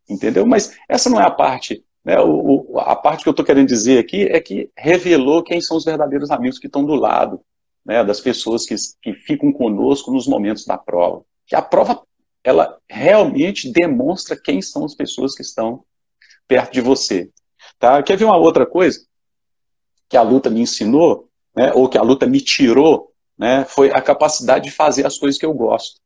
Entendeu? 0.09 0.45
Mas 0.45 0.75
essa 0.89 1.09
não 1.09 1.19
é 1.19 1.23
a 1.23 1.31
parte 1.31 1.83
né, 2.07 2.21
o, 2.21 2.71
o, 2.71 2.79
a 2.79 2.95
parte 2.95 3.23
que 3.23 3.27
eu 3.27 3.31
estou 3.31 3.45
querendo 3.45 3.67
dizer 3.67 3.99
aqui 3.99 4.23
é 4.23 4.39
que 4.39 4.71
revelou 4.77 5.43
quem 5.43 5.59
são 5.59 5.75
os 5.75 5.83
verdadeiros 5.83 6.31
amigos 6.31 6.57
que 6.57 6.67
estão 6.67 6.85
do 6.85 6.95
lado 6.95 7.41
né, 7.85 8.01
das 8.01 8.21
pessoas 8.21 8.65
que, 8.65 8.75
que 9.01 9.13
ficam 9.13 9.51
conosco 9.51 10.09
nos 10.09 10.25
momentos 10.25 10.65
da 10.65 10.77
prova. 10.77 11.25
Que 11.45 11.53
a 11.53 11.61
prova, 11.61 12.01
ela 12.45 12.77
realmente 12.89 13.69
demonstra 13.69 14.39
quem 14.41 14.61
são 14.61 14.85
as 14.85 14.95
pessoas 14.95 15.35
que 15.35 15.41
estão 15.41 15.83
perto 16.47 16.73
de 16.73 16.81
você. 16.81 17.29
Tá? 17.79 18.01
Quer 18.01 18.17
ver 18.17 18.25
uma 18.25 18.37
outra 18.37 18.65
coisa 18.65 18.99
que 20.09 20.17
a 20.17 20.21
luta 20.21 20.49
me 20.49 20.61
ensinou, 20.61 21.29
né, 21.55 21.71
ou 21.73 21.89
que 21.89 21.97
a 21.97 22.01
luta 22.01 22.25
me 22.25 22.39
tirou, 22.39 23.11
né, 23.37 23.65
foi 23.65 23.91
a 23.91 24.01
capacidade 24.01 24.65
de 24.65 24.71
fazer 24.71 25.05
as 25.05 25.17
coisas 25.17 25.37
que 25.39 25.45
eu 25.45 25.53
gosto. 25.53 25.99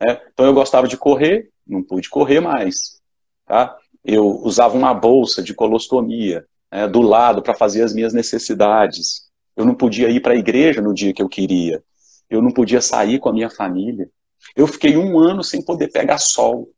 Né? 0.00 0.20
Então 0.32 0.46
eu 0.46 0.52
gostava 0.52 0.88
de 0.88 0.96
correr, 0.96 1.50
não 1.66 1.82
pude 1.82 2.08
correr 2.08 2.40
mais. 2.40 3.00
Tá? 3.46 3.78
eu 4.04 4.26
usava 4.42 4.76
uma 4.76 4.92
bolsa 4.92 5.42
de 5.42 5.54
colostomia 5.54 6.44
né, 6.70 6.86
do 6.86 7.00
lado 7.00 7.42
para 7.42 7.54
fazer 7.54 7.82
as 7.82 7.94
minhas 7.94 8.12
necessidades. 8.12 9.30
Eu 9.56 9.64
não 9.64 9.74
podia 9.74 10.10
ir 10.10 10.20
para 10.20 10.34
a 10.34 10.36
igreja 10.36 10.82
no 10.82 10.92
dia 10.92 11.14
que 11.14 11.22
eu 11.22 11.28
queria. 11.28 11.82
Eu 12.28 12.42
não 12.42 12.52
podia 12.52 12.82
sair 12.82 13.18
com 13.18 13.30
a 13.30 13.32
minha 13.32 13.48
família. 13.48 14.10
Eu 14.54 14.66
fiquei 14.66 14.96
um 14.96 15.18
ano 15.18 15.42
sem 15.42 15.64
poder 15.64 15.88
pegar 15.88 16.18
sol. 16.18 16.68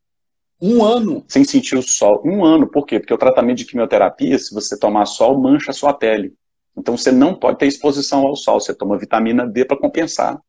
Um 0.61 0.83
ano? 0.83 1.23
Sem 1.27 1.43
sentir 1.43 1.77
o 1.77 1.83
sol. 1.83 2.21
Um 2.25 2.43
ano. 2.43 2.67
Por 2.67 2.85
quê? 2.85 2.99
Porque 2.99 3.13
o 3.13 3.17
tratamento 3.17 3.57
de 3.57 3.65
quimioterapia, 3.65 4.37
se 4.39 4.53
você 4.53 4.77
tomar 4.77 5.05
sol, 5.05 5.39
mancha 5.39 5.71
a 5.71 5.73
sua 5.73 5.93
pele. 5.93 6.33
Então 6.75 6.97
você 6.97 7.11
não 7.11 7.35
pode 7.35 7.59
ter 7.59 7.67
exposição 7.67 8.25
ao 8.25 8.35
sol. 8.35 8.59
Você 8.59 8.73
toma 8.73 8.97
vitamina 8.97 9.45
D 9.45 9.65
para 9.65 9.77
compensar 9.77 10.39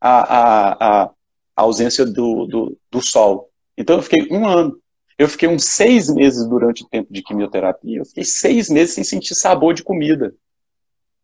a, 0.00 0.10
a, 0.10 0.72
a, 0.72 1.04
a 1.04 1.62
ausência 1.62 2.04
do, 2.04 2.46
do, 2.46 2.78
do 2.90 3.02
sol. 3.02 3.50
Então 3.76 3.96
eu 3.96 4.02
fiquei 4.02 4.28
um 4.30 4.46
ano 4.46 4.80
eu 5.18 5.28
fiquei 5.28 5.48
uns 5.48 5.64
seis 5.64 6.12
meses 6.12 6.46
durante 6.46 6.84
o 6.84 6.88
tempo 6.88 7.12
de 7.12 7.22
quimioterapia, 7.22 7.98
eu 7.98 8.04
fiquei 8.04 8.24
seis 8.24 8.68
meses 8.68 8.94
sem 8.94 9.02
sentir 9.02 9.34
sabor 9.34 9.72
de 9.72 9.82
comida. 9.82 10.34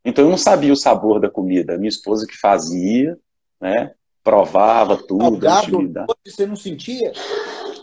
Então 0.05 0.25
eu 0.25 0.31
não 0.31 0.39
sabia 0.39 0.73
o 0.73 0.77
sabor 0.77 1.21
da 1.21 1.31
comida. 1.31 1.77
Minha 1.77 1.91
esposa 1.91 2.27
que 2.27 2.37
fazia, 2.37 3.19
né? 3.61 3.93
Provava 4.25 4.97
tudo. 4.97 5.25
Salgado, 5.25 6.07
você 6.27 6.47
não 6.47 6.57
sentia? 6.57 7.13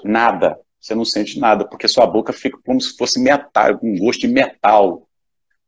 Nada. 0.04 0.60
Você 0.80 0.96
não 0.96 1.04
sente 1.04 1.40
nada, 1.40 1.68
porque 1.68 1.88
sua 1.88 2.08
boca 2.08 2.32
fica 2.32 2.58
como 2.66 2.80
se 2.80 2.96
fosse 2.96 3.20
metal, 3.20 3.78
com 3.78 3.96
gosto 3.98 4.22
de 4.22 4.28
metal, 4.28 5.08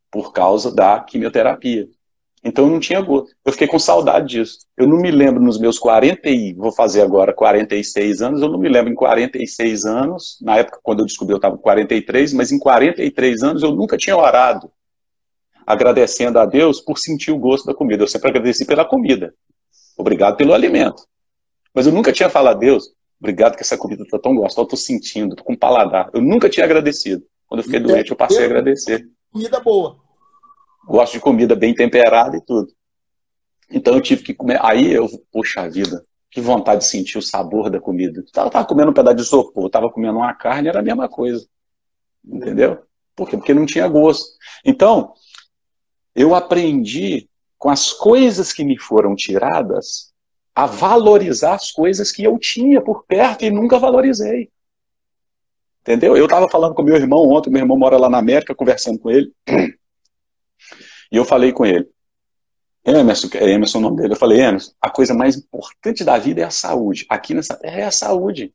por 0.09 0.31
causa 0.31 0.73
da 0.73 0.99
quimioterapia. 1.01 1.87
Então 2.43 2.65
eu 2.65 2.71
não 2.71 2.79
tinha 2.79 3.01
gosto. 3.01 3.35
Eu 3.45 3.51
fiquei 3.51 3.67
com 3.67 3.77
saudade 3.77 4.29
disso. 4.29 4.59
Eu 4.75 4.87
não 4.87 4.97
me 4.97 5.11
lembro 5.11 5.43
nos 5.43 5.59
meus 5.59 5.77
40 5.77 6.29
e 6.29 6.53
vou 6.53 6.71
fazer 6.71 7.01
agora 7.01 7.33
46 7.33 8.21
anos, 8.21 8.41
eu 8.41 8.49
não 8.49 8.57
me 8.57 8.69
lembro 8.69 8.91
em 8.91 8.95
46 8.95 9.85
anos, 9.85 10.37
na 10.41 10.57
época 10.57 10.79
quando 10.81 10.99
eu 11.01 11.05
descobri 11.05 11.33
eu 11.33 11.37
estava 11.37 11.55
com 11.55 11.61
43, 11.61 12.33
mas 12.33 12.51
em 12.51 12.57
43 12.57 13.43
anos 13.43 13.63
eu 13.63 13.71
nunca 13.71 13.97
tinha 13.97 14.17
orado 14.17 14.71
agradecendo 15.65 16.39
a 16.39 16.45
Deus 16.45 16.81
por 16.81 16.97
sentir 16.97 17.31
o 17.31 17.37
gosto 17.37 17.65
da 17.65 17.73
comida. 17.73 18.03
Eu 18.03 18.07
sempre 18.07 18.29
agradeci 18.29 18.65
pela 18.65 18.83
comida. 18.83 19.33
Obrigado 19.97 20.35
pelo 20.35 20.53
alimento. 20.53 21.03
Mas 21.73 21.85
eu 21.85 21.93
nunca 21.93 22.11
tinha 22.11 22.29
falado 22.29 22.57
a 22.57 22.59
Deus, 22.59 22.89
obrigado 23.21 23.55
que 23.55 23.62
essa 23.62 23.77
comida 23.77 24.03
está 24.03 24.19
tão 24.19 24.36
gostosa, 24.36 24.62
eu 24.62 24.63
estou 24.63 24.77
sentindo, 24.77 25.34
estou 25.34 25.45
com 25.45 25.55
paladar. 25.55 26.10
Eu 26.13 26.21
nunca 26.21 26.49
tinha 26.49 26.65
agradecido. 26.65 27.23
Quando 27.47 27.62
eu 27.62 27.63
fiquei 27.63 27.79
doente, 27.79 28.12
eu 28.12 28.17
passei 28.17 28.43
a 28.43 28.45
agradecer. 28.45 29.07
Comida 29.31 29.60
boa 29.62 30.01
gosto 30.86 31.13
de 31.13 31.19
comida 31.19 31.55
bem 31.55 31.73
temperada 31.73 32.38
e 32.38 32.41
tudo. 32.41 32.71
Então 33.69 33.95
eu 33.95 34.01
tive 34.01 34.23
que 34.23 34.34
comer. 34.34 34.60
Aí 34.62 34.91
eu, 34.91 35.07
puxa 35.31 35.69
vida, 35.69 36.05
que 36.29 36.41
vontade 36.41 36.81
de 36.81 36.88
sentir 36.88 37.17
o 37.17 37.21
sabor 37.21 37.69
da 37.69 37.79
comida. 37.79 38.23
Eu 38.36 38.49
tava 38.49 38.65
comendo 38.65 38.91
um 38.91 38.93
pedaço 38.93 39.15
de 39.15 39.21
isopor, 39.21 39.69
tava 39.69 39.89
comendo 39.89 40.17
uma 40.17 40.34
carne, 40.34 40.69
era 40.69 40.79
a 40.79 40.84
mesma 40.84 41.07
coisa. 41.07 41.45
Entendeu? 42.25 42.79
Por 43.15 43.29
quê? 43.29 43.38
Porque 43.38 43.53
não 43.53 43.65
tinha 43.65 43.88
gosto. 43.88 44.25
Então, 44.65 45.13
eu 46.15 46.36
aprendi 46.36 47.29
com 47.57 47.69
as 47.69 47.93
coisas 47.93 48.51
que 48.51 48.63
me 48.63 48.77
foram 48.77 49.15
tiradas 49.15 50.11
a 50.62 50.67
valorizar 50.67 51.56
as 51.56 51.71
coisas 51.71 52.12
que 52.12 52.24
eu 52.24 52.38
tinha 52.38 52.80
por 52.80 53.04
perto 53.06 53.43
e 53.43 53.50
nunca 53.50 53.80
valorizei. 53.80 54.52
Entendeu? 55.82 56.15
Eu 56.15 56.26
estava 56.26 56.47
falando 56.47 56.76
com 56.76 56.84
meu 56.84 56.95
irmão 56.95 57.28
ontem, 57.32 57.50
meu 57.50 57.62
irmão 57.62 57.76
mora 57.76 57.97
lá 57.97 58.08
na 58.08 58.19
América, 58.19 58.54
conversando 58.54 59.00
com 59.00 59.10
ele. 59.10 59.34
E 61.12 61.17
eu 61.17 61.26
falei 61.26 61.52
com 61.52 61.65
ele, 61.65 61.89
Emerson, 62.86 63.28
é 63.34 63.50
Emerson 63.50 63.80
o 63.80 63.82
nome 63.82 63.97
dele, 63.97 64.13
eu 64.13 64.17
falei, 64.17 64.39
Emerson, 64.39 64.71
a 64.80 64.89
coisa 64.89 65.15
mais 65.15 65.36
importante 65.36 66.04
da 66.04 66.17
vida 66.19 66.41
é 66.41 66.43
a 66.43 66.52
saúde. 66.52 67.08
Aqui 67.10 67.34
nessa 67.34 67.56
terra 67.56 67.80
é 67.80 67.84
a 67.84 67.91
saúde. 67.91 68.54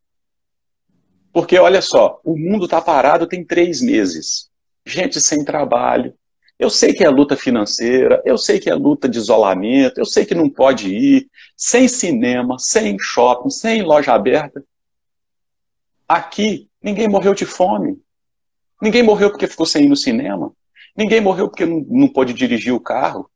Porque, 1.33 1.59
olha 1.59 1.83
só, 1.83 2.21
o 2.25 2.39
mundo 2.39 2.67
está 2.67 2.81
parado 2.81 3.27
tem 3.27 3.45
três 3.45 3.83
meses. 3.83 4.49
Gente 4.87 5.21
sem 5.21 5.45
trabalho. 5.45 6.15
Eu 6.59 6.71
sei 6.71 6.95
que 6.95 7.05
é 7.05 7.09
luta 7.09 7.37
financeira, 7.37 8.23
eu 8.25 8.39
sei 8.39 8.59
que 8.59 8.71
é 8.71 8.75
luta 8.75 9.09
de 9.09 9.19
isolamento, 9.19 9.99
eu 9.99 10.07
sei 10.07 10.25
que 10.25 10.35
não 10.35 10.49
pode 10.49 10.89
ir, 10.89 11.29
sem 11.55 11.87
cinema, 11.87 12.59
sem 12.59 12.97
shopping, 12.99 13.51
sem 13.51 13.83
loja 13.83 14.15
aberta. 14.15 14.65
Aqui, 16.09 16.71
ninguém 16.83 17.09
morreu 17.09 17.35
de 17.35 17.45
fome. 17.45 18.01
Ninguém 18.81 19.03
morreu 19.03 19.31
porque 19.31 19.47
ficou 19.47 19.67
sem 19.67 19.85
ir 19.85 19.89
no 19.89 19.97
cinema. 19.97 20.53
Ninguém 20.97 21.21
morreu 21.21 21.49
porque 21.49 21.67
não, 21.67 21.85
não 21.89 22.09
pôde 22.09 22.33
dirigir 22.33 22.73
o 22.73 22.81
carro. 22.81 23.31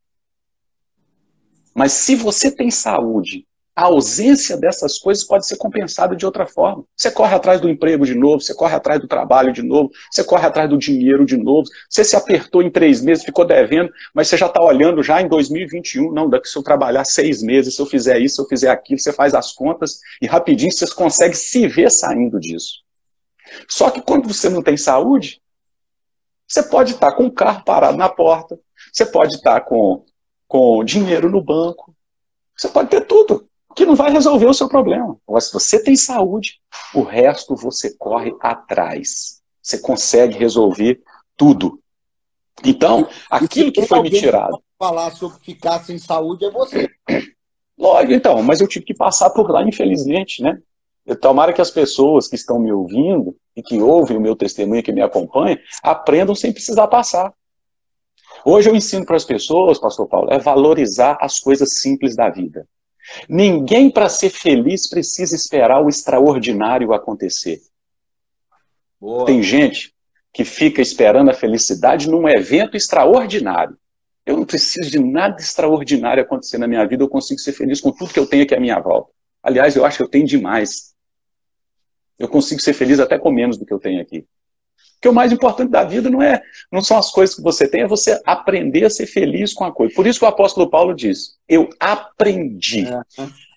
Mas 1.74 1.92
se 1.92 2.16
você 2.16 2.54
tem 2.54 2.70
saúde, 2.70 3.46
a 3.74 3.84
ausência 3.84 4.56
dessas 4.56 4.98
coisas 4.98 5.24
pode 5.24 5.46
ser 5.46 5.56
compensada 5.56 6.14
de 6.14 6.26
outra 6.26 6.46
forma. 6.46 6.84
Você 6.96 7.10
corre 7.10 7.34
atrás 7.34 7.60
do 7.60 7.68
emprego 7.68 8.04
de 8.04 8.14
novo, 8.14 8.40
você 8.40 8.54
corre 8.54 8.74
atrás 8.74 9.00
do 9.00 9.08
trabalho 9.08 9.52
de 9.52 9.62
novo, 9.62 9.90
você 10.10 10.24
corre 10.24 10.46
atrás 10.46 10.68
do 10.68 10.76
dinheiro 10.76 11.24
de 11.24 11.36
novo. 11.36 11.68
Você 11.88 12.04
se 12.04 12.16
apertou 12.16 12.62
em 12.62 12.70
três 12.70 13.00
meses, 13.00 13.24
ficou 13.24 13.44
devendo, 13.44 13.90
mas 14.14 14.28
você 14.28 14.36
já 14.36 14.46
está 14.46 14.62
olhando 14.62 15.02
já 15.02 15.22
em 15.22 15.28
2021. 15.28 16.12
Não, 16.12 16.28
daqui 16.28 16.48
se 16.48 16.58
eu 16.58 16.62
trabalhar 16.62 17.04
seis 17.04 17.42
meses, 17.42 17.76
se 17.76 17.80
eu 17.80 17.86
fizer 17.86 18.18
isso, 18.18 18.36
se 18.36 18.42
eu 18.42 18.46
fizer 18.46 18.70
aquilo, 18.70 18.98
você 18.98 19.12
faz 19.12 19.34
as 19.34 19.52
contas 19.52 20.00
e 20.20 20.26
rapidinho 20.26 20.72
você 20.72 20.86
consegue 20.92 21.36
se 21.36 21.66
ver 21.66 21.90
saindo 21.90 22.38
disso. 22.38 22.80
Só 23.68 23.90
que 23.90 24.02
quando 24.02 24.32
você 24.32 24.48
não 24.48 24.62
tem 24.62 24.76
saúde, 24.76 25.40
você 26.46 26.62
pode 26.62 26.92
estar 26.92 27.12
com 27.12 27.26
o 27.26 27.32
carro 27.32 27.64
parado 27.64 27.96
na 27.96 28.08
porta, 28.08 28.58
você 28.92 29.06
pode 29.06 29.36
estar 29.36 29.60
com, 29.62 30.04
com 30.48 30.84
dinheiro 30.84 31.30
no 31.30 31.42
banco, 31.42 31.94
você 32.56 32.68
pode 32.68 32.90
ter 32.90 33.06
tudo, 33.06 33.46
que 33.74 33.86
não 33.86 33.94
vai 33.94 34.10
resolver 34.10 34.46
o 34.46 34.54
seu 34.54 34.68
problema. 34.68 35.16
Agora, 35.26 35.40
se 35.40 35.52
você 35.52 35.82
tem 35.82 35.96
saúde, 35.96 36.60
o 36.94 37.02
resto 37.02 37.54
você 37.54 37.94
corre 37.96 38.34
atrás. 38.40 39.40
Você 39.62 39.78
consegue 39.78 40.38
resolver 40.38 41.00
tudo. 41.36 41.80
Então, 42.64 43.08
aquilo 43.30 43.72
que 43.72 43.86
foi 43.86 44.02
me 44.02 44.10
tirado. 44.10 44.60
Falar 44.78 45.10
sobre 45.12 45.38
ficar 45.40 45.80
sem 45.84 45.98
saúde 45.98 46.44
é 46.44 46.50
você. 46.50 46.88
Lógico, 47.78 48.12
então, 48.12 48.42
mas 48.42 48.60
eu 48.60 48.68
tive 48.68 48.84
que 48.84 48.94
passar 48.94 49.30
por 49.30 49.50
lá, 49.50 49.62
infelizmente, 49.62 50.42
né? 50.42 50.58
Tomara 51.20 51.52
que 51.52 51.62
as 51.62 51.70
pessoas 51.70 52.28
que 52.28 52.36
estão 52.36 52.58
me 52.58 52.70
ouvindo 52.70 53.34
e 53.56 53.62
que 53.62 53.80
ouvem 53.80 54.16
o 54.16 54.20
meu 54.20 54.36
testemunho, 54.36 54.82
que 54.82 54.92
me 54.92 55.00
acompanham, 55.00 55.58
aprendam 55.82 56.34
sem 56.34 56.52
precisar 56.52 56.86
passar. 56.88 57.32
Hoje 58.44 58.68
eu 58.68 58.76
ensino 58.76 59.04
para 59.04 59.16
as 59.16 59.24
pessoas, 59.24 59.78
pastor 59.78 60.06
Paulo, 60.06 60.28
é 60.30 60.38
valorizar 60.38 61.16
as 61.20 61.38
coisas 61.38 61.78
simples 61.78 62.14
da 62.14 62.28
vida. 62.28 62.66
Ninguém, 63.28 63.90
para 63.90 64.08
ser 64.08 64.30
feliz, 64.30 64.88
precisa 64.88 65.34
esperar 65.34 65.82
o 65.82 65.88
extraordinário 65.88 66.92
acontecer. 66.92 67.60
Boa. 69.00 69.24
Tem 69.24 69.42
gente 69.42 69.94
que 70.32 70.44
fica 70.44 70.80
esperando 70.80 71.30
a 71.30 71.34
felicidade 71.34 72.08
num 72.08 72.28
evento 72.28 72.76
extraordinário. 72.76 73.76
Eu 74.24 74.36
não 74.36 74.44
preciso 74.44 74.90
de 74.90 74.98
nada 74.98 75.40
extraordinário 75.40 76.22
acontecer 76.22 76.58
na 76.58 76.68
minha 76.68 76.86
vida, 76.86 77.02
eu 77.02 77.08
consigo 77.08 77.40
ser 77.40 77.52
feliz 77.52 77.80
com 77.80 77.90
tudo 77.90 78.12
que 78.12 78.18
eu 78.18 78.26
tenho 78.26 78.44
aqui 78.44 78.54
à 78.54 78.60
minha 78.60 78.78
volta. 78.78 79.10
Aliás, 79.42 79.74
eu 79.74 79.84
acho 79.84 79.96
que 79.96 80.02
eu 80.02 80.08
tenho 80.08 80.26
demais. 80.26 80.94
Eu 82.18 82.28
consigo 82.28 82.60
ser 82.60 82.74
feliz 82.74 83.00
até 83.00 83.18
com 83.18 83.32
menos 83.32 83.56
do 83.56 83.64
que 83.64 83.72
eu 83.72 83.78
tenho 83.78 84.00
aqui. 84.00 84.26
Porque 85.00 85.08
o 85.08 85.14
mais 85.14 85.32
importante 85.32 85.70
da 85.70 85.82
vida 85.82 86.10
não 86.10 86.20
é, 86.20 86.42
não 86.70 86.82
são 86.82 86.98
as 86.98 87.10
coisas 87.10 87.34
que 87.34 87.40
você 87.40 87.66
tem, 87.66 87.82
é 87.82 87.88
você 87.88 88.20
aprender 88.26 88.84
a 88.84 88.90
ser 88.90 89.06
feliz 89.06 89.54
com 89.54 89.64
a 89.64 89.72
coisa. 89.72 89.94
Por 89.94 90.06
isso 90.06 90.18
que 90.18 90.26
o 90.26 90.28
apóstolo 90.28 90.68
Paulo 90.68 90.94
diz: 90.94 91.38
Eu 91.48 91.70
aprendi 91.80 92.86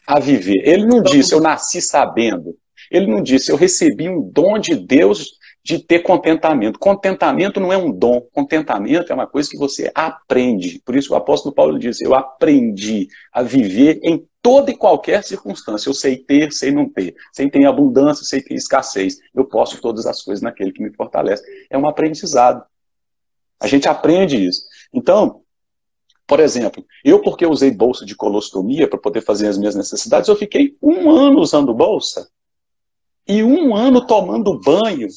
a 0.08 0.20
viver. 0.20 0.62
Ele 0.66 0.86
não 0.86 1.02
disse, 1.02 1.34
eu 1.34 1.42
nasci 1.42 1.82
sabendo. 1.82 2.56
Ele 2.90 3.08
não 3.08 3.22
disse, 3.22 3.52
eu 3.52 3.58
recebi 3.58 4.08
um 4.08 4.22
dom 4.22 4.58
de 4.58 4.76
Deus 4.76 5.32
de 5.64 5.80
ter 5.80 6.00
contentamento. 6.00 6.80
Contentamento 6.80 7.60
não 7.60 7.74
é 7.74 7.78
um 7.78 7.92
dom, 7.92 8.22
contentamento 8.32 9.12
é 9.12 9.16
uma 9.16 9.28
coisa 9.28 9.50
que 9.50 9.58
você 9.58 9.92
aprende. 9.94 10.82
Por 10.86 10.96
isso 10.96 11.14
o 11.14 11.16
apóstolo 11.16 11.54
Paulo 11.54 11.78
diz: 11.78 12.00
Eu 12.02 12.14
aprendi 12.14 13.08
a 13.34 13.42
viver 13.42 14.00
em 14.02 14.26
toda 14.44 14.70
e 14.70 14.76
qualquer 14.76 15.24
circunstância. 15.24 15.90
Eu 15.90 15.94
sei 15.94 16.18
ter, 16.18 16.52
sei 16.52 16.70
não 16.70 16.88
ter. 16.88 17.16
Sei 17.32 17.50
ter 17.50 17.66
abundância, 17.66 18.26
sei 18.26 18.42
ter 18.42 18.54
escassez. 18.54 19.18
Eu 19.34 19.46
posso 19.46 19.82
todas 19.82 20.06
as 20.06 20.22
coisas 20.22 20.44
naquele 20.44 20.74
que 20.74 20.84
me 20.84 20.94
fortalece. 20.94 21.44
É 21.70 21.78
um 21.78 21.88
aprendizado. 21.88 22.64
A 23.60 23.68
gente 23.68 23.88
aprende 23.88 24.46
isso. 24.46 24.66
Então, 24.94 25.42
por 26.28 26.42
exemplo, 26.42 26.86
eu, 27.04 27.22
porque 27.22 27.46
usei 27.46 27.72
bolsa 27.72 28.06
de 28.06 28.16
colostomia 28.16 28.88
para 28.88 29.00
poder 29.00 29.22
fazer 29.22 29.48
as 29.48 29.58
minhas 29.58 29.76
necessidades, 29.76 30.28
eu 30.28 30.36
fiquei 30.36 30.76
um 30.82 31.10
ano 31.10 31.40
usando 31.40 31.74
bolsa 31.74 32.30
e 33.26 33.42
um 33.42 33.74
ano 33.74 34.06
tomando 34.06 34.60
banho 34.60 35.08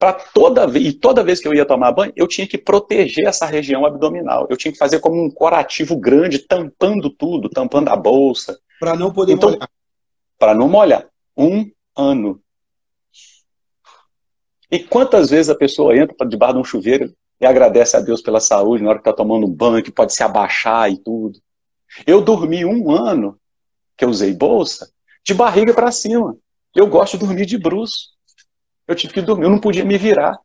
para 0.00 0.14
toda 0.14 0.66
vez, 0.66 0.86
e 0.86 0.92
toda 0.94 1.22
vez 1.22 1.40
que 1.40 1.46
eu 1.46 1.52
ia 1.52 1.66
tomar 1.66 1.92
banho, 1.92 2.10
eu 2.16 2.26
tinha 2.26 2.46
que 2.46 2.56
proteger 2.56 3.26
essa 3.26 3.44
região 3.44 3.84
abdominal. 3.84 4.46
Eu 4.48 4.56
tinha 4.56 4.72
que 4.72 4.78
fazer 4.78 4.98
como 4.98 5.22
um 5.22 5.30
corativo 5.30 5.94
grande, 5.94 6.38
tampando 6.38 7.10
tudo, 7.10 7.50
tampando 7.50 7.90
a 7.90 7.96
bolsa. 7.96 8.58
Para 8.80 8.96
não 8.96 9.12
poder 9.12 9.34
então, 9.34 9.50
molhar. 9.50 9.68
Para 10.38 10.54
não 10.54 10.68
molhar. 10.70 11.06
Um 11.36 11.70
ano. 11.94 12.40
E 14.70 14.78
quantas 14.78 15.28
vezes 15.28 15.50
a 15.50 15.54
pessoa 15.54 15.94
entra 15.94 16.26
debaixo 16.26 16.54
de 16.54 16.60
um 16.60 16.64
chuveiro 16.64 17.14
e 17.38 17.44
agradece 17.44 17.94
a 17.94 18.00
Deus 18.00 18.22
pela 18.22 18.40
saúde 18.40 18.82
na 18.82 18.88
hora 18.88 18.98
que 18.98 19.06
está 19.06 19.12
tomando 19.12 19.46
banho, 19.46 19.84
que 19.84 19.92
pode 19.92 20.14
se 20.14 20.22
abaixar 20.22 20.90
e 20.90 20.96
tudo. 20.96 21.38
Eu 22.06 22.22
dormi 22.22 22.64
um 22.64 22.90
ano 22.90 23.38
que 23.98 24.04
eu 24.06 24.08
usei 24.08 24.32
bolsa 24.32 24.90
de 25.22 25.34
barriga 25.34 25.74
para 25.74 25.92
cima. 25.92 26.38
Eu 26.74 26.86
gosto 26.86 27.18
de 27.18 27.26
dormir 27.26 27.44
de 27.44 27.58
bruxo. 27.58 28.18
Eu 28.90 28.96
tive 28.96 29.14
que 29.14 29.22
dormir, 29.22 29.44
eu 29.44 29.50
não 29.50 29.60
podia 29.60 29.84
me 29.84 29.96
virar. 29.96 30.36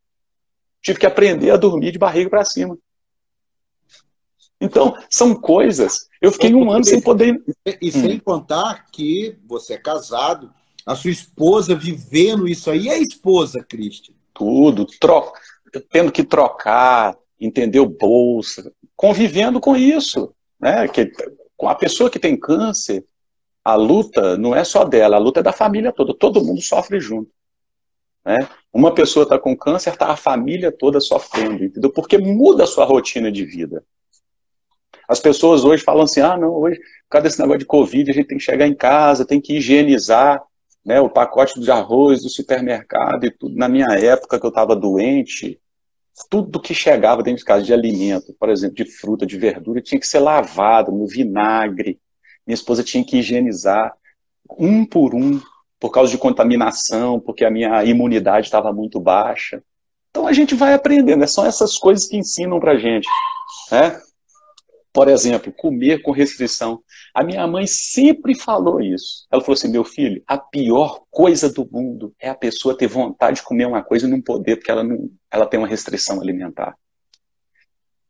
Tive 0.79 0.99
que 0.99 1.05
aprender 1.07 1.49
a 1.49 1.57
dormir 1.57 1.91
de 1.91 1.97
barriga 1.97 2.29
para 2.29 2.45
cima. 2.45 2.77
Então, 4.61 4.95
são 5.09 5.33
coisas. 5.33 6.07
Eu 6.21 6.31
fiquei 6.31 6.53
um 6.53 6.69
ano 6.69 6.85
sem 6.85 7.01
poder. 7.01 7.43
E 7.81 7.91
sem 7.91 8.17
hum. 8.17 8.21
contar 8.23 8.85
que 8.91 9.35
você 9.47 9.73
é 9.73 9.77
casado, 9.79 10.53
a 10.85 10.95
sua 10.95 11.09
esposa 11.09 11.73
vivendo 11.73 12.47
isso 12.47 12.69
aí, 12.69 12.83
e 12.83 12.89
a 12.91 12.99
esposa, 12.99 13.65
Cristian? 13.67 14.13
Tudo, 14.31 14.85
troca, 14.99 15.41
tendo 15.91 16.11
que 16.11 16.23
trocar, 16.23 17.17
entendeu? 17.41 17.87
Bolsa, 17.87 18.71
convivendo 18.95 19.59
com 19.59 19.75
isso. 19.75 20.35
Né? 20.59 20.87
Que, 20.87 21.11
com 21.57 21.67
a 21.67 21.73
pessoa 21.73 22.11
que 22.11 22.19
tem 22.19 22.39
câncer, 22.39 23.03
a 23.63 23.73
luta 23.73 24.37
não 24.37 24.55
é 24.55 24.63
só 24.63 24.83
dela, 24.85 25.15
a 25.15 25.19
luta 25.19 25.39
é 25.39 25.43
da 25.43 25.51
família 25.51 25.91
toda, 25.91 26.13
todo 26.13 26.45
mundo 26.45 26.61
sofre 26.61 26.99
junto. 26.99 27.31
Né? 28.25 28.47
Uma 28.73 28.93
pessoa 28.93 29.23
está 29.23 29.37
com 29.37 29.55
câncer, 29.55 29.91
está 29.91 30.07
a 30.07 30.17
família 30.17 30.71
toda 30.71 30.99
sofrendo, 30.99 31.63
entendeu? 31.63 31.91
Porque 31.91 32.17
muda 32.17 32.63
a 32.63 32.67
sua 32.67 32.85
rotina 32.85 33.31
de 33.31 33.45
vida. 33.45 33.83
As 35.07 35.19
pessoas 35.19 35.63
hoje 35.63 35.83
falam 35.83 36.03
assim: 36.03 36.21
ah, 36.21 36.35
não, 36.35 36.51
hoje, 36.51 36.79
por 36.79 37.09
causa 37.11 37.23
desse 37.23 37.39
negócio 37.39 37.59
de 37.59 37.65
Covid, 37.65 38.09
a 38.09 38.13
gente 38.13 38.27
tem 38.27 38.37
que 38.37 38.43
chegar 38.43 38.67
em 38.67 38.73
casa, 38.73 39.25
tem 39.25 39.39
que 39.39 39.57
higienizar 39.57 40.41
né, 40.83 40.99
o 40.99 41.09
pacote 41.09 41.59
de 41.59 41.69
arroz 41.71 42.23
do 42.23 42.29
supermercado 42.29 43.25
e 43.25 43.31
tudo. 43.31 43.55
Na 43.55 43.69
minha 43.69 43.87
época, 43.87 44.39
que 44.39 44.45
eu 44.45 44.49
estava 44.49 44.75
doente, 44.75 45.59
tudo 46.29 46.61
que 46.61 46.73
chegava 46.73 47.21
dentro 47.21 47.39
de 47.39 47.45
casa 47.45 47.63
de 47.63 47.73
alimento, 47.73 48.33
por 48.39 48.49
exemplo, 48.49 48.75
de 48.75 48.85
fruta, 48.85 49.25
de 49.25 49.37
verdura, 49.37 49.81
tinha 49.81 49.99
que 49.99 50.07
ser 50.07 50.19
lavado 50.19 50.91
no 50.91 51.05
vinagre. 51.05 51.99
Minha 52.45 52.55
esposa 52.55 52.83
tinha 52.83 53.03
que 53.03 53.17
higienizar 53.17 53.93
um 54.57 54.85
por 54.85 55.13
um 55.13 55.39
por 55.79 55.91
causa 55.91 56.11
de 56.11 56.17
contaminação, 56.17 57.19
porque 57.19 57.45
a 57.45 57.51
minha 57.51 57.83
imunidade 57.83 58.47
estava 58.47 58.71
muito 58.71 58.99
baixa. 58.99 59.61
Então 60.09 60.27
a 60.27 60.33
gente 60.33 60.55
vai 60.55 60.73
aprendendo, 60.73 61.19
né? 61.19 61.27
são 61.27 61.45
essas 61.45 61.77
coisas 61.77 62.07
que 62.07 62.17
ensinam 62.17 62.59
para 62.59 62.77
gente. 62.77 63.07
Né? 63.71 63.99
Por 64.93 65.09
exemplo, 65.09 65.51
comer 65.51 66.01
com 66.01 66.11
restrição. 66.11 66.81
A 67.13 67.21
minha 67.21 67.45
mãe 67.45 67.67
sempre 67.67 68.33
falou 68.33 68.79
isso. 68.79 69.27
Ela 69.29 69.41
falou 69.41 69.55
assim: 69.55 69.67
meu 69.67 69.83
filho, 69.83 70.23
a 70.25 70.37
pior 70.37 71.01
coisa 71.11 71.51
do 71.51 71.67
mundo 71.69 72.13
é 72.17 72.29
a 72.29 72.35
pessoa 72.35 72.77
ter 72.77 72.87
vontade 72.87 73.37
de 73.37 73.43
comer 73.43 73.65
uma 73.65 73.83
coisa 73.83 74.07
e 74.07 74.09
não 74.09 74.21
poder, 74.21 74.55
porque 74.55 74.71
ela, 74.71 74.85
não, 74.85 75.09
ela 75.29 75.45
tem 75.45 75.59
uma 75.59 75.67
restrição 75.67 76.21
alimentar. 76.21 76.77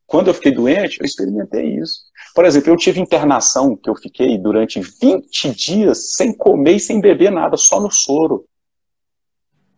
Quando 0.06 0.28
eu 0.28 0.34
fiquei 0.34 0.52
doente, 0.52 1.00
eu 1.00 1.06
experimentei 1.06 1.78
isso. 1.80 2.04
Por 2.34 2.46
exemplo, 2.46 2.72
eu 2.72 2.78
tive 2.78 3.00
internação 3.00 3.76
que 3.76 3.89
eu 3.89 3.96
fiquei 3.96 4.38
durante 4.38 4.80
20 4.80 5.56
dias 5.56 6.13
sem 6.15 6.36
comer 6.36 6.76
e 6.76 6.80
sem 6.80 7.02
beber 7.02 7.32
nada, 7.32 7.58
só 7.58 7.80
no 7.80 7.89
soro. 7.89 8.46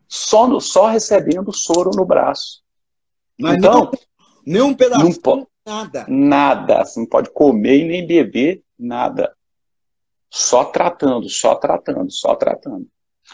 Só, 0.07 0.47
no, 0.47 0.59
só 0.59 0.87
recebendo 0.87 1.53
soro 1.53 1.91
no 1.95 2.05
braço. 2.05 2.61
Mas 3.39 3.57
então, 3.57 3.91
nem 4.45 4.61
um 4.61 4.73
pedaço, 4.73 5.21
não 5.25 5.47
nada. 5.65 6.05
Nada. 6.07 6.85
Você 6.85 6.99
não 6.99 7.07
pode 7.07 7.29
comer 7.29 7.79
e 7.79 7.87
nem 7.87 8.07
beber 8.07 8.63
nada. 8.77 9.35
Só 10.29 10.65
tratando, 10.65 11.29
só 11.29 11.55
tratando, 11.55 12.11
só 12.11 12.35
tratando. 12.35 12.87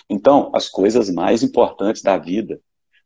Então, 0.10 0.51
as 0.53 0.69
coisas 0.69 1.10
mais 1.10 1.43
importantes 1.43 2.01
da 2.01 2.17
vida, 2.17 2.60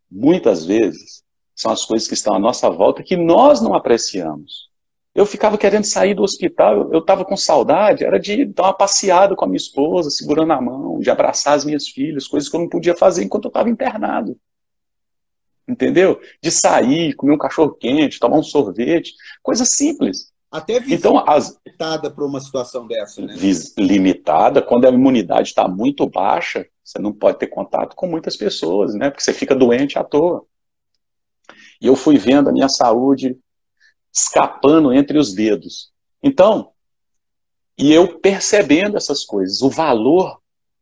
muitas 0.10 0.66
vezes, 0.66 1.24
são 1.58 1.72
as 1.72 1.84
coisas 1.84 2.08
que 2.08 2.14
estão 2.14 2.36
à 2.36 2.40
nossa 2.40 2.70
volta 2.70 3.02
que 3.02 3.18
nós 3.18 3.60
não 3.60 3.74
apreciamos. 3.74 4.68
Eu 5.16 5.26
ficava 5.26 5.58
querendo 5.58 5.86
sair 5.86 6.14
do 6.14 6.22
hospital, 6.22 6.94
eu 6.94 7.00
estava 7.00 7.26
com 7.26 7.36
saudade, 7.36 8.04
era 8.04 8.20
de 8.20 8.46
dar 8.46 8.66
uma 8.66 8.74
passeada 8.74 9.36
com 9.36 9.44
a 9.44 9.48
minha 9.48 9.58
esposa, 9.58 10.12
segurando 10.12 10.54
a 10.54 10.62
mão, 10.62 11.00
de 11.00 11.10
abraçar 11.10 11.56
as 11.56 11.66
minhas 11.66 11.88
filhas, 11.88 12.28
coisas 12.28 12.48
que 12.48 12.56
eu 12.56 12.60
não 12.60 12.70
podia 12.70 12.96
fazer 12.96 13.24
enquanto 13.24 13.46
eu 13.46 13.50
estava 13.50 13.72
internado. 13.72 14.38
Entendeu? 15.68 16.22
De 16.42 16.52
sair, 16.52 17.16
comer 17.16 17.34
um 17.34 17.38
cachorro 17.38 17.74
quente, 17.74 18.20
tomar 18.20 18.38
um 18.38 18.44
sorvete, 18.44 19.16
coisa 19.42 19.66
simples. 19.66 20.32
Até 20.52 20.78
então, 20.88 21.28
as... 21.28 21.60
limitada 21.66 22.12
para 22.12 22.24
uma 22.24 22.40
situação 22.40 22.86
dessa, 22.86 23.20
né? 23.22 23.36
Limitada, 23.76 24.62
quando 24.62 24.86
a 24.86 24.92
imunidade 24.92 25.50
está 25.50 25.68
muito 25.68 26.08
baixa, 26.08 26.68
você 26.84 27.00
não 27.00 27.12
pode 27.12 27.40
ter 27.40 27.48
contato 27.48 27.96
com 27.96 28.08
muitas 28.08 28.38
pessoas, 28.38 28.94
né? 28.94 29.10
Porque 29.10 29.24
você 29.24 29.34
fica 29.34 29.56
doente 29.56 29.98
à 29.98 30.04
toa. 30.04 30.46
E 31.82 31.88
eu 31.88 31.96
fui 31.96 32.18
vendo 32.18 32.50
a 32.50 32.54
minha 32.54 32.70
saúde 32.70 33.38
escapando 34.14 34.94
entre 34.94 35.18
os 35.18 35.34
dedos. 35.34 35.92
Então, 36.22 36.72
e 37.78 37.94
eu 37.94 38.20
percebendo 38.20 38.98
essas 38.98 39.24
coisas, 39.24 39.62
o 39.62 39.70
valor 39.70 40.40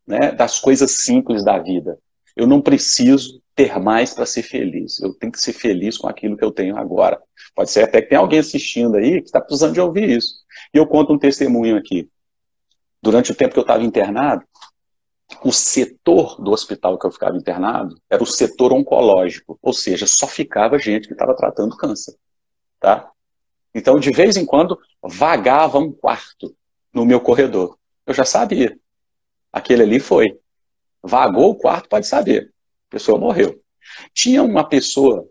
né, 0.07 0.31
das 0.31 0.59
coisas 0.59 1.03
simples 1.03 1.43
da 1.43 1.57
vida. 1.57 1.99
Eu 2.35 2.45
não 2.45 2.61
preciso 2.61 3.41
ter 3.55 3.79
mais 3.79 4.13
para 4.13 4.25
ser 4.25 4.43
feliz. 4.43 4.99
Eu 4.99 5.13
tenho 5.13 5.31
que 5.31 5.39
ser 5.39 5.53
feliz 5.53 5.97
com 5.97 6.07
aquilo 6.07 6.37
que 6.37 6.43
eu 6.43 6.51
tenho 6.51 6.77
agora. 6.77 7.21
Pode 7.55 7.71
ser 7.71 7.83
até 7.83 8.01
que 8.01 8.09
tem 8.09 8.17
alguém 8.17 8.39
assistindo 8.39 8.95
aí 8.95 9.21
que 9.21 9.27
está 9.27 9.39
precisando 9.39 9.73
de 9.73 9.81
ouvir 9.81 10.09
isso. 10.09 10.35
E 10.73 10.77
eu 10.77 10.85
conto 10.85 11.13
um 11.13 11.19
testemunho 11.19 11.77
aqui. 11.77 12.09
Durante 13.01 13.31
o 13.31 13.35
tempo 13.35 13.53
que 13.53 13.59
eu 13.59 13.63
estava 13.63 13.83
internado, 13.83 14.43
o 15.45 15.51
setor 15.51 16.41
do 16.41 16.51
hospital 16.51 16.97
que 16.97 17.05
eu 17.05 17.11
ficava 17.11 17.37
internado 17.37 18.01
era 18.09 18.23
o 18.23 18.25
setor 18.25 18.73
oncológico, 18.73 19.59
ou 19.61 19.73
seja, 19.73 20.07
só 20.07 20.25
ficava 20.25 20.79
gente 20.79 21.07
que 21.07 21.13
estava 21.13 21.35
tratando 21.35 21.77
câncer, 21.77 22.15
tá? 22.79 23.11
Então, 23.71 23.99
de 23.99 24.09
vez 24.09 24.37
em 24.37 24.45
quando, 24.45 24.75
vagava 25.03 25.77
um 25.77 25.91
quarto 25.91 26.55
no 26.91 27.05
meu 27.05 27.21
corredor. 27.21 27.77
Eu 28.07 28.13
já 28.15 28.25
sabia. 28.25 28.75
Aquele 29.53 29.83
ali 29.83 29.99
foi. 29.99 30.35
Vagou 31.03 31.51
o 31.51 31.55
quarto, 31.55 31.89
pode 31.89 32.07
saber. 32.07 32.51
A 32.89 32.91
pessoa 32.91 33.19
morreu. 33.19 33.61
Tinha 34.15 34.41
uma 34.41 34.67
pessoa 34.67 35.29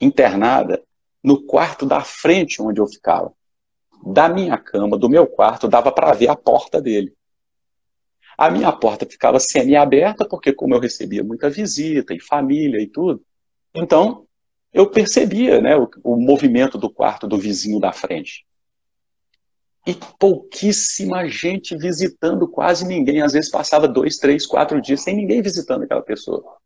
internada 0.00 0.82
no 1.22 1.44
quarto 1.44 1.84
da 1.84 2.00
frente 2.00 2.62
onde 2.62 2.80
eu 2.80 2.86
ficava. 2.86 3.30
Da 4.06 4.26
minha 4.26 4.56
cama, 4.56 4.96
do 4.96 5.10
meu 5.10 5.26
quarto, 5.26 5.68
dava 5.68 5.92
para 5.92 6.14
ver 6.14 6.30
a 6.30 6.36
porta 6.36 6.80
dele. 6.80 7.12
A 8.38 8.48
minha 8.48 8.70
porta 8.70 9.04
ficava 9.04 9.40
semi-aberta, 9.40 10.24
porque 10.24 10.52
como 10.52 10.72
eu 10.72 10.78
recebia 10.78 11.24
muita 11.24 11.50
visita 11.50 12.14
e 12.14 12.20
família 12.20 12.80
e 12.80 12.86
tudo, 12.86 13.20
então 13.74 14.26
eu 14.72 14.88
percebia 14.88 15.60
né, 15.60 15.76
o, 15.76 15.90
o 16.04 16.16
movimento 16.16 16.78
do 16.78 16.88
quarto 16.88 17.26
do 17.26 17.36
vizinho 17.36 17.80
da 17.80 17.92
frente. 17.92 18.46
E 19.84 19.96
pouquíssima 20.20 21.26
gente 21.26 21.76
visitando, 21.76 22.46
quase 22.46 22.86
ninguém. 22.86 23.22
Às 23.22 23.32
vezes 23.32 23.50
passava 23.50 23.88
dois, 23.88 24.18
três, 24.18 24.46
quatro 24.46 24.80
dias 24.80 25.02
sem 25.02 25.16
ninguém 25.16 25.42
visitando 25.42 25.82
aquela 25.82 26.02
pessoa. 26.02 26.58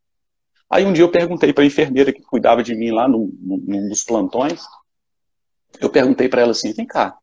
Aí 0.68 0.84
um 0.84 0.92
dia 0.92 1.04
eu 1.04 1.10
perguntei 1.10 1.52
para 1.52 1.64
a 1.64 1.66
enfermeira 1.66 2.12
que 2.12 2.20
cuidava 2.20 2.62
de 2.62 2.74
mim 2.74 2.90
lá 2.90 3.08
num, 3.08 3.32
num 3.40 3.88
dos 3.88 4.02
plantões, 4.02 4.60
eu 5.80 5.88
perguntei 5.88 6.28
para 6.28 6.42
ela 6.42 6.50
assim, 6.50 6.72
vem 6.72 6.86
cá, 6.86 7.16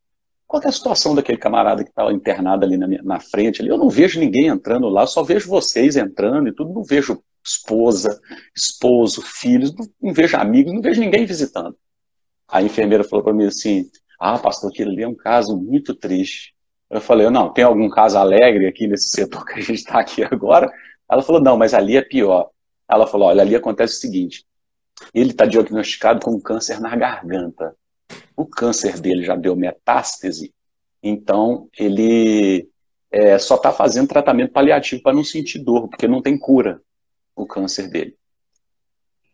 qual 0.50 0.64
é 0.64 0.68
a 0.68 0.72
situação 0.72 1.14
daquele 1.14 1.38
camarada 1.38 1.84
que 1.84 1.92
estava 1.92 2.12
internado 2.12 2.66
ali 2.66 2.76
na, 2.76 2.88
minha, 2.88 3.04
na 3.04 3.20
frente? 3.20 3.62
Ali? 3.62 3.70
Eu 3.70 3.78
não 3.78 3.88
vejo 3.88 4.20
ninguém 4.20 4.48
entrando 4.48 4.90
lá, 4.90 5.06
só 5.06 5.22
vejo 5.22 5.48
vocês 5.48 5.96
entrando 5.96 6.50
e 6.50 6.52
tudo, 6.52 6.74
não 6.74 6.84
vejo 6.84 7.22
esposa, 7.46 8.20
esposo, 8.58 9.22
filhos, 9.22 9.72
não, 9.76 9.86
não 10.02 10.12
vejo 10.12 10.36
amigos, 10.36 10.74
não 10.74 10.82
vejo 10.82 11.00
ninguém 11.00 11.24
visitando. 11.24 11.78
A 12.48 12.64
enfermeira 12.64 13.04
falou 13.04 13.24
para 13.24 13.32
mim 13.32 13.46
assim: 13.46 13.92
Ah, 14.20 14.40
pastor, 14.40 14.72
aquilo 14.72 14.90
ali 14.90 15.04
é 15.04 15.08
um 15.08 15.14
caso 15.14 15.56
muito 15.56 15.94
triste. 15.94 16.56
Eu 16.90 17.00
falei: 17.00 17.30
Não, 17.30 17.54
tem 17.54 17.64
algum 17.64 17.88
caso 17.88 18.18
alegre 18.18 18.66
aqui 18.66 18.88
nesse 18.88 19.12
setor 19.12 19.46
que 19.46 19.54
a 19.54 19.62
gente 19.62 19.74
está 19.74 20.00
aqui 20.00 20.24
agora? 20.24 20.68
Ela 21.08 21.22
falou: 21.22 21.40
Não, 21.40 21.58
mas 21.58 21.76
ali 21.76 21.96
é 21.96 22.02
pior. 22.02 22.50
Ela 22.90 23.06
falou: 23.06 23.28
Olha, 23.28 23.44
ali 23.44 23.56
acontece 23.56 23.98
o 23.98 24.00
seguinte: 24.00 24.44
ele 25.14 25.30
está 25.30 25.46
diagnosticado 25.46 26.22
com 26.26 26.42
câncer 26.42 26.80
na 26.80 26.96
garganta 26.96 27.76
o 28.36 28.46
câncer 28.46 29.00
dele 29.00 29.24
já 29.24 29.36
deu 29.36 29.56
metástase, 29.56 30.54
então 31.02 31.70
ele 31.78 32.70
é, 33.12 33.38
só 33.38 33.56
está 33.56 33.72
fazendo 33.72 34.08
tratamento 34.08 34.52
paliativo 34.52 35.02
para 35.02 35.16
não 35.16 35.24
sentir 35.24 35.60
dor, 35.60 35.88
porque 35.90 36.08
não 36.08 36.22
tem 36.22 36.38
cura 36.38 36.82
o 37.36 37.46
câncer 37.46 37.90
dele. 37.90 38.16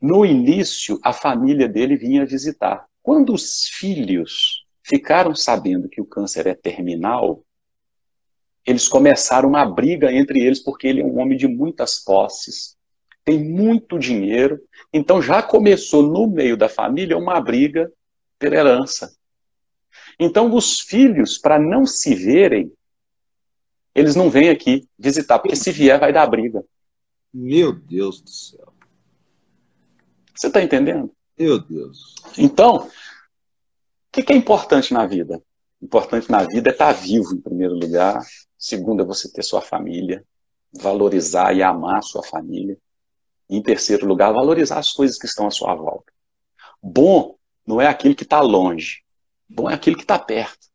No 0.01 0.25
início, 0.25 0.99
a 1.03 1.11
família 1.11 1.67
dele 1.67 1.95
vinha 1.95 2.25
visitar. 2.25 2.85
Quando 3.01 3.33
os 3.33 3.67
filhos 3.67 4.65
ficaram 4.83 5.33
sabendo 5.33 5.89
que 5.89 6.01
o 6.01 6.05
câncer 6.05 6.47
é 6.47 6.53
terminal, 6.53 7.43
eles 8.65 8.87
começaram 8.87 9.49
uma 9.49 9.65
briga 9.65 10.11
entre 10.11 10.39
eles, 10.39 10.59
porque 10.59 10.87
ele 10.87 11.01
é 11.01 11.05
um 11.05 11.19
homem 11.19 11.37
de 11.37 11.47
muitas 11.47 12.03
posses, 12.03 12.75
tem 13.23 13.43
muito 13.43 13.97
dinheiro, 13.97 14.61
então 14.93 15.21
já 15.21 15.41
começou 15.41 16.03
no 16.03 16.27
meio 16.27 16.55
da 16.55 16.69
família 16.69 17.17
uma 17.17 17.41
briga 17.41 17.91
pela 18.45 18.55
herança. 18.55 19.11
Então, 20.19 20.53
os 20.53 20.79
filhos, 20.79 21.37
para 21.37 21.59
não 21.59 21.85
se 21.85 22.13
verem, 22.13 22.71
eles 23.93 24.15
não 24.15 24.29
vêm 24.29 24.49
aqui 24.49 24.87
visitar, 24.99 25.39
porque 25.39 25.55
se 25.55 25.71
vier 25.71 25.99
vai 25.99 26.13
dar 26.13 26.27
briga. 26.27 26.63
Meu 27.33 27.73
Deus 27.73 28.21
do 28.21 28.29
céu. 28.29 28.71
Você 30.35 30.47
está 30.47 30.61
entendendo? 30.61 31.11
Meu 31.37 31.59
Deus. 31.59 32.13
Então, 32.37 32.87
o 32.87 32.91
que, 34.11 34.21
que 34.21 34.31
é 34.31 34.35
importante 34.35 34.93
na 34.93 35.07
vida? 35.07 35.41
Importante 35.81 36.29
na 36.29 36.43
vida 36.43 36.69
é 36.69 36.73
estar 36.73 36.93
tá 36.93 36.99
vivo, 36.99 37.33
em 37.33 37.41
primeiro 37.41 37.73
lugar. 37.73 38.21
Segundo, 38.57 39.01
é 39.01 39.05
você 39.05 39.31
ter 39.31 39.43
sua 39.43 39.61
família, 39.61 40.23
valorizar 40.71 41.53
e 41.53 41.63
amar 41.63 41.97
a 41.97 42.03
sua 42.03 42.23
família. 42.23 42.77
Em 43.49 43.61
terceiro 43.61 44.05
lugar, 44.05 44.33
valorizar 44.33 44.77
as 44.77 44.91
coisas 44.91 45.17
que 45.17 45.25
estão 45.25 45.47
à 45.47 45.51
sua 45.51 45.73
volta. 45.73 46.11
Bom 46.81 47.34
não 47.65 47.81
é 47.81 47.87
aquele 47.87 48.13
que 48.13 48.23
está 48.23 48.41
longe. 48.41 49.01
Bom 49.49 49.69
é 49.69 49.73
aquele 49.73 49.95
que 49.95 50.03
está 50.03 50.19
perto. 50.19 50.65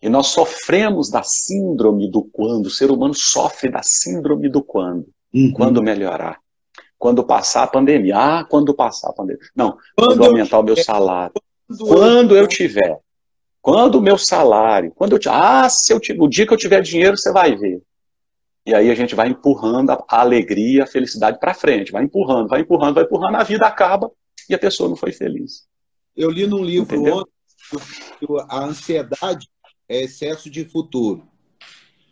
E 0.00 0.08
nós 0.08 0.26
sofremos 0.26 1.08
da 1.08 1.22
síndrome 1.22 2.10
do 2.10 2.22
quando. 2.22 2.66
O 2.66 2.70
ser 2.70 2.90
humano 2.90 3.14
sofre 3.14 3.70
da 3.70 3.82
síndrome 3.82 4.48
do 4.48 4.62
quando. 4.62 5.06
Uhum. 5.32 5.52
Quando 5.54 5.82
melhorar. 5.82 6.38
Quando 6.98 7.24
passar 7.24 7.62
a 7.62 7.66
pandemia. 7.66 8.16
Ah, 8.16 8.44
quando 8.44 8.74
passar 8.74 9.10
a 9.10 9.12
pandemia. 9.12 9.42
Não, 9.56 9.78
quando, 9.96 10.08
quando 10.08 10.24
aumentar 10.26 10.58
o 10.58 10.62
meu 10.62 10.76
salário. 10.76 11.32
Quando, 11.66 11.86
quando 11.86 12.36
eu 12.36 12.46
tiver. 12.46 12.98
Quando 13.62 13.94
o 13.94 14.02
meu 14.02 14.18
salário. 14.18 14.92
Quando 14.94 15.16
eu 15.16 15.32
Ah, 15.32 15.68
se 15.70 15.92
eu 15.92 16.00
o 16.18 16.28
dia 16.28 16.46
que 16.46 16.52
eu 16.52 16.58
tiver 16.58 16.82
dinheiro, 16.82 17.16
você 17.16 17.32
vai 17.32 17.56
ver. 17.56 17.80
E 18.66 18.74
aí 18.74 18.90
a 18.90 18.94
gente 18.94 19.14
vai 19.14 19.28
empurrando 19.28 19.90
a 19.90 20.04
alegria, 20.08 20.84
a 20.84 20.86
felicidade 20.86 21.38
para 21.38 21.54
frente. 21.54 21.92
Vai 21.92 22.04
empurrando, 22.04 22.48
vai 22.48 22.60
empurrando, 22.60 22.94
vai 22.94 23.04
empurrando. 23.04 23.36
A 23.36 23.42
vida 23.42 23.66
acaba 23.66 24.10
e 24.48 24.54
a 24.54 24.58
pessoa 24.58 24.88
não 24.88 24.96
foi 24.96 25.12
feliz. 25.12 25.66
Eu 26.16 26.30
li 26.30 26.46
num 26.46 26.62
livro 26.62 27.02
ontem 27.02 27.32
que 28.20 28.26
a 28.48 28.64
ansiedade 28.64 29.48
é 29.88 30.02
excesso 30.02 30.48
de 30.48 30.64
futuro. 30.64 31.26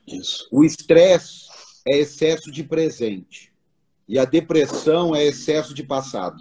Isso. 0.06 0.48
O 0.50 0.64
estresse 0.64 1.46
é 1.86 1.98
excesso 1.98 2.50
de 2.50 2.64
presente. 2.64 3.52
E 4.08 4.18
a 4.18 4.24
depressão 4.24 5.14
é 5.14 5.24
excesso 5.24 5.72
de 5.72 5.82
passado. 5.82 6.36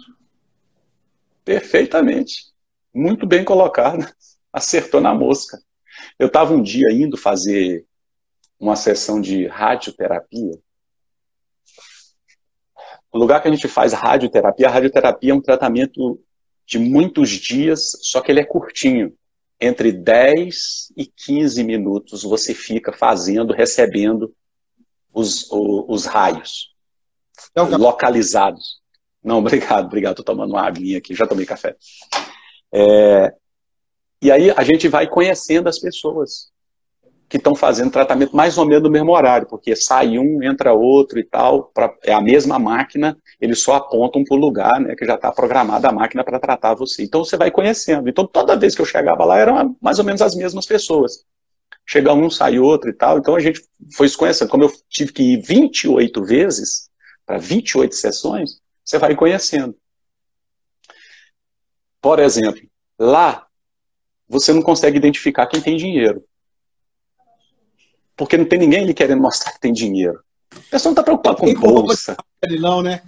Perfeitamente. 1.44 2.52
Muito 2.92 3.26
bem 3.26 3.44
colocado. 3.44 4.06
Acertou 4.52 5.00
na 5.00 5.14
mosca. 5.14 5.58
Eu 6.18 6.26
estava 6.26 6.52
um 6.52 6.62
dia 6.62 6.92
indo 6.92 7.16
fazer 7.16 7.86
uma 8.58 8.76
sessão 8.76 9.20
de 9.20 9.46
radioterapia. 9.46 10.58
O 13.10 13.18
lugar 13.18 13.40
que 13.40 13.48
a 13.48 13.50
gente 13.50 13.68
faz 13.68 13.92
radioterapia, 13.92 14.68
a 14.68 14.70
radioterapia 14.70 15.32
é 15.32 15.34
um 15.34 15.40
tratamento 15.40 16.22
de 16.66 16.78
muitos 16.78 17.30
dias, 17.30 17.92
só 18.02 18.20
que 18.20 18.30
ele 18.30 18.40
é 18.40 18.44
curtinho. 18.44 19.14
Entre 19.60 19.92
10 19.92 20.92
e 20.96 21.06
15 21.06 21.62
minutos 21.62 22.22
você 22.22 22.52
fica 22.52 22.92
fazendo, 22.92 23.52
recebendo 23.52 24.34
os, 25.12 25.50
os, 25.50 25.84
os 25.88 26.06
raios 26.06 26.72
é 27.54 27.76
localizados. 27.76 28.80
Não, 29.22 29.38
obrigado, 29.40 29.86
obrigado. 29.86 30.12
Estou 30.12 30.24
tomando 30.24 30.50
uma 30.50 30.66
aguinha 30.66 30.98
aqui, 30.98 31.14
já 31.14 31.26
tomei 31.26 31.46
café. 31.46 31.76
É, 32.72 33.34
e 34.20 34.30
aí 34.30 34.50
a 34.50 34.62
gente 34.62 34.88
vai 34.88 35.08
conhecendo 35.08 35.68
as 35.68 35.78
pessoas 35.78 36.51
que 37.32 37.38
estão 37.38 37.54
fazendo 37.54 37.90
tratamento 37.90 38.36
mais 38.36 38.58
ou 38.58 38.66
menos 38.66 38.82
no 38.82 38.90
mesmo 38.90 39.10
horário, 39.10 39.46
porque 39.48 39.74
sai 39.74 40.18
um, 40.18 40.42
entra 40.42 40.74
outro 40.74 41.18
e 41.18 41.24
tal, 41.24 41.70
pra, 41.72 41.90
é 42.04 42.12
a 42.12 42.20
mesma 42.20 42.58
máquina, 42.58 43.16
eles 43.40 43.62
só 43.62 43.76
apontam 43.76 44.22
para 44.22 44.36
o 44.36 44.38
lugar, 44.38 44.78
né, 44.78 44.94
que 44.94 45.06
já 45.06 45.14
está 45.14 45.32
programada 45.32 45.88
a 45.88 45.92
máquina 45.92 46.22
para 46.22 46.38
tratar 46.38 46.74
você. 46.74 47.02
Então 47.02 47.24
você 47.24 47.38
vai 47.38 47.50
conhecendo. 47.50 48.06
Então 48.06 48.26
toda 48.26 48.54
vez 48.54 48.74
que 48.74 48.82
eu 48.82 48.84
chegava 48.84 49.24
lá 49.24 49.38
eram 49.38 49.74
mais 49.80 49.98
ou 49.98 50.04
menos 50.04 50.20
as 50.20 50.34
mesmas 50.34 50.66
pessoas. 50.66 51.24
Chega 51.86 52.12
um, 52.12 52.28
sai 52.28 52.58
outro 52.58 52.90
e 52.90 52.92
tal. 52.92 53.16
Então 53.16 53.34
a 53.34 53.40
gente 53.40 53.62
foi 53.96 54.10
se 54.10 54.16
conhecendo. 54.16 54.50
Como 54.50 54.64
eu 54.64 54.72
tive 54.90 55.10
que 55.10 55.22
ir 55.32 55.40
28 55.40 56.22
vezes, 56.22 56.90
para 57.24 57.38
28 57.38 57.94
sessões, 57.94 58.60
você 58.84 58.98
vai 58.98 59.16
conhecendo. 59.16 59.74
Por 61.98 62.18
exemplo, 62.18 62.60
lá 62.98 63.46
você 64.28 64.52
não 64.52 64.60
consegue 64.60 64.98
identificar 64.98 65.46
quem 65.46 65.62
tem 65.62 65.78
dinheiro 65.78 66.22
porque 68.24 68.36
não 68.36 68.44
tem 68.44 68.58
ninguém 68.58 68.84
ali 68.84 68.94
querendo 68.94 69.20
mostrar 69.20 69.52
que 69.52 69.60
tem 69.60 69.72
dinheiro. 69.72 70.20
A 70.52 70.70
pessoa 70.70 70.90
não 70.90 70.92
está 70.92 71.02
preocupada 71.02 71.36
com 71.38 71.54
bolsa. 71.54 72.16
Não, 72.60 72.82
né? 72.82 73.02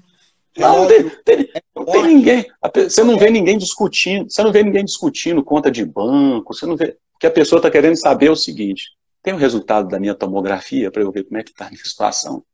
Não, 0.57 0.79
não 0.79 0.87
tem, 0.87 1.11
tem, 1.24 1.50
não 1.74 1.85
tem 1.85 2.03
ninguém. 2.03 2.46
Você 2.74 3.05
não 3.05 3.18
vê 3.18 3.31
ninguém 3.31 3.59
discutindo. 3.59 4.31
Você 4.31 4.42
não 4.42 4.53
vê 4.53 4.62
ninguém 4.62 4.85
discutindo 4.85 5.42
conta 5.42 5.70
de 5.70 5.85
banco. 5.85 6.55
Você 6.55 6.66
não 6.66 6.77
vê. 6.77 6.96
O 7.14 7.18
que 7.18 7.27
a 7.27 7.31
pessoa 7.31 7.59
está 7.59 7.70
querendo 7.70 7.96
saber 7.96 8.27
é 8.27 8.31
o 8.31 8.37
seguinte: 8.37 8.90
tem 9.22 9.35
o 9.35 9.37
resultado 9.37 9.88
da 9.88 10.00
minha 10.00 10.14
tomografia 10.14 10.90
para 10.90 11.03
eu 11.03 11.12
ver 11.12 11.24
como 11.24 11.38
é 11.38 11.42
que 11.42 11.50
está 11.50 11.66
a 11.66 11.70
minha 11.70 11.85
situação. 11.85 12.44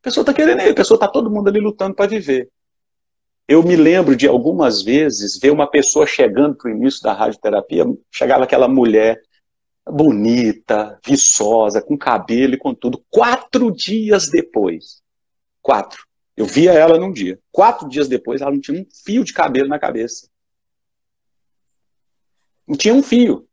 A 0.00 0.04
pessoa 0.04 0.22
está 0.22 0.32
querendo, 0.32 0.60
a 0.60 0.74
pessoa 0.74 0.96
está 0.96 1.08
todo 1.08 1.30
mundo 1.30 1.48
ali 1.48 1.60
lutando 1.60 1.94
para 1.94 2.06
viver. 2.06 2.48
Eu 3.48 3.62
me 3.62 3.76
lembro 3.76 4.16
de 4.16 4.26
algumas 4.26 4.82
vezes 4.82 5.38
ver 5.38 5.50
uma 5.50 5.68
pessoa 5.68 6.06
chegando 6.06 6.56
para 6.56 6.68
o 6.68 6.74
início 6.74 7.00
da 7.02 7.12
radioterapia, 7.12 7.84
chegava 8.10 8.44
aquela 8.44 8.66
mulher 8.66 9.20
bonita, 9.88 10.98
viçosa, 11.04 11.80
com 11.80 11.96
cabelo 11.96 12.54
e 12.54 12.58
com 12.58 12.74
tudo. 12.74 13.04
Quatro 13.08 13.70
dias 13.70 14.28
depois, 14.28 15.02
quatro, 15.62 16.04
eu 16.36 16.44
via 16.44 16.72
ela 16.72 16.98
num 16.98 17.12
dia. 17.12 17.38
Quatro 17.50 17.88
dias 17.88 18.08
depois, 18.08 18.40
ela 18.40 18.50
não 18.50 18.60
tinha 18.60 18.80
um 18.80 18.86
fio 19.04 19.24
de 19.24 19.32
cabelo 19.32 19.68
na 19.68 19.78
cabeça. 19.78 20.28
Não 22.66 22.76
tinha 22.76 22.92
um 22.92 23.02
fio. 23.02 23.48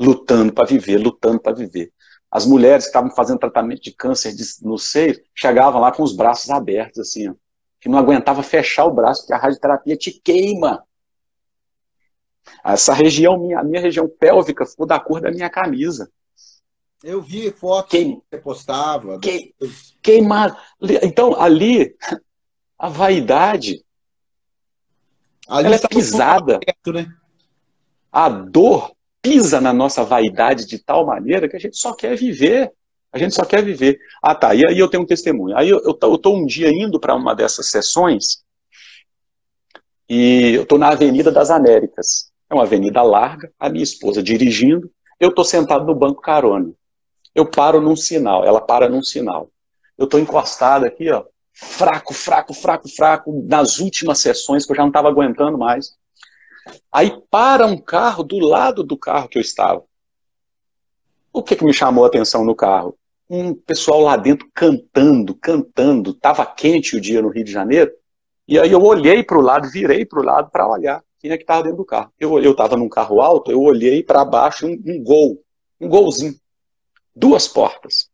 Lutando 0.00 0.52
para 0.52 0.66
viver, 0.66 0.98
lutando 0.98 1.40
para 1.40 1.52
viver. 1.52 1.92
As 2.30 2.46
mulheres 2.46 2.84
que 2.84 2.88
estavam 2.88 3.10
fazendo 3.10 3.38
tratamento 3.38 3.82
de 3.82 3.92
câncer 3.92 4.34
de, 4.34 4.42
no 4.62 4.78
seio 4.78 5.20
chegavam 5.34 5.80
lá 5.80 5.92
com 5.92 6.02
os 6.02 6.16
braços 6.16 6.48
abertos, 6.48 7.00
assim, 7.00 7.28
ó, 7.28 7.34
que 7.78 7.90
não 7.90 7.98
aguentava 7.98 8.42
fechar 8.42 8.86
o 8.86 8.94
braço, 8.94 9.22
porque 9.22 9.34
a 9.34 9.38
radioterapia 9.38 9.96
te 9.96 10.12
queima. 10.12 10.82
Essa 12.64 12.92
região, 12.92 13.38
minha, 13.38 13.60
a 13.60 13.64
minha 13.64 13.80
região 13.80 14.08
pélvica 14.08 14.66
ficou 14.66 14.86
da 14.86 14.98
cor 14.98 15.20
da 15.20 15.30
minha 15.30 15.50
camisa. 15.50 16.10
Eu 17.02 17.20
vi 17.20 17.50
fotos 17.50 17.90
Queim... 17.90 18.16
que 18.16 18.22
você 18.30 18.38
postava. 18.38 19.18
Que... 19.18 19.54
Queimado. 20.00 20.56
Então, 21.02 21.40
ali, 21.40 21.96
a 22.78 22.88
vaidade, 22.88 23.84
ali 25.48 25.66
ela 25.66 25.76
é 25.76 25.88
pisada. 25.88 26.60
Perto, 26.60 26.92
né? 26.92 27.06
A 28.10 28.28
dor 28.28 28.92
pisa 29.20 29.60
na 29.60 29.72
nossa 29.72 30.04
vaidade 30.04 30.66
de 30.66 30.78
tal 30.78 31.06
maneira 31.06 31.48
que 31.48 31.56
a 31.56 31.60
gente 31.60 31.76
só 31.76 31.94
quer 31.94 32.16
viver. 32.16 32.72
A 33.12 33.18
gente 33.18 33.34
só 33.34 33.44
quer 33.44 33.62
viver. 33.64 33.98
Ah, 34.22 34.34
tá. 34.34 34.54
E 34.54 34.66
aí 34.66 34.78
eu 34.78 34.88
tenho 34.88 35.02
um 35.02 35.06
testemunho. 35.06 35.56
Aí 35.56 35.68
eu, 35.68 35.78
estou 35.78 36.36
um 36.36 36.46
dia 36.46 36.68
indo 36.68 36.98
para 36.98 37.14
uma 37.14 37.34
dessas 37.34 37.68
sessões 37.68 38.42
e 40.08 40.54
eu 40.54 40.62
estou 40.64 40.78
na 40.78 40.88
Avenida 40.88 41.30
das 41.30 41.50
Américas. 41.50 42.31
É 42.52 42.54
uma 42.54 42.64
avenida 42.64 43.02
larga, 43.02 43.50
a 43.58 43.70
minha 43.70 43.82
esposa 43.82 44.22
dirigindo, 44.22 44.92
eu 45.18 45.30
estou 45.30 45.42
sentado 45.42 45.86
no 45.86 45.94
banco 45.94 46.20
carona. 46.20 46.70
Eu 47.34 47.46
paro 47.46 47.80
num 47.80 47.96
sinal, 47.96 48.44
ela 48.44 48.60
para 48.60 48.90
num 48.90 49.02
sinal. 49.02 49.50
Eu 49.96 50.04
estou 50.04 50.20
encostado 50.20 50.84
aqui, 50.84 51.10
ó, 51.10 51.24
fraco, 51.50 52.12
fraco, 52.12 52.52
fraco, 52.52 52.88
fraco, 52.90 53.42
nas 53.48 53.78
últimas 53.78 54.18
sessões 54.18 54.66
que 54.66 54.72
eu 54.72 54.76
já 54.76 54.82
não 54.82 54.90
estava 54.90 55.08
aguentando 55.08 55.56
mais. 55.56 55.96
Aí 56.92 57.22
para 57.30 57.66
um 57.66 57.78
carro 57.78 58.22
do 58.22 58.38
lado 58.38 58.84
do 58.84 58.98
carro 58.98 59.30
que 59.30 59.38
eu 59.38 59.42
estava. 59.42 59.82
O 61.32 61.42
que, 61.42 61.56
que 61.56 61.64
me 61.64 61.72
chamou 61.72 62.04
a 62.04 62.08
atenção 62.08 62.44
no 62.44 62.54
carro? 62.54 62.94
Um 63.30 63.54
pessoal 63.54 64.02
lá 64.02 64.14
dentro 64.14 64.46
cantando, 64.52 65.34
cantando. 65.36 66.10
Estava 66.10 66.44
quente 66.44 66.98
o 66.98 67.00
dia 67.00 67.22
no 67.22 67.30
Rio 67.30 67.44
de 67.44 67.50
Janeiro. 67.50 67.90
E 68.46 68.58
aí 68.58 68.70
eu 68.70 68.82
olhei 68.82 69.22
para 69.22 69.38
o 69.38 69.40
lado, 69.40 69.70
virei 69.70 70.04
para 70.04 70.20
o 70.20 70.22
lado 70.22 70.50
para 70.50 70.68
olhar 70.68 71.02
quem 71.22 71.30
é 71.30 71.36
que 71.36 71.44
estava 71.44 71.62
dentro 71.62 71.78
do 71.78 71.84
carro. 71.84 72.12
Eu 72.18 72.50
estava 72.50 72.76
num 72.76 72.88
carro 72.88 73.20
alto, 73.20 73.50
eu 73.50 73.62
olhei 73.62 74.02
para 74.02 74.24
baixo 74.24 74.66
um, 74.66 74.72
um 74.84 75.02
gol, 75.02 75.40
um 75.80 75.88
golzinho. 75.88 76.34
Duas 77.14 77.46
portas. 77.46 78.10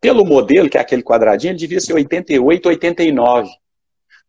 Pelo 0.00 0.24
modelo, 0.24 0.70
que 0.70 0.78
é 0.78 0.80
aquele 0.80 1.02
quadradinho, 1.02 1.50
ele 1.50 1.58
devia 1.58 1.80
ser 1.80 1.94
88, 1.94 2.68
89. 2.68 3.50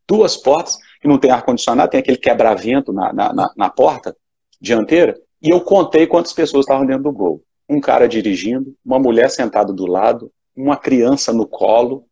Duas 0.08 0.36
portas, 0.36 0.78
que 1.00 1.08
não 1.08 1.20
tem 1.20 1.30
ar-condicionado, 1.30 1.92
tem 1.92 2.00
aquele 2.00 2.18
quebra-vento 2.18 2.92
na, 2.92 3.14
na, 3.14 3.34
na, 3.34 3.54
na 3.56 3.70
porta 3.70 4.16
dianteira. 4.60 5.16
E 5.42 5.50
eu 5.50 5.62
contei 5.62 6.08
quantas 6.08 6.34
pessoas 6.34 6.66
estavam 6.66 6.86
dentro 6.86 7.04
do 7.04 7.12
gol 7.12 7.44
um 7.68 7.80
cara 7.80 8.08
dirigindo, 8.08 8.76
uma 8.86 9.00
mulher 9.00 9.30
sentada 9.30 9.74
do 9.74 9.86
lado, 9.86 10.32
uma 10.56 10.78
criança 10.78 11.34
no 11.34 11.48
colo 11.48 12.06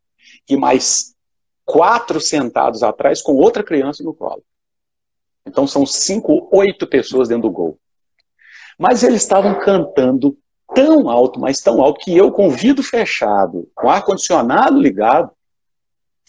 e 0.50 0.58
mais 0.58 1.16
quatro 1.64 2.20
sentados 2.20 2.84
atrás 2.84 3.22
com 3.22 3.34
outra 3.34 3.64
criança 3.64 4.04
no 4.04 4.14
colo. 4.14 4.44
Então 5.46 5.68
são 5.68 5.86
cinco, 5.86 6.50
oito 6.52 6.88
pessoas 6.88 7.28
dentro 7.28 7.50
do 7.50 7.52
gol. 7.52 7.80
Mas 8.78 9.04
eles 9.04 9.22
estavam 9.22 9.60
cantando 9.60 10.38
tão 10.74 11.10
alto, 11.10 11.40
mas 11.40 11.60
tão 11.60 11.82
alto, 11.82 12.00
que 12.00 12.16
eu, 12.16 12.32
com 12.32 12.48
o 12.48 12.52
vidro 12.52 12.84
fechado, 12.84 13.70
com 13.76 13.88
o 13.88 13.90
ar-condicionado 13.90 14.80
ligado, 14.80 15.32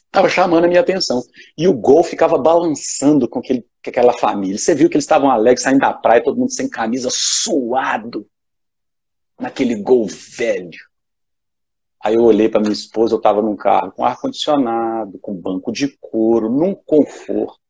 estava 0.07 0.29
chamando 0.29 0.65
a 0.65 0.69
minha 0.69 0.81
atenção. 0.81 1.23
E 1.57 1.67
o 1.67 1.73
gol 1.73 2.03
ficava 2.03 2.39
balançando 2.39 3.29
com, 3.29 3.39
aquele, 3.39 3.63
com 3.63 3.91
aquela 3.91 4.13
família. 4.13 4.59
Você 4.59 4.75
viu 4.75 4.89
que 4.89 4.97
eles 4.97 5.05
estavam 5.05 5.31
alegres, 5.31 5.63
saindo 5.63 5.81
da 5.81 5.93
praia, 5.93 6.23
todo 6.23 6.39
mundo 6.39 6.53
sem 6.53 6.69
camisa, 6.69 7.09
suado 7.11 8.27
naquele 9.39 9.75
gol 9.77 10.07
velho. 10.07 10.79
Aí 12.03 12.15
eu 12.15 12.23
olhei 12.23 12.49
para 12.49 12.61
minha 12.61 12.73
esposa, 12.73 13.15
eu 13.15 13.19
estava 13.19 13.41
num 13.41 13.57
carro 13.57 13.91
com 13.93 14.05
ar-condicionado, 14.05 15.19
com 15.19 15.35
banco 15.35 15.73
de 15.73 15.89
couro, 16.01 16.51
num 16.51 16.75
conforto. 16.75 17.64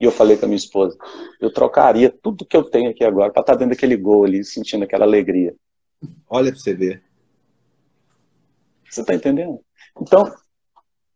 E 0.00 0.04
eu 0.04 0.12
falei 0.12 0.36
com 0.36 0.44
a 0.44 0.48
minha 0.48 0.56
esposa, 0.56 0.96
eu 1.40 1.50
trocaria 1.50 2.10
tudo 2.10 2.44
que 2.44 2.56
eu 2.56 2.62
tenho 2.62 2.90
aqui 2.90 3.02
agora 3.02 3.32
para 3.32 3.40
estar 3.40 3.54
tá 3.54 3.58
dentro 3.58 3.74
daquele 3.74 3.96
gol 3.96 4.24
ali, 4.24 4.44
sentindo 4.44 4.84
aquela 4.84 5.04
alegria. 5.04 5.54
Olha 6.28 6.50
para 6.50 6.60
você 6.60 6.74
ver. 6.74 7.02
Você 8.90 9.00
está 9.00 9.14
entendendo? 9.14 9.60
Então, 10.00 10.32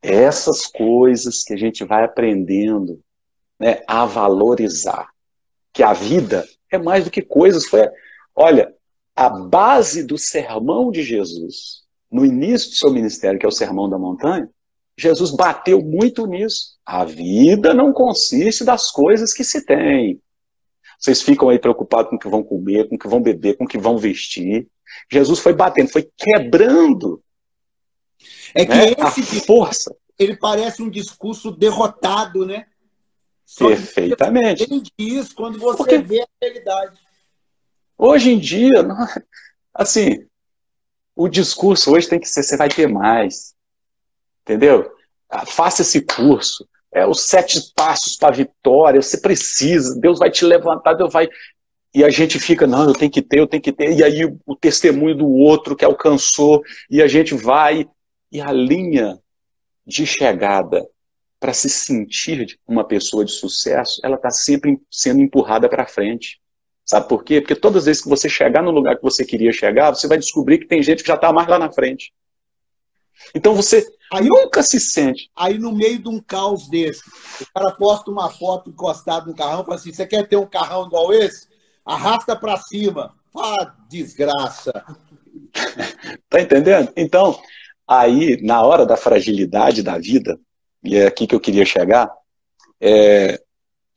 essas 0.03 0.67
coisas 0.67 1.43
que 1.45 1.53
a 1.53 1.57
gente 1.57 1.85
vai 1.85 2.05
aprendendo 2.05 3.01
né, 3.61 3.83
a 3.87 4.07
valorizar. 4.07 5.11
Que 5.73 5.83
a 5.83 5.93
vida 5.93 6.49
é 6.73 6.79
mais 6.79 7.05
do 7.05 7.11
que 7.11 7.21
coisas. 7.21 7.67
Foi, 7.67 7.87
olha, 8.35 8.75
a 9.15 9.29
base 9.29 10.03
do 10.03 10.17
sermão 10.17 10.91
de 10.91 11.03
Jesus, 11.03 11.85
no 12.11 12.25
início 12.25 12.71
do 12.71 12.77
seu 12.77 12.91
ministério, 12.91 13.39
que 13.39 13.45
é 13.45 13.49
o 13.49 13.53
sermão 13.53 13.89
da 13.89 13.99
montanha, 13.99 14.49
Jesus 15.01 15.31
bateu 15.31 15.83
muito 15.83 16.27
nisso. 16.27 16.79
A 16.85 17.05
vida 17.05 17.73
não 17.73 17.93
consiste 17.93 18.65
das 18.65 18.91
coisas 18.91 19.33
que 19.33 19.43
se 19.43 19.65
tem. 19.65 20.21
Vocês 20.99 21.23
ficam 21.23 21.49
aí 21.49 21.59
preocupados 21.59 22.11
com 22.11 22.17
o 22.17 22.19
que 22.19 22.29
vão 22.29 22.43
comer, 22.43 22.87
com 22.89 22.97
o 22.97 22.99
que 22.99 23.09
vão 23.09 23.23
beber, 23.23 23.57
com 23.57 23.65
o 23.65 23.69
que 23.69 23.79
vão 23.79 23.97
vestir. 23.97 24.69
Jesus 25.11 25.39
foi 25.39 25.55
batendo, 25.55 25.91
foi 25.91 26.07
quebrando. 26.17 27.23
É 28.55 28.67
que 28.67 28.75
né? 28.75 28.93
esse 28.93 29.39
a 29.39 29.41
força. 29.41 29.97
Ele 30.19 30.37
parece 30.37 30.83
um 30.83 30.91
discurso 30.91 31.51
derrotado, 31.51 32.45
né? 32.45 32.67
Só 33.47 33.69
Perfeitamente. 33.69 34.65
Entende 34.65 34.93
isso 34.99 35.35
quando 35.35 35.59
você 35.59 35.79
Porque... 35.79 35.99
vê 35.99 36.21
a 36.21 36.27
realidade. 36.43 36.99
Hoje 37.97 38.31
em 38.33 38.39
dia, 38.39 38.87
assim, 39.73 40.27
o 41.17 41.29
discurso 41.29 41.93
hoje 41.93 42.09
tem 42.09 42.21
que 42.21 42.29
ser: 42.29 42.43
você 42.43 42.57
vai 42.59 42.69
ter 42.69 42.87
mais. 42.87 43.55
Entendeu? 44.43 44.91
Faça 45.47 45.83
esse 45.83 46.01
curso. 46.03 46.67
É 46.93 47.07
os 47.07 47.23
sete 47.23 47.73
passos 47.75 48.17
para 48.17 48.29
a 48.29 48.37
vitória. 48.37 49.01
Você 49.01 49.21
precisa. 49.21 49.99
Deus 49.99 50.19
vai 50.19 50.31
te 50.31 50.45
levantar. 50.45 50.95
Deus 50.95 51.13
vai. 51.13 51.29
E 51.95 52.05
a 52.05 52.11
gente 52.11 52.39
fica, 52.39 52.67
não, 52.67 52.85
eu 52.85 52.93
tenho 52.93 53.11
que 53.11 53.23
ter, 53.23 53.41
eu 53.41 53.47
tenho 53.47 53.63
que 53.63 53.73
ter. 53.73 53.93
E 53.93 54.03
aí 54.03 54.25
o 54.47 54.57
testemunho 54.57 55.17
do 55.17 55.29
outro 55.29 55.77
que 55.77 55.85
alcançou. 55.85 56.63
E 56.91 57.01
a 57.03 57.07
gente 57.07 57.35
vai. 57.35 57.89
E 58.33 58.41
a 58.41 58.53
linha 58.53 59.19
de 59.87 60.07
chegada 60.07 60.87
para 61.41 61.55
se 61.55 61.71
sentir 61.71 62.59
uma 62.69 62.85
pessoa 62.85 63.25
de 63.25 63.33
sucesso, 63.33 63.99
ela 64.05 64.17
está 64.17 64.31
sempre 64.31 64.79
sendo 64.91 65.23
empurrada 65.23 65.69
para 65.69 65.87
frente. 65.87 66.39
Sabe 66.85 67.09
por 67.09 67.25
quê? 67.25 67.41
Porque 67.41 67.55
todas 67.55 67.79
as 67.79 67.87
vezes 67.87 68.03
que 68.03 68.09
você 68.09 68.29
chegar 68.29 68.63
no 68.63 68.71
lugar 68.71 68.97
que 68.97 69.03
você 69.03 69.25
queria 69.25 69.53
chegar, 69.53 69.95
você 69.95 70.07
vai 70.07 70.19
descobrir 70.19 70.59
que 70.59 70.67
tem 70.67 70.83
gente 70.83 71.03
que 71.03 71.09
já 71.09 71.15
está 71.15 71.33
mais 71.33 71.49
lá 71.49 71.59
na 71.59 71.73
frente. 71.73 72.13
Então 73.35 73.55
você 73.55 73.87
aí, 74.13 74.27
nunca 74.27 74.63
se 74.63 74.81
sente. 74.81 75.31
Aí 75.37 75.59
no 75.59 75.73
meio 75.73 75.99
de 75.99 76.09
um 76.09 76.21
caos 76.21 76.69
desse, 76.69 77.03
o 77.41 77.47
cara 77.55 77.73
posta 77.73 78.11
uma 78.11 78.31
foto 78.31 78.71
encostado 78.71 79.29
no 79.29 79.37
carrão 79.37 79.63
e 79.63 79.65
fala 79.65 79.77
assim: 79.77 79.93
você 79.93 80.07
quer 80.07 80.29
ter 80.29 80.37
um 80.37 80.47
carrão 80.47 80.87
igual 80.87 81.13
esse? 81.13 81.49
Arrasta 81.85 82.37
para 82.37 82.57
cima. 82.57 83.15
Ah, 83.37 83.75
desgraça. 83.89 84.73
tá 86.29 86.41
entendendo? 86.41 86.93
Então, 86.97 87.39
aí, 87.87 88.41
na 88.43 88.63
hora 88.63 88.85
da 88.85 88.97
fragilidade 88.97 89.83
da 89.83 89.99
vida, 89.99 90.39
e 90.83 90.97
é 90.97 91.07
aqui 91.07 91.27
que 91.27 91.35
eu 91.35 91.41
queria 91.41 91.65
chegar, 91.65 92.11
é, 92.81 93.41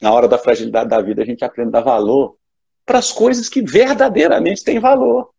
na 0.01 0.11
hora 0.11 0.27
da 0.27 0.37
fragilidade 0.37 0.89
da 0.89 1.01
vida, 1.01 1.21
a 1.21 1.25
gente 1.25 1.43
aprende 1.43 1.69
a 1.69 1.71
dar 1.71 1.81
valor 1.81 2.35
para 2.85 2.99
as 2.99 3.11
coisas 3.11 3.47
que 3.47 3.61
verdadeiramente 3.61 4.63
têm 4.63 4.79
valor. 4.79 5.32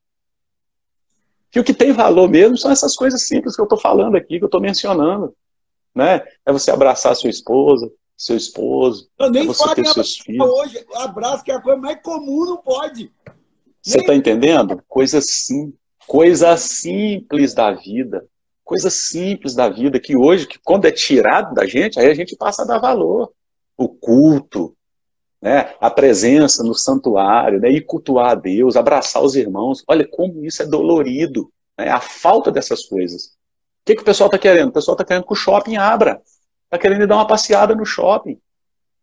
Que 1.55 1.61
o 1.61 1.63
que 1.63 1.73
tem 1.73 1.93
valor 1.93 2.29
mesmo 2.29 2.59
são 2.59 2.73
essas 2.73 2.97
coisas 2.97 3.29
simples 3.29 3.55
que 3.55 3.63
eu 3.63 3.65
estou 3.67 3.79
falando 3.79 4.17
aqui, 4.17 4.39
que 4.39 4.43
eu 4.43 4.47
estou 4.47 4.61
mencionando. 4.61 5.33
Né? 5.95 6.21
É 6.45 6.53
você 6.53 6.73
abraçar 6.73 7.15
sua 7.15 7.31
esposa, 7.31 7.89
seu 8.17 8.37
esposo. 8.37 9.09
Eu 9.17 9.31
nem 9.31 9.45
é 9.45 9.47
você 9.47 9.73
ter 9.73 9.87
seus 9.87 10.17
filhos. 10.17 10.45
hoje. 10.45 10.85
Abraço, 10.97 11.45
que 11.45 11.53
é 11.53 11.55
a 11.55 11.61
coisa 11.61 11.81
mais 11.81 12.03
comum, 12.03 12.45
não 12.45 12.57
pode. 12.57 13.09
Você 13.81 14.01
está 14.01 14.17
entendendo? 14.17 14.83
Coisas 14.89 15.27
sim, 15.29 15.73
coisas 16.09 16.61
simples 16.61 17.55
da 17.55 17.71
vida. 17.71 18.27
Coisas 18.65 18.93
simples 18.93 19.55
da 19.55 19.69
vida 19.69 20.01
que 20.01 20.17
hoje, 20.17 20.49
que 20.49 20.59
quando 20.59 20.87
é 20.87 20.91
tirado 20.91 21.55
da 21.55 21.67
gente, 21.67 22.01
aí 22.01 22.11
a 22.11 22.15
gente 22.15 22.35
passa 22.37 22.63
a 22.63 22.67
dar 22.67 22.81
valor. 22.81 23.33
O 23.79 23.89
culto, 23.89 24.74
né, 25.45 25.75
a 25.79 25.91
presença 25.91 26.65
no 26.65 26.75
santuário, 26.75 27.61
né, 27.61 27.71
ir 27.71 27.83
cultuar 27.83 28.31
a 28.31 28.35
Deus, 28.35 28.77
abraçar 28.77 29.23
os 29.23 29.37
irmãos. 29.37 29.85
Olha 29.87 30.09
como 30.09 30.43
isso 30.43 30.63
é 30.63 30.67
dolorido, 30.67 31.53
né, 31.77 31.91
a 31.91 32.01
falta 32.01 32.51
dessas 32.51 32.87
coisas. 32.87 33.27
O 33.27 33.31
que, 33.85 33.97
que 33.97 34.01
o 34.01 34.05
pessoal 34.07 34.29
está 34.29 34.39
querendo? 34.39 34.71
O 34.71 34.73
pessoal 34.73 34.95
está 34.95 35.05
querendo 35.05 35.27
que 35.27 35.33
o 35.35 35.37
shopping 35.37 35.77
abra, 35.77 36.23
está 36.65 36.79
querendo 36.79 37.07
dar 37.07 37.17
uma 37.17 37.27
passeada 37.27 37.75
no 37.75 37.85
shopping. 37.85 38.41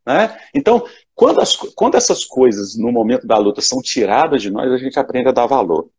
Né? 0.04 0.36
Então, 0.56 0.84
quando, 1.14 1.40
as, 1.40 1.56
quando 1.56 1.94
essas 1.94 2.26
coisas, 2.26 2.76
no 2.76 2.92
momento 2.92 3.28
da 3.28 3.38
luta, 3.38 3.62
são 3.62 3.80
tiradas 3.80 4.42
de 4.42 4.50
nós, 4.50 4.72
a 4.72 4.78
gente 4.78 4.98
aprende 4.98 5.30
a 5.30 5.32
dar 5.32 5.46
valor. 5.46 5.92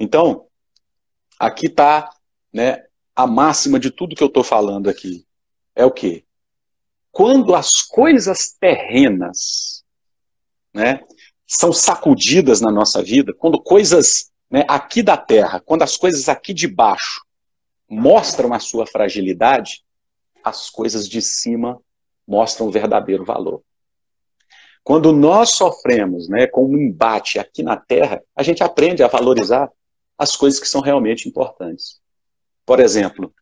Então, 0.00 0.46
aqui 1.38 1.66
está 1.66 2.08
né, 2.50 2.84
a 3.14 3.26
máxima 3.26 3.78
de 3.78 3.90
tudo 3.90 4.16
que 4.16 4.22
eu 4.22 4.28
estou 4.28 4.42
falando 4.42 4.88
aqui. 4.88 5.26
É 5.76 5.84
o 5.84 5.90
quê? 5.90 6.23
Quando 7.14 7.54
as 7.54 7.80
coisas 7.80 8.56
terrenas 8.58 9.84
né, 10.74 11.00
são 11.46 11.72
sacudidas 11.72 12.60
na 12.60 12.72
nossa 12.72 13.00
vida, 13.00 13.32
quando 13.32 13.62
coisas 13.62 14.32
né, 14.50 14.64
aqui 14.66 15.00
da 15.00 15.16
terra, 15.16 15.60
quando 15.60 15.82
as 15.82 15.96
coisas 15.96 16.28
aqui 16.28 16.52
de 16.52 16.66
baixo 16.66 17.24
mostram 17.88 18.52
a 18.52 18.58
sua 18.58 18.84
fragilidade, 18.84 19.84
as 20.42 20.68
coisas 20.68 21.08
de 21.08 21.22
cima 21.22 21.80
mostram 22.26 22.66
o 22.66 22.72
verdadeiro 22.72 23.24
valor. 23.24 23.62
Quando 24.82 25.12
nós 25.12 25.50
sofremos 25.50 26.28
né, 26.28 26.48
com 26.48 26.66
um 26.66 26.76
embate 26.76 27.38
aqui 27.38 27.62
na 27.62 27.76
terra, 27.76 28.20
a 28.34 28.42
gente 28.42 28.64
aprende 28.64 29.04
a 29.04 29.08
valorizar 29.08 29.70
as 30.18 30.34
coisas 30.34 30.58
que 30.58 30.66
são 30.66 30.80
realmente 30.80 31.28
importantes. 31.28 32.00
Por 32.66 32.80
exemplo, 32.80 33.32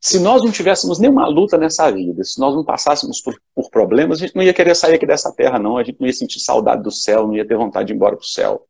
se 0.00 0.20
nós 0.20 0.44
não 0.44 0.52
tivéssemos 0.52 0.98
nenhuma 0.98 1.26
luta 1.26 1.58
nessa 1.58 1.90
vida, 1.90 2.22
se 2.22 2.38
nós 2.38 2.54
não 2.54 2.64
passássemos 2.64 3.20
por, 3.20 3.34
por, 3.54 3.68
problemas, 3.68 4.18
a 4.18 4.26
gente 4.26 4.36
não 4.36 4.42
ia 4.42 4.54
querer 4.54 4.74
sair 4.74 4.94
aqui 4.94 5.06
dessa 5.06 5.32
terra, 5.32 5.58
não. 5.58 5.76
A 5.76 5.82
gente 5.82 5.98
não 5.98 6.06
ia 6.06 6.12
sentir 6.12 6.38
saudade 6.38 6.82
do 6.82 6.90
céu, 6.90 7.26
não 7.26 7.36
ia 7.36 7.46
ter 7.46 7.56
vontade 7.56 7.88
de 7.88 7.92
ir 7.92 7.96
embora 7.96 8.16
para 8.16 8.22
o 8.22 8.26
céu. 8.26 8.66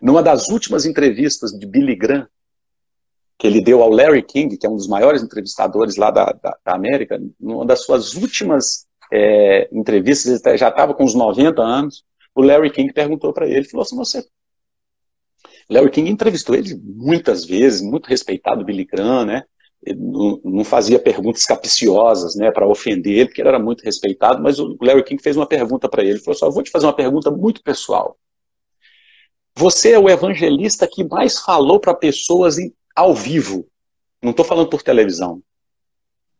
Numa 0.00 0.22
das 0.22 0.48
últimas 0.48 0.86
entrevistas 0.86 1.50
de 1.52 1.66
Billy 1.66 1.94
Graham, 1.94 2.26
que 3.38 3.46
ele 3.46 3.60
deu 3.60 3.82
ao 3.82 3.90
Larry 3.90 4.22
King, 4.22 4.56
que 4.56 4.66
é 4.66 4.70
um 4.70 4.76
dos 4.76 4.88
maiores 4.88 5.22
entrevistadores 5.22 5.96
lá 5.96 6.10
da, 6.10 6.26
da, 6.26 6.56
da 6.64 6.74
América, 6.74 7.20
numa 7.38 7.66
das 7.66 7.84
suas 7.84 8.14
últimas 8.14 8.86
é, 9.12 9.68
entrevistas, 9.72 10.44
ele 10.44 10.56
já 10.56 10.68
estava 10.68 10.94
com 10.94 11.04
uns 11.04 11.14
90 11.14 11.60
anos, 11.60 12.04
o 12.34 12.42
Larry 12.42 12.70
King 12.70 12.92
perguntou 12.92 13.32
para 13.32 13.46
ele, 13.46 13.64
falou 13.64 13.82
assim, 13.82 13.96
você... 13.96 14.24
Larry 15.68 15.90
King 15.90 16.10
entrevistou 16.10 16.54
ele 16.54 16.74
muitas 16.82 17.44
vezes, 17.44 17.80
muito 17.80 18.06
respeitado 18.06 18.64
Billy 18.64 18.84
Graham, 18.84 19.24
né? 19.24 19.44
Não, 19.96 20.64
fazia 20.64 20.98
perguntas 20.98 21.44
capciosas, 21.44 22.34
né, 22.34 22.50
para 22.50 22.66
ofender 22.66 23.12
ele, 23.12 23.26
porque 23.26 23.42
ele 23.42 23.48
era 23.48 23.58
muito 23.58 23.82
respeitado, 23.82 24.42
mas 24.42 24.58
o 24.58 24.76
Larry 24.80 25.04
King 25.04 25.22
fez 25.22 25.36
uma 25.36 25.46
pergunta 25.46 25.88
para 25.88 26.02
ele, 26.02 26.12
ele 26.12 26.18
falou 26.20 26.36
assim, 26.36 26.46
eu 26.46 26.52
vou 26.52 26.62
te 26.62 26.70
fazer 26.70 26.86
uma 26.86 26.96
pergunta 26.96 27.30
muito 27.30 27.62
pessoal. 27.62 28.16
Você 29.56 29.92
é 29.92 29.98
o 29.98 30.08
evangelista 30.08 30.88
que 30.90 31.04
mais 31.04 31.38
falou 31.38 31.78
para 31.78 31.94
pessoas 31.94 32.58
em, 32.58 32.74
ao 32.94 33.14
vivo. 33.14 33.68
Não 34.22 34.30
estou 34.30 34.44
falando 34.44 34.68
por 34.68 34.82
televisão. 34.82 35.42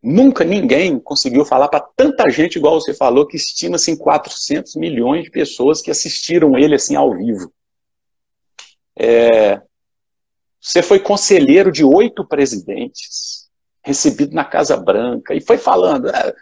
Nunca 0.03 0.45
ninguém 0.45 0.99
conseguiu 0.99 1.45
falar 1.45 1.69
para 1.69 1.81
tanta 1.81 2.29
gente 2.29 2.57
igual 2.57 2.81
você 2.81 2.93
falou, 2.93 3.27
que 3.27 3.37
estima-se 3.37 3.91
em 3.91 3.97
400 3.97 4.75
milhões 4.77 5.25
de 5.25 5.31
pessoas 5.31 5.81
que 5.81 5.91
assistiram 5.91 6.59
ele 6.59 6.75
assim 6.75 6.97
ao 6.97 7.17
vivo. 7.17 7.53
É, 8.99 9.63
você 10.65 10.83
foi 10.83 10.99
conselheiro 10.99 11.71
de 11.71 11.85
oito 11.85 12.25
presidentes, 12.27 13.51
recebido 13.83 14.35
na 14.35 14.45
Casa 14.45 14.77
Branca, 14.77 15.35
e 15.35 15.41
foi 15.41 15.59
falando. 15.59 16.09
É, 16.09 16.35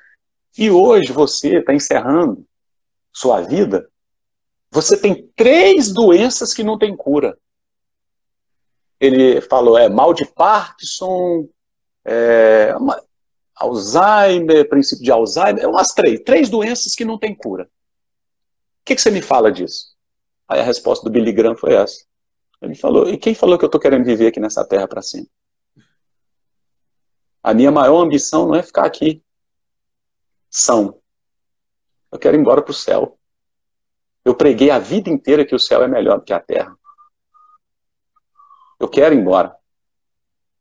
e 0.57 0.71
hoje 0.71 1.13
você 1.13 1.59
está 1.59 1.75
encerrando 1.75 2.47
sua 3.13 3.41
vida 3.41 3.91
você 4.73 4.97
tem 4.97 5.31
três 5.37 5.93
doenças 5.93 6.55
que 6.55 6.65
não 6.65 6.79
tem 6.79 6.97
cura. 6.97 7.39
Ele 8.99 9.43
falou, 9.43 9.77
é 9.77 9.87
mal 9.87 10.15
de 10.15 10.25
Parkinson, 10.25 11.47
é, 12.07 12.75
uma, 12.77 12.99
Alzheimer, 13.55 14.67
princípio 14.67 15.05
de 15.05 15.13
Alzheimer, 15.13 15.69
umas 15.69 15.89
três, 15.89 16.21
três 16.21 16.49
doenças 16.49 16.95
que 16.95 17.05
não 17.05 17.19
tem 17.19 17.35
cura. 17.35 17.65
O 17.65 18.85
que, 18.87 18.95
que 18.95 19.03
você 19.03 19.11
me 19.11 19.21
fala 19.21 19.53
disso? 19.53 19.95
Aí 20.49 20.61
a 20.61 20.65
resposta 20.65 21.05
do 21.05 21.11
Billy 21.11 21.33
Graham 21.33 21.55
foi 21.55 21.75
essa. 21.75 22.03
Ele 22.63 22.77
falou, 22.77 23.09
e 23.09 23.19
quem 23.19 23.35
falou 23.35 23.59
que 23.59 23.65
eu 23.65 23.67
estou 23.67 23.81
querendo 23.81 24.05
viver 24.05 24.29
aqui 24.29 24.39
nessa 24.39 24.65
terra 24.65 24.87
para 24.87 25.03
sempre? 25.03 25.31
A 27.43 27.53
minha 27.53 27.73
maior 27.73 28.01
ambição 28.01 28.47
não 28.47 28.55
é 28.55 28.63
ficar 28.63 28.87
aqui 28.87 29.21
são. 30.49 31.01
Eu 32.13 32.19
quero 32.19 32.37
ir 32.37 32.41
embora 32.41 32.63
para 32.63 32.71
o 32.71 32.75
céu. 32.75 33.19
Eu 34.25 34.35
preguei 34.35 34.71
a 34.71 34.79
vida 34.79 35.11
inteira 35.11 35.45
que 35.45 35.55
o 35.55 35.59
céu 35.59 35.83
é 35.83 35.89
melhor 35.89 36.19
do 36.19 36.25
que 36.25 36.33
a 36.33 36.39
terra. 36.39 36.77
Eu 38.79 38.89
quero 38.89 39.15
ir 39.15 39.19
embora. 39.19 39.57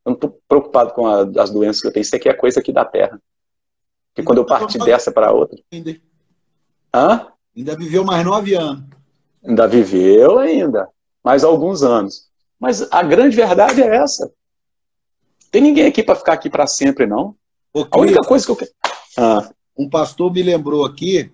Eu 0.04 0.10
não 0.10 0.14
estou 0.14 0.42
preocupado 0.48 0.92
com 0.94 1.06
a, 1.06 1.22
as 1.40 1.50
doenças 1.50 1.80
que 1.80 1.86
eu 1.86 1.92
tenho. 1.92 2.02
Isso 2.02 2.16
aqui 2.16 2.28
é 2.28 2.34
coisa 2.34 2.58
aqui 2.58 2.72
da 2.72 2.84
terra. 2.84 3.22
Porque 4.08 4.26
quando 4.26 4.38
eu 4.38 4.46
partir 4.46 4.78
dessa 4.78 5.12
para 5.12 5.30
outra. 5.30 5.56
Ainda. 5.70 6.00
Hã? 6.92 7.32
Ainda 7.56 7.76
viveu 7.76 8.04
mais 8.04 8.24
nove 8.24 8.54
anos. 8.54 8.84
Ainda 9.44 9.68
viveu 9.68 10.38
ainda. 10.38 10.88
Mais 11.24 11.44
alguns 11.44 11.82
anos. 11.82 12.28
Mas 12.58 12.90
a 12.92 13.02
grande 13.02 13.36
verdade 13.36 13.82
é 13.82 13.96
essa. 13.96 14.32
Tem 15.50 15.60
ninguém 15.60 15.86
aqui 15.86 16.02
para 16.02 16.16
ficar 16.16 16.32
aqui 16.34 16.48
para 16.48 16.66
sempre, 16.66 17.06
não. 17.06 17.36
a 17.74 17.98
única 17.98 18.20
coisa 18.26 18.44
que 18.44 18.52
eu 18.52 18.56
quero. 18.56 18.70
Ah. 19.16 19.50
Um 19.76 19.88
pastor 19.88 20.32
me 20.32 20.42
lembrou 20.42 20.84
aqui 20.84 21.30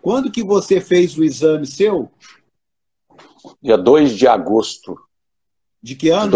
quando 0.00 0.30
que 0.30 0.42
você 0.42 0.80
fez 0.80 1.16
o 1.18 1.24
exame 1.24 1.66
seu? 1.66 2.10
Dia 3.60 3.76
2 3.76 4.16
de 4.16 4.26
agosto. 4.26 4.98
De 5.82 5.94
que 5.94 6.08
ano? 6.08 6.26
De 6.26 6.30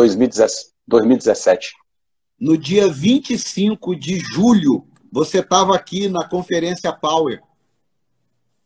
2017. 0.87 1.73
No 2.39 2.59
dia 2.59 2.89
25 2.89 3.95
de 3.97 4.19
julho, 4.19 4.87
você 5.11 5.39
estava 5.39 5.75
aqui 5.75 6.09
na 6.09 6.29
conferência 6.29 6.93
Power. 6.93 7.41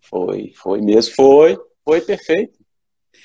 Foi, 0.00 0.52
foi 0.56 0.80
mesmo, 0.80 1.14
foi, 1.14 1.58
foi 1.84 2.00
perfeito. 2.00 2.58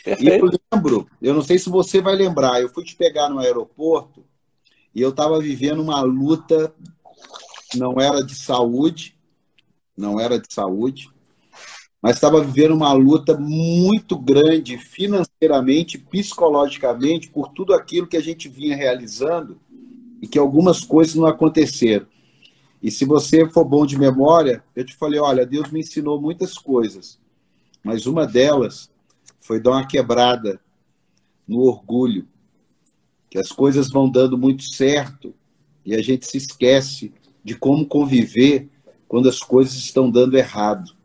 Perfeito. 0.04 0.24
E 0.24 0.40
eu 0.40 0.60
lembro, 0.74 1.08
eu 1.22 1.34
não 1.34 1.42
sei 1.42 1.58
se 1.58 1.70
você 1.70 2.02
vai 2.02 2.16
lembrar, 2.16 2.62
eu 2.62 2.70
fui 2.70 2.84
te 2.84 2.96
pegar 2.96 3.30
no 3.30 3.40
aeroporto 3.40 4.24
e 4.94 5.02
eu 5.02 5.10
estava 5.10 5.40
vivendo 5.40 5.82
uma 5.82 6.02
luta, 6.02 6.74
não 7.76 8.00
era 8.00 8.24
de 8.24 8.36
saúde, 8.36 9.16
não 9.96 10.20
era 10.20 10.40
de 10.40 10.54
saúde, 10.54 11.10
mas 12.02 12.16
estava 12.16 12.44
vivendo 12.44 12.74
uma 12.74 12.92
luta 12.94 13.38
muito 13.38 14.18
grande 14.18 14.78
financeiramente, 14.78 15.98
psicologicamente, 15.98 17.30
por 17.30 17.50
tudo 17.50 17.74
aquilo 17.74 18.08
que 18.08 18.18
a 18.18 18.22
gente 18.22 18.50
vinha 18.50 18.76
realizando 18.76 19.60
e 20.22 20.28
que 20.28 20.40
algumas 20.40 20.82
coisas 20.82 21.16
não 21.16 21.28
aconteceram. 21.28 22.08
E 22.82 22.90
se 22.90 23.06
você 23.06 23.48
for 23.48 23.64
bom 23.64 23.86
de 23.86 23.98
memória, 23.98 24.64
eu 24.76 24.84
te 24.84 24.96
falei: 24.96 25.20
olha, 25.20 25.46
Deus 25.46 25.70
me 25.70 25.80
ensinou 25.80 26.20
muitas 26.20 26.56
coisas, 26.56 27.20
mas 27.84 28.08
uma 28.08 28.26
delas 28.26 28.91
foi 29.42 29.60
dar 29.60 29.72
uma 29.72 29.88
quebrada 29.88 30.62
no 31.48 31.60
orgulho, 31.62 32.28
que 33.30 33.38
as 33.38 33.50
coisas 33.50 33.90
vão 33.90 34.10
dando 34.10 34.38
muito 34.38 34.64
certo 34.64 35.34
e 35.86 35.94
a 35.94 36.02
gente 36.02 36.26
se 36.26 36.38
esquece 36.38 37.14
de 37.44 37.56
como 37.56 37.86
conviver 37.86 38.70
quando 39.08 39.28
as 39.28 39.40
coisas 39.40 39.74
estão 39.74 40.10
dando 40.10 40.38
errado. 40.38 40.96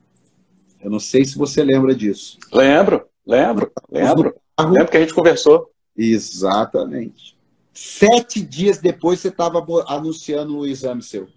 Eu 0.81 0.91
não 0.91 1.01
sei 1.01 1.25
se 1.25 1.37
você 1.37 1.65
lembra 1.65 1.95
disso. 1.95 2.39
Lembro, 2.53 3.09
lembro, 3.27 3.73
lembro. 3.91 4.35
Lembro 4.61 4.89
que 4.89 4.97
a 4.97 5.01
gente 5.01 5.15
conversou. 5.15 5.71
Exatamente. 5.97 7.37
Sete 7.73 8.41
dias 8.41 8.79
depois 8.79 9.21
você 9.21 9.29
estava 9.29 9.65
anunciando 9.87 10.59
o 10.59 10.67
exame 10.67 11.03
seu. 11.03 11.29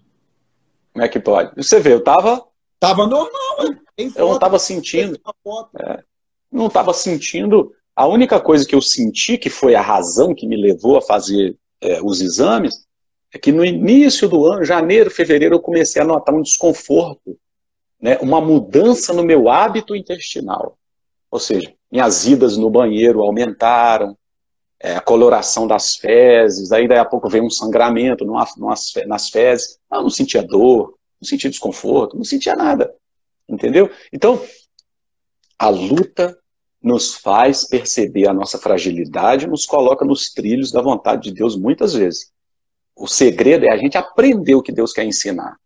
Como 0.92 1.04
é 1.04 1.08
que 1.08 1.20
pode? 1.20 1.54
Você 1.56 1.80
vê, 1.80 1.92
eu 1.92 1.98
estava. 1.98 2.44
Estava 2.74 3.06
normal, 3.06 3.74
Eu 3.98 4.28
não 4.28 4.34
estava 4.34 4.58
sentindo. 4.58 5.20
É, 5.80 6.02
não 6.50 6.66
estava 6.66 6.92
sentindo. 6.92 7.72
A 7.94 8.06
única 8.06 8.40
coisa 8.40 8.66
que 8.66 8.74
eu 8.74 8.82
senti, 8.82 9.36
que 9.36 9.50
foi 9.50 9.74
a 9.74 9.82
razão 9.82 10.34
que 10.34 10.46
me 10.46 10.56
levou 10.56 10.96
a 10.96 11.02
fazer 11.02 11.56
é, 11.80 12.00
os 12.02 12.20
exames, 12.20 12.74
é 13.32 13.38
que 13.38 13.52
no 13.52 13.64
início 13.64 14.28
do 14.28 14.44
ano, 14.46 14.64
janeiro, 14.64 15.10
fevereiro, 15.10 15.54
eu 15.54 15.60
comecei 15.60 16.00
a 16.00 16.04
notar 16.04 16.34
um 16.34 16.42
desconforto 16.42 17.38
né, 18.00 18.18
uma 18.18 18.40
mudança 18.40 19.12
no 19.12 19.22
meu 19.22 19.48
hábito 19.48 19.94
intestinal. 19.94 20.78
Ou 21.30 21.38
seja, 21.38 21.72
minhas 21.90 22.26
idas 22.26 22.56
no 22.56 22.70
banheiro 22.70 23.20
aumentaram, 23.20 24.16
é, 24.82 24.96
a 24.96 25.00
coloração 25.00 25.66
das 25.66 25.96
fezes, 25.96 26.72
aí 26.72 26.88
daí 26.88 26.98
a 26.98 27.04
pouco 27.04 27.28
veio 27.28 27.44
um 27.44 27.50
sangramento 27.50 28.24
nas 28.24 29.28
fezes. 29.28 29.78
Eu 29.92 30.02
não 30.02 30.10
sentia 30.10 30.42
dor, 30.42 30.94
não 31.20 31.28
sentia 31.28 31.50
desconforto, 31.50 32.16
não 32.16 32.24
sentia 32.24 32.56
nada. 32.56 32.92
Entendeu? 33.46 33.90
Então, 34.12 34.42
a 35.58 35.68
luta 35.68 36.38
nos 36.82 37.14
faz 37.14 37.64
perceber 37.64 38.28
a 38.28 38.32
nossa 38.32 38.58
fragilidade, 38.58 39.46
nos 39.46 39.66
coloca 39.66 40.04
nos 40.04 40.32
trilhos 40.32 40.72
da 40.72 40.80
vontade 40.80 41.24
de 41.24 41.34
Deus 41.34 41.56
muitas 41.56 41.94
vezes. 41.94 42.32
O 42.96 43.06
segredo 43.06 43.66
é 43.66 43.72
a 43.72 43.76
gente 43.76 43.98
aprender 43.98 44.54
o 44.54 44.62
que 44.62 44.72
Deus 44.72 44.92
quer 44.92 45.04
ensinar. 45.04 45.56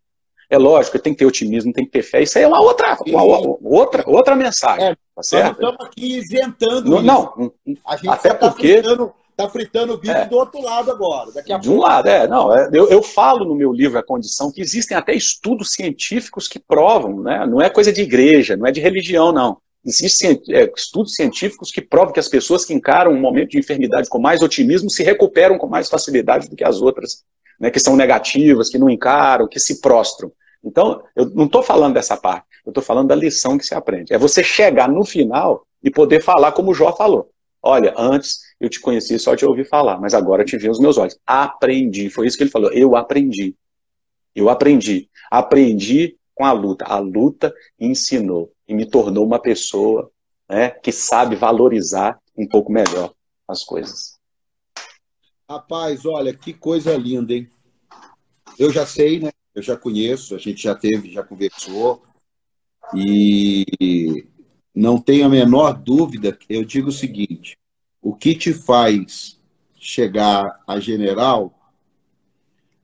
É 0.49 0.57
lógico, 0.57 0.99
tem 0.99 1.13
que 1.13 1.19
ter 1.19 1.25
otimismo, 1.25 1.73
tem 1.73 1.85
que 1.85 1.91
ter 1.91 2.03
fé. 2.03 2.21
Isso 2.21 2.37
aí 2.37 2.43
é 2.43 2.47
uma 2.47 2.61
outra, 2.61 2.97
uma, 3.07 3.23
outra, 3.23 4.03
outra 4.05 4.35
mensagem. 4.35 4.89
É, 4.89 4.95
tá 5.15 5.23
certo? 5.23 5.61
Nós 5.61 5.71
estamos 5.71 5.85
aqui 5.87 6.17
isentando 6.17 6.89
não, 6.89 7.01
não, 7.01 7.53
a 7.85 7.95
gente 7.95 8.09
até 8.09 8.33
tá 8.33 8.49
porque 8.49 8.73
fritando, 8.75 9.13
tá 9.35 9.49
fritando 9.49 9.93
o 9.93 9.97
bico 9.97 10.13
é, 10.13 10.25
do 10.25 10.37
outro 10.37 10.61
lado 10.61 10.91
agora. 10.91 11.31
De 11.31 11.43
pouco... 11.43 11.69
um 11.71 11.79
lado, 11.79 12.07
é. 12.07 12.27
Não, 12.27 12.55
é, 12.55 12.69
eu, 12.71 12.89
eu 12.89 13.01
falo 13.01 13.43
no 13.43 13.55
meu 13.55 13.73
livro 13.73 13.97
A 13.97 14.03
Condição 14.03 14.51
que 14.51 14.61
existem 14.61 14.95
até 14.95 15.15
estudos 15.15 15.71
científicos 15.71 16.47
que 16.47 16.59
provam, 16.59 17.21
né? 17.21 17.45
Não 17.47 17.59
é 17.59 17.69
coisa 17.69 17.91
de 17.91 18.01
igreja, 18.01 18.55
não 18.55 18.67
é 18.67 18.71
de 18.71 18.81
religião, 18.81 19.31
não. 19.31 19.57
Existem 19.85 20.41
é, 20.49 20.71
estudos 20.75 21.13
científicos 21.13 21.71
que 21.71 21.81
provam 21.81 22.11
que 22.11 22.19
as 22.19 22.27
pessoas 22.27 22.65
que 22.65 22.73
encaram 22.73 23.11
um 23.11 23.19
momento 23.19 23.51
de 23.51 23.59
enfermidade 23.59 24.09
com 24.09 24.19
mais 24.19 24.41
otimismo 24.41 24.89
se 24.89 25.03
recuperam 25.03 25.57
com 25.57 25.67
mais 25.67 25.87
facilidade 25.87 26.49
do 26.49 26.55
que 26.55 26.63
as 26.63 26.81
outras 26.81 27.23
né, 27.59 27.69
que 27.69 27.79
são 27.79 27.95
negativas, 27.95 28.69
que 28.69 28.79
não 28.79 28.89
encaram, 28.89 29.47
que 29.47 29.59
se 29.59 29.79
prostram. 29.81 30.31
Então, 30.63 31.03
eu 31.15 31.29
não 31.29 31.45
estou 31.45 31.61
falando 31.61 31.93
dessa 31.93 32.17
parte, 32.17 32.47
eu 32.65 32.71
estou 32.71 32.83
falando 32.83 33.09
da 33.09 33.15
lição 33.15 33.57
que 33.57 33.65
se 33.65 33.75
aprende. 33.75 34.11
É 34.11 34.17
você 34.17 34.43
chegar 34.43 34.89
no 34.89 35.05
final 35.05 35.65
e 35.83 35.91
poder 35.91 36.21
falar 36.21 36.51
como 36.53 36.71
o 36.71 36.73
Jó 36.73 36.91
falou. 36.91 37.29
Olha, 37.61 37.93
antes 37.95 38.39
eu 38.59 38.69
te 38.69 38.79
conheci 38.79 39.19
só 39.19 39.35
de 39.35 39.45
ouvir 39.45 39.67
falar, 39.67 39.99
mas 39.99 40.15
agora 40.15 40.43
te 40.43 40.57
vi 40.57 40.69
os 40.69 40.79
meus 40.79 40.97
olhos. 40.97 41.17
Aprendi, 41.25 42.09
foi 42.09 42.25
isso 42.25 42.37
que 42.37 42.43
ele 42.43 42.49
falou. 42.49 42.71
Eu 42.71 42.95
aprendi. 42.95 43.55
Eu 44.35 44.49
aprendi. 44.49 45.09
Aprendi 45.29 46.15
com 46.33 46.43
a 46.45 46.51
luta. 46.51 46.85
A 46.85 46.97
luta 46.97 47.53
ensinou 47.79 48.51
e 48.67 48.73
me 48.73 48.85
tornou 48.85 49.25
uma 49.25 49.39
pessoa 49.39 50.11
né, 50.49 50.69
que 50.69 50.91
sabe 50.91 51.35
valorizar 51.35 52.19
um 52.37 52.47
pouco 52.47 52.71
melhor 52.71 53.13
as 53.47 53.63
coisas. 53.63 54.19
Rapaz, 55.49 56.05
olha, 56.05 56.33
que 56.33 56.53
coisa 56.53 56.95
linda, 56.97 57.33
hein? 57.33 57.49
Eu 58.57 58.71
já 58.71 58.85
sei, 58.85 59.19
né? 59.19 59.31
Eu 59.53 59.61
já 59.61 59.77
conheço, 59.77 60.35
a 60.35 60.39
gente 60.39 60.61
já 60.61 60.73
teve, 60.73 61.11
já 61.11 61.23
conversou. 61.23 62.03
E 62.95 64.27
não 64.73 64.99
tenho 64.99 65.25
a 65.25 65.29
menor 65.29 65.73
dúvida, 65.73 66.37
eu 66.49 66.65
digo 66.65 66.89
o 66.89 66.93
seguinte: 66.93 67.57
o 68.01 68.15
que 68.15 68.35
te 68.35 68.53
faz 68.53 69.39
chegar 69.79 70.63
a 70.67 70.79
general 70.79 71.53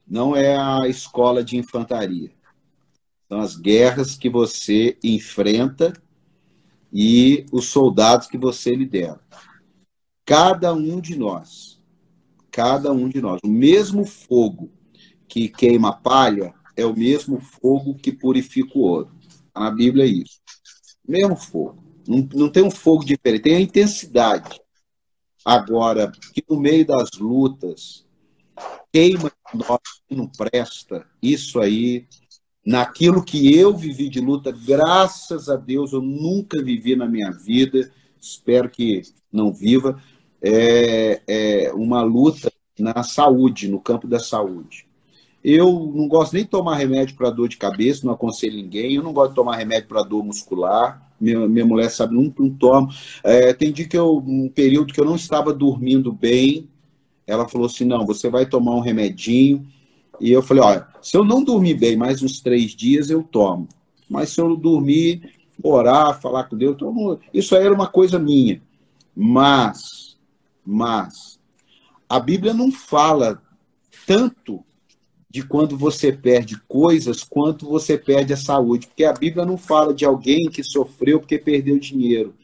não 0.08 0.36
é 0.36 0.56
a 0.56 0.88
escola 0.88 1.44
de 1.44 1.58
infantaria. 1.58 2.32
São 3.32 3.40
as 3.40 3.56
guerras 3.56 4.18
que 4.18 4.30
você 4.30 4.98
enfrenta 5.02 5.94
e 6.92 7.46
os 7.50 7.68
soldados 7.68 8.28
que 8.28 8.38
você 8.38 8.76
lidera. 8.76 9.22
Cada 10.26 10.74
um 10.74 11.00
de 11.00 11.18
nós, 11.18 11.82
cada 12.52 12.92
um 12.92 13.08
de 13.08 13.22
nós, 13.22 13.40
o 13.42 13.48
mesmo 13.48 14.06
fogo 14.06 14.70
que 15.30 15.48
queima 15.48 15.94
palha 15.94 16.54
é 16.76 16.86
o 16.86 16.94
mesmo 16.94 17.40
fogo 17.40 17.96
que 17.96 18.12
purifica 18.12 18.78
o 18.78 18.82
ouro. 18.82 19.12
Tá 19.54 19.62
na 19.62 19.72
Bíblia 19.72 20.04
é 20.04 20.10
isso. 20.10 20.42
Mesmo 21.08 21.38
fogo. 21.38 21.82
Não, 22.06 22.28
não 22.34 22.50
tem 22.50 22.64
um 22.64 22.72
fogo 22.72 23.06
diferente, 23.06 23.44
tem 23.44 23.56
a 23.56 23.62
intensidade. 23.62 24.60
Agora, 25.46 26.12
que 26.34 26.44
no 26.50 26.60
meio 26.60 26.86
das 26.86 27.12
lutas, 27.18 28.06
queima 28.92 29.32
nós 29.54 29.80
não 30.10 30.28
presta, 30.28 31.08
isso 31.22 31.62
aí, 31.62 32.10
naquilo 32.66 33.24
que 33.24 33.56
eu 33.58 33.76
vivi 33.76 34.10
de 34.10 34.20
luta, 34.20 34.52
graças 34.52 35.50
a 35.50 35.56
Deus, 35.56 35.94
eu 35.94 36.02
nunca 36.02 36.62
vivi 36.62 36.96
na 36.96 37.08
minha 37.08 37.32
vida, 37.32 37.92
espero 38.20 38.70
que 38.70 39.02
não 39.32 39.52
viva, 39.52 40.02
é, 40.42 41.22
é 41.28 41.74
uma 41.74 42.02
luta 42.02 42.52
na 42.78 43.04
saúde, 43.04 43.68
no 43.68 43.80
campo 43.80 44.08
da 44.08 44.20
saúde. 44.20 44.86
Eu 45.44 45.92
não 45.96 46.08
gosto 46.08 46.34
nem 46.34 46.44
de 46.44 46.50
tomar 46.50 46.78
remédio 46.78 47.16
para 47.16 47.32
dor 47.32 47.50
de 47.50 47.58
cabeça, 47.58 48.06
não 48.06 48.14
aconselho 48.14 48.56
ninguém. 48.56 48.94
Eu 48.94 49.04
não 49.04 49.12
gosto 49.12 49.30
de 49.30 49.36
tomar 49.36 49.58
remédio 49.58 49.88
para 49.88 50.04
dor 50.04 50.24
muscular. 50.24 51.12
Minha, 51.20 51.48
minha 51.48 51.66
mulher 51.66 51.90
sabe, 51.90 52.14
não, 52.14 52.32
não 52.38 52.50
tomo. 52.50 52.90
É, 53.24 53.52
tem 53.54 53.72
dia 53.72 53.88
que 53.88 53.98
eu, 53.98 54.18
um 54.18 54.50
período 54.50 54.94
que 54.94 55.02
eu 55.02 55.06
não 55.06 55.16
estava 55.16 55.52
dormindo 55.52 56.12
bem, 56.12 56.70
ela 57.26 57.48
falou 57.48 57.68
assim: 57.68 57.86
não, 57.86 58.06
você 58.06 58.30
vai 58.30 58.46
tomar 58.46 58.76
um 58.76 58.82
remedinho. 58.82 59.66
E 60.22 60.32
eu 60.32 60.44
falei: 60.44 60.64
olha, 60.64 60.88
se 61.02 61.18
eu 61.18 61.26
não 61.26 61.44
dormir 61.44 61.74
bem 61.74 61.98
mais 61.98 62.22
uns 62.22 62.40
três 62.40 62.72
dias, 62.72 63.10
eu 63.10 63.24
tomo. 63.24 63.68
Mas 64.08 64.30
se 64.30 64.40
eu 64.40 64.56
dormir, 64.56 65.34
orar, 65.62 66.22
falar 66.22 66.44
com 66.44 66.56
Deus, 66.56 66.78
tomo... 66.78 67.20
isso 67.34 67.56
aí 67.56 67.66
era 67.66 67.74
uma 67.74 67.88
coisa 67.88 68.20
minha. 68.20 68.62
Mas, 69.16 70.18
mas, 70.64 71.40
a 72.08 72.20
Bíblia 72.20 72.54
não 72.54 72.72
fala 72.72 73.42
tanto 74.06 74.64
de 75.30 75.42
quando 75.42 75.78
você 75.78 76.12
perde 76.12 76.60
coisas 76.68 77.24
quanto 77.24 77.66
você 77.66 77.98
perde 77.98 78.34
a 78.34 78.38
saúde. 78.38 78.88
Porque 78.88 79.06
a 79.06 79.14
Bíblia 79.14 79.46
não 79.46 79.58
fala 79.58 79.94
de 79.94 80.04
alguém 80.04 80.50
que 80.50 80.62
sofreu 80.62 81.20
porque 81.20 81.40
perdeu 81.40 81.80
dinheiro. 81.80 82.36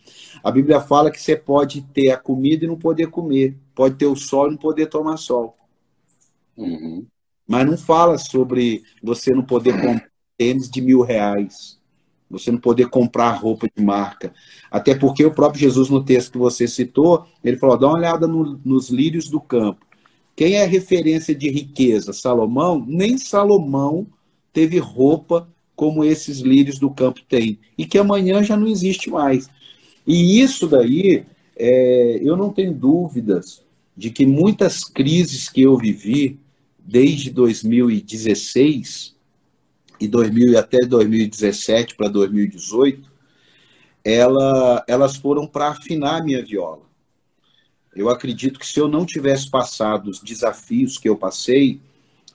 A 0.42 0.50
Bíblia 0.50 0.80
fala 0.80 1.12
que 1.12 1.22
você 1.22 1.36
pode 1.36 1.82
ter 1.94 2.12
a 2.12 2.18
comida 2.18 2.64
e 2.64 2.68
não 2.68 2.78
poder 2.78 3.08
comer. 3.08 3.58
Pode 3.76 3.96
ter 3.96 4.06
o 4.06 4.16
sol 4.16 4.48
e 4.48 4.52
não 4.52 4.58
poder 4.58 4.88
tomar 4.88 5.18
sol. 5.18 5.58
Uhum. 6.56 7.06
Mas 7.48 7.66
não 7.66 7.78
fala 7.78 8.18
sobre 8.18 8.84
você 9.02 9.34
não 9.34 9.44
poder 9.44 9.74
comprar 9.82 10.10
tênis 10.38 10.70
de 10.70 10.82
mil 10.82 11.02
reais. 11.02 11.78
Você 12.30 12.52
não 12.52 12.60
poder 12.60 12.90
comprar 12.90 13.32
roupa 13.32 13.68
de 13.74 13.84
marca. 13.84 14.34
Até 14.70 14.94
porque 14.94 15.26
o 15.26 15.34
próprio 15.34 15.62
Jesus, 15.62 15.90
no 15.90 16.04
texto 16.04 16.34
que 16.34 16.38
você 16.38 16.68
citou, 16.68 17.26
ele 17.44 17.58
falou: 17.58 17.78
dá 17.78 17.88
uma 17.88 17.98
olhada 17.98 18.28
no, 18.28 18.60
nos 18.66 18.90
lírios 18.90 19.30
do 19.30 19.40
campo 19.40 19.88
quem 20.38 20.54
é 20.54 20.66
referência 20.66 21.34
de 21.34 21.50
riqueza? 21.50 22.14
Salomão? 22.14 22.86
Nem 22.88 23.18
Salomão 23.18 24.06
teve 24.54 24.78
roupa 24.78 25.50
como 25.76 26.04
esses 26.04 26.42
lírios 26.42 26.78
do 26.78 26.92
campo 26.92 27.22
têm, 27.28 27.60
e 27.76 27.88
que 27.88 27.98
amanhã 27.98 28.44
já 28.44 28.56
não 28.56 28.68
existe 28.68 29.10
mais. 29.10 29.50
E 30.06 30.40
isso 30.40 30.68
daí, 30.68 31.26
é, 31.56 32.20
eu 32.22 32.38
não 32.38 32.52
tenho 32.52 32.72
dúvidas 32.72 33.64
de 33.96 34.12
que 34.12 34.28
muitas 34.28 34.84
crises 34.84 35.50
que 35.50 35.64
eu 35.64 35.76
vivi 35.76 36.40
desde 36.88 37.30
2016 37.30 39.14
e 40.00 40.08
2000 40.08 40.58
até 40.58 40.80
2017 40.86 41.96
para 41.96 42.08
2018, 42.08 43.12
ela, 44.06 44.86
elas 44.88 45.18
foram 45.18 45.46
para 45.46 45.68
afinar 45.68 46.24
minha 46.24 46.44
viola. 46.44 46.88
Eu 47.94 48.10
acredito 48.10 48.58
que 48.58 48.66
se 48.66 48.80
eu 48.80 48.88
não 48.88 49.06
tivesse 49.06 49.50
passado 49.50 50.10
os 50.10 50.22
desafios 50.22 50.98
que 50.98 51.10
eu 51.10 51.18
passei, 51.18 51.82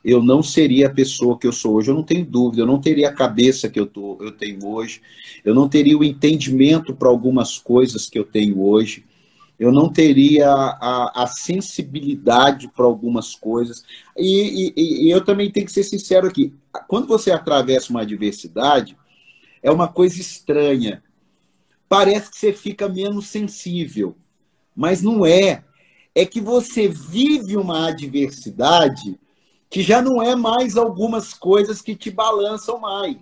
eu 0.05 0.23
não 0.23 0.43
seria 0.43 0.89
a 0.89 0.93
pessoa 0.93 1.39
que 1.39 1.47
eu 1.47 1.53
sou 1.53 1.77
hoje. 1.77 1.91
Eu 1.91 1.95
não 1.95 2.03
tenho 2.03 2.27
dúvida, 2.27 2.63
eu 2.63 2.67
não 2.67 2.81
teria 2.81 3.09
a 3.09 3.15
cabeça 3.15 3.71
que 3.71 3.81
eu, 3.81 3.87
tô, 3.87 4.19
eu 4.21 4.33
tenho 4.33 4.67
hoje, 4.67 5.01
eu 5.45 5.55
não 5.55 5.69
teria 5.69 5.97
o 5.97 6.05
entendimento 6.05 6.95
para 6.95 7.09
algumas 7.09 7.57
coisas 7.57 8.11
que 8.11 8.19
eu 8.19 8.25
tenho 8.25 8.61
hoje, 8.61 9.05
eu 9.63 9.73
não 9.73 9.93
teria 9.93 10.51
a, 10.51 11.23
a 11.23 11.27
sensibilidade 11.27 12.69
para 12.69 12.85
algumas 12.85 13.35
coisas. 13.35 13.85
E, 14.17 14.73
e, 14.77 15.07
e 15.07 15.11
eu 15.11 15.25
também 15.25 15.51
tenho 15.51 15.67
que 15.67 15.73
ser 15.73 15.85
sincero 15.85 16.27
aqui: 16.27 16.55
quando 16.89 17.07
você 17.07 17.31
atravessa 17.31 17.91
uma 17.91 18.03
adversidade, 18.03 18.97
é 19.63 19.71
uma 19.71 19.89
coisa 19.89 20.21
estranha. 20.21 21.03
Parece 21.89 22.31
que 22.31 22.39
você 22.39 22.53
fica 22.53 22.89
menos 22.89 23.27
sensível 23.27 24.17
mas 24.75 25.03
não 25.03 25.25
é. 25.25 25.65
É 26.15 26.27
que 26.27 26.41
você 26.41 26.89
vive 26.89 27.57
uma 27.57 27.89
adversidade 27.89 29.19
que 29.71 29.83
já 29.83 30.03
não 30.03 30.23
é 30.23 30.37
mais 30.37 30.77
algumas 30.77 31.33
coisas 31.33 31.81
que 31.81 31.97
te 31.97 32.11
balançam 32.11 32.79
mais. 32.79 33.17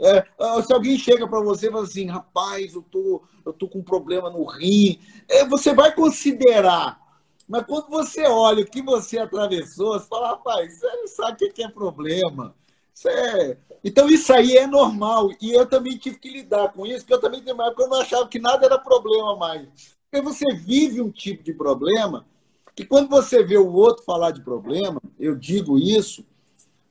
É, 0.00 0.24
ah, 0.38 0.62
se 0.62 0.72
alguém 0.72 0.96
chega 0.96 1.26
para 1.26 1.40
você 1.40 1.68
e 1.68 1.72
fala 1.72 1.84
assim, 1.84 2.06
rapaz, 2.06 2.74
eu 2.74 2.82
tô, 2.82 3.22
eu 3.44 3.52
tô 3.52 3.68
com 3.68 3.80
um 3.80 3.84
problema 3.84 4.30
no 4.30 4.44
rim, 4.44 5.00
é, 5.28 5.44
você 5.44 5.74
vai 5.74 5.94
considerar. 5.94 7.00
Mas 7.48 7.64
quando 7.64 7.88
você 7.88 8.26
olha 8.26 8.62
o 8.62 8.66
que 8.66 8.82
você 8.82 9.18
atravessou, 9.18 9.98
você 9.98 10.06
fala, 10.06 10.28
rapaz, 10.28 10.78
você 10.78 10.86
não 10.86 11.08
sabe 11.08 11.44
o 11.44 11.52
que 11.52 11.62
é 11.62 11.68
problema. 11.68 12.54
Isso 12.94 13.08
é... 13.08 13.56
Então 13.82 14.08
isso 14.08 14.32
aí 14.32 14.56
é 14.56 14.66
normal. 14.66 15.30
E 15.40 15.52
eu 15.52 15.64
também 15.64 15.96
tive 15.96 16.18
que 16.18 16.30
lidar 16.30 16.72
com 16.72 16.84
isso, 16.84 17.00
porque 17.00 17.14
eu 17.14 17.20
também 17.20 17.40
uma 17.52 17.68
época 17.68 17.84
eu 17.84 17.88
não 17.88 18.00
achava 18.00 18.28
que 18.28 18.38
nada 18.38 18.66
era 18.66 18.78
problema 18.78 19.36
mais. 19.36 19.96
Porque 20.10 20.24
você 20.24 20.52
vive 20.54 21.00
um 21.00 21.10
tipo 21.10 21.42
de 21.42 21.54
problema 21.54 22.26
que 22.74 22.84
quando 22.84 23.08
você 23.08 23.42
vê 23.42 23.56
o 23.56 23.72
outro 23.72 24.04
falar 24.04 24.30
de 24.30 24.40
problema, 24.40 25.00
eu 25.18 25.34
digo 25.34 25.78
isso 25.78 26.24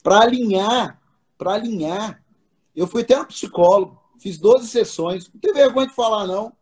para 0.02 0.22
alinhar, 0.22 1.00
para 1.38 1.54
alinhar. 1.54 2.22
Eu 2.78 2.86
fui 2.86 3.02
até 3.02 3.20
um 3.20 3.26
psicólogo, 3.26 4.00
fiz 4.20 4.38
12 4.38 4.68
sessões, 4.68 5.28
não 5.34 5.42
tem 5.42 5.52
vergonha 5.52 5.88
de 5.88 5.96
falar 5.96 6.28
não. 6.28 6.54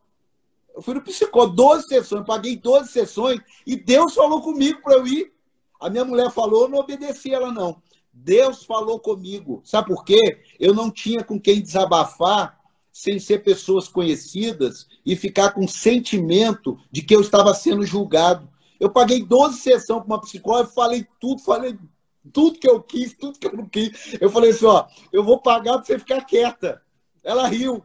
Eu 0.73 0.81
fui 0.81 0.93
no 0.93 1.01
psicólogo, 1.01 1.53
12 1.57 1.87
sessões, 1.89 2.25
paguei 2.25 2.55
12 2.55 2.89
sessões 2.89 3.41
e 3.67 3.75
Deus 3.75 4.15
falou 4.15 4.41
comigo 4.41 4.81
para 4.81 4.95
eu 4.95 5.05
ir. 5.05 5.33
A 5.77 5.89
minha 5.89 6.05
mulher 6.05 6.31
falou, 6.31 6.63
eu 6.63 6.69
não 6.69 6.79
obedeci 6.79 7.33
ela 7.33 7.51
não. 7.51 7.81
Deus 8.13 8.63
falou 8.63 8.97
comigo. 8.97 9.61
Sabe 9.65 9.89
por 9.89 10.05
quê? 10.05 10.41
Eu 10.57 10.73
não 10.73 10.89
tinha 10.89 11.21
com 11.21 11.37
quem 11.37 11.61
desabafar 11.61 12.57
sem 12.93 13.19
ser 13.19 13.43
pessoas 13.43 13.89
conhecidas 13.89 14.87
e 15.05 15.17
ficar 15.17 15.51
com 15.51 15.67
sentimento 15.67 16.79
de 16.89 17.01
que 17.01 17.13
eu 17.13 17.19
estava 17.19 17.53
sendo 17.53 17.85
julgado. 17.85 18.49
Eu 18.79 18.89
paguei 18.89 19.21
12 19.21 19.59
sessões 19.59 19.99
para 19.99 20.07
uma 20.07 20.21
psicóloga, 20.21 20.69
falei 20.69 21.05
tudo, 21.19 21.41
falei 21.41 21.77
tudo 22.31 22.59
que 22.59 22.69
eu 22.69 22.81
quis, 22.81 23.13
tudo 23.13 23.39
que 23.39 23.47
eu 23.47 23.53
não 23.53 23.67
quis. 23.67 24.17
Eu 24.19 24.29
falei 24.29 24.51
assim, 24.51 24.65
ó, 24.65 24.85
eu 25.11 25.23
vou 25.23 25.41
pagar 25.41 25.73
para 25.73 25.85
você 25.85 25.99
ficar 25.99 26.21
quieta. 26.21 26.81
Ela 27.23 27.47
riu. 27.47 27.83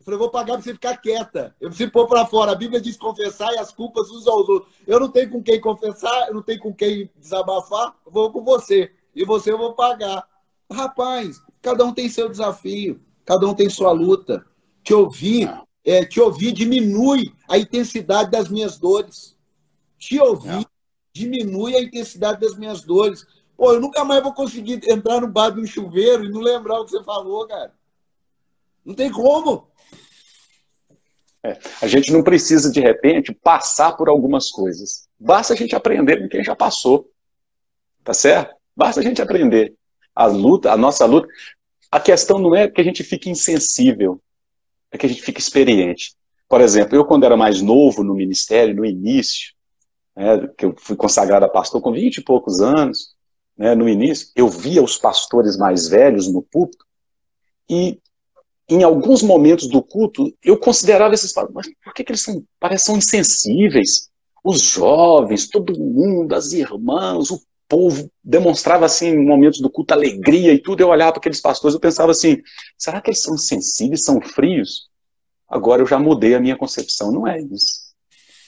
Eu 0.00 0.04
falei, 0.04 0.18
vou 0.18 0.30
pagar 0.30 0.54
para 0.54 0.62
você 0.62 0.72
ficar 0.72 0.96
quieta. 0.96 1.54
Eu 1.60 1.68
preciso 1.68 1.90
pôr 1.90 2.06
para 2.06 2.26
fora. 2.26 2.52
A 2.52 2.54
Bíblia 2.54 2.80
diz 2.80 2.96
confessar 2.96 3.52
e 3.52 3.58
as 3.58 3.70
culpas 3.70 4.10
uns 4.10 4.26
aos 4.26 4.48
outros. 4.48 4.72
Eu 4.86 4.98
não 4.98 5.08
tenho 5.10 5.30
com 5.30 5.42
quem 5.42 5.60
confessar, 5.60 6.28
eu 6.28 6.34
não 6.34 6.42
tenho 6.42 6.60
com 6.60 6.72
quem 6.72 7.10
desabafar, 7.16 7.94
eu 8.06 8.10
vou 8.10 8.32
com 8.32 8.42
você. 8.42 8.90
E 9.14 9.24
você 9.24 9.52
eu 9.52 9.58
vou 9.58 9.74
pagar. 9.74 10.26
Rapaz, 10.72 11.42
cada 11.60 11.84
um 11.84 11.92
tem 11.92 12.08
seu 12.08 12.28
desafio. 12.28 13.00
Cada 13.26 13.46
um 13.46 13.54
tem 13.54 13.68
sua 13.68 13.92
luta. 13.92 14.44
Te 14.82 14.94
ouvir, 14.94 15.52
é, 15.84 16.04
te 16.04 16.20
ouvir 16.20 16.52
diminui 16.52 17.32
a 17.48 17.58
intensidade 17.58 18.30
das 18.30 18.48
minhas 18.48 18.78
dores. 18.78 19.36
Te 19.98 20.18
ouvir 20.18 20.62
é. 20.62 20.64
diminui 21.12 21.76
a 21.76 21.82
intensidade 21.82 22.40
das 22.40 22.56
minhas 22.56 22.82
dores. 22.82 23.26
Pô, 23.60 23.74
eu 23.74 23.80
nunca 23.80 24.02
mais 24.06 24.22
vou 24.22 24.32
conseguir 24.32 24.80
entrar 24.90 25.20
no 25.20 25.28
bar 25.28 25.50
de 25.50 25.66
chuveiro 25.66 26.24
e 26.24 26.30
não 26.30 26.40
lembrar 26.40 26.80
o 26.80 26.86
que 26.86 26.92
você 26.92 27.04
falou, 27.04 27.46
cara. 27.46 27.74
Não 28.82 28.94
tem 28.94 29.12
como. 29.12 29.68
É, 31.44 31.58
a 31.82 31.86
gente 31.86 32.10
não 32.10 32.22
precisa, 32.22 32.72
de 32.72 32.80
repente, 32.80 33.34
passar 33.34 33.98
por 33.98 34.08
algumas 34.08 34.48
coisas. 34.48 35.06
Basta 35.18 35.52
a 35.52 35.56
gente 35.56 35.76
aprender 35.76 36.22
com 36.22 36.28
quem 36.30 36.42
já 36.42 36.56
passou. 36.56 37.10
Tá 38.02 38.14
certo? 38.14 38.54
Basta 38.74 39.02
a 39.02 39.04
gente 39.04 39.20
aprender. 39.20 39.74
A 40.14 40.24
luta, 40.24 40.72
a 40.72 40.76
nossa 40.78 41.04
luta. 41.04 41.28
A 41.90 42.00
questão 42.00 42.38
não 42.38 42.56
é 42.56 42.66
que 42.66 42.80
a 42.80 42.84
gente 42.84 43.04
fique 43.04 43.28
insensível, 43.28 44.22
é 44.90 44.96
que 44.96 45.04
a 45.04 45.08
gente 45.10 45.20
fique 45.20 45.38
experiente. 45.38 46.14
Por 46.48 46.62
exemplo, 46.62 46.96
eu 46.96 47.04
quando 47.04 47.24
era 47.24 47.36
mais 47.36 47.60
novo 47.60 48.02
no 48.02 48.14
ministério, 48.14 48.74
no 48.74 48.86
início, 48.86 49.52
né, 50.16 50.48
que 50.56 50.64
eu 50.64 50.74
fui 50.78 50.96
consagrado 50.96 51.44
a 51.44 51.48
pastor 51.50 51.82
com 51.82 51.92
20 51.92 52.16
e 52.16 52.24
poucos 52.24 52.62
anos, 52.62 53.09
né, 53.60 53.74
no 53.74 53.88
início, 53.88 54.28
eu 54.34 54.48
via 54.48 54.82
os 54.82 54.96
pastores 54.96 55.56
mais 55.56 55.86
velhos 55.86 56.26
no 56.26 56.42
púlpito 56.42 56.84
e 57.68 58.00
em 58.68 58.82
alguns 58.82 59.22
momentos 59.22 59.68
do 59.68 59.82
culto 59.82 60.32
eu 60.42 60.58
considerava 60.58 61.14
esses 61.14 61.32
pastores, 61.32 61.54
mas 61.54 61.84
por 61.84 61.92
que, 61.92 62.02
que 62.02 62.12
eles 62.12 62.22
são, 62.22 62.42
parecem 62.58 62.96
insensíveis? 62.96 64.10
os 64.42 64.60
jovens, 64.60 65.48
todo 65.48 65.78
mundo, 65.78 66.34
as 66.34 66.52
irmãs, 66.52 67.30
o 67.30 67.40
povo 67.68 68.10
demonstrava 68.24 68.86
assim 68.86 69.08
em 69.08 69.24
momentos 69.24 69.60
do 69.60 69.70
culto 69.70 69.92
alegria 69.92 70.52
e 70.52 70.58
tudo. 70.58 70.80
Eu 70.80 70.88
olhava 70.88 71.12
para 71.12 71.20
aqueles 71.20 71.40
pastores, 71.40 71.74
eu 71.74 71.80
pensava 71.80 72.10
assim: 72.10 72.38
será 72.76 73.00
que 73.00 73.10
eles 73.10 73.22
são 73.22 73.36
sensíveis, 73.36 74.02
são 74.02 74.20
frios? 74.20 74.88
Agora 75.48 75.82
eu 75.82 75.86
já 75.86 75.98
mudei 75.98 76.34
a 76.34 76.40
minha 76.40 76.56
concepção. 76.56 77.12
Não 77.12 77.26
é 77.26 77.40
isso. 77.40 77.90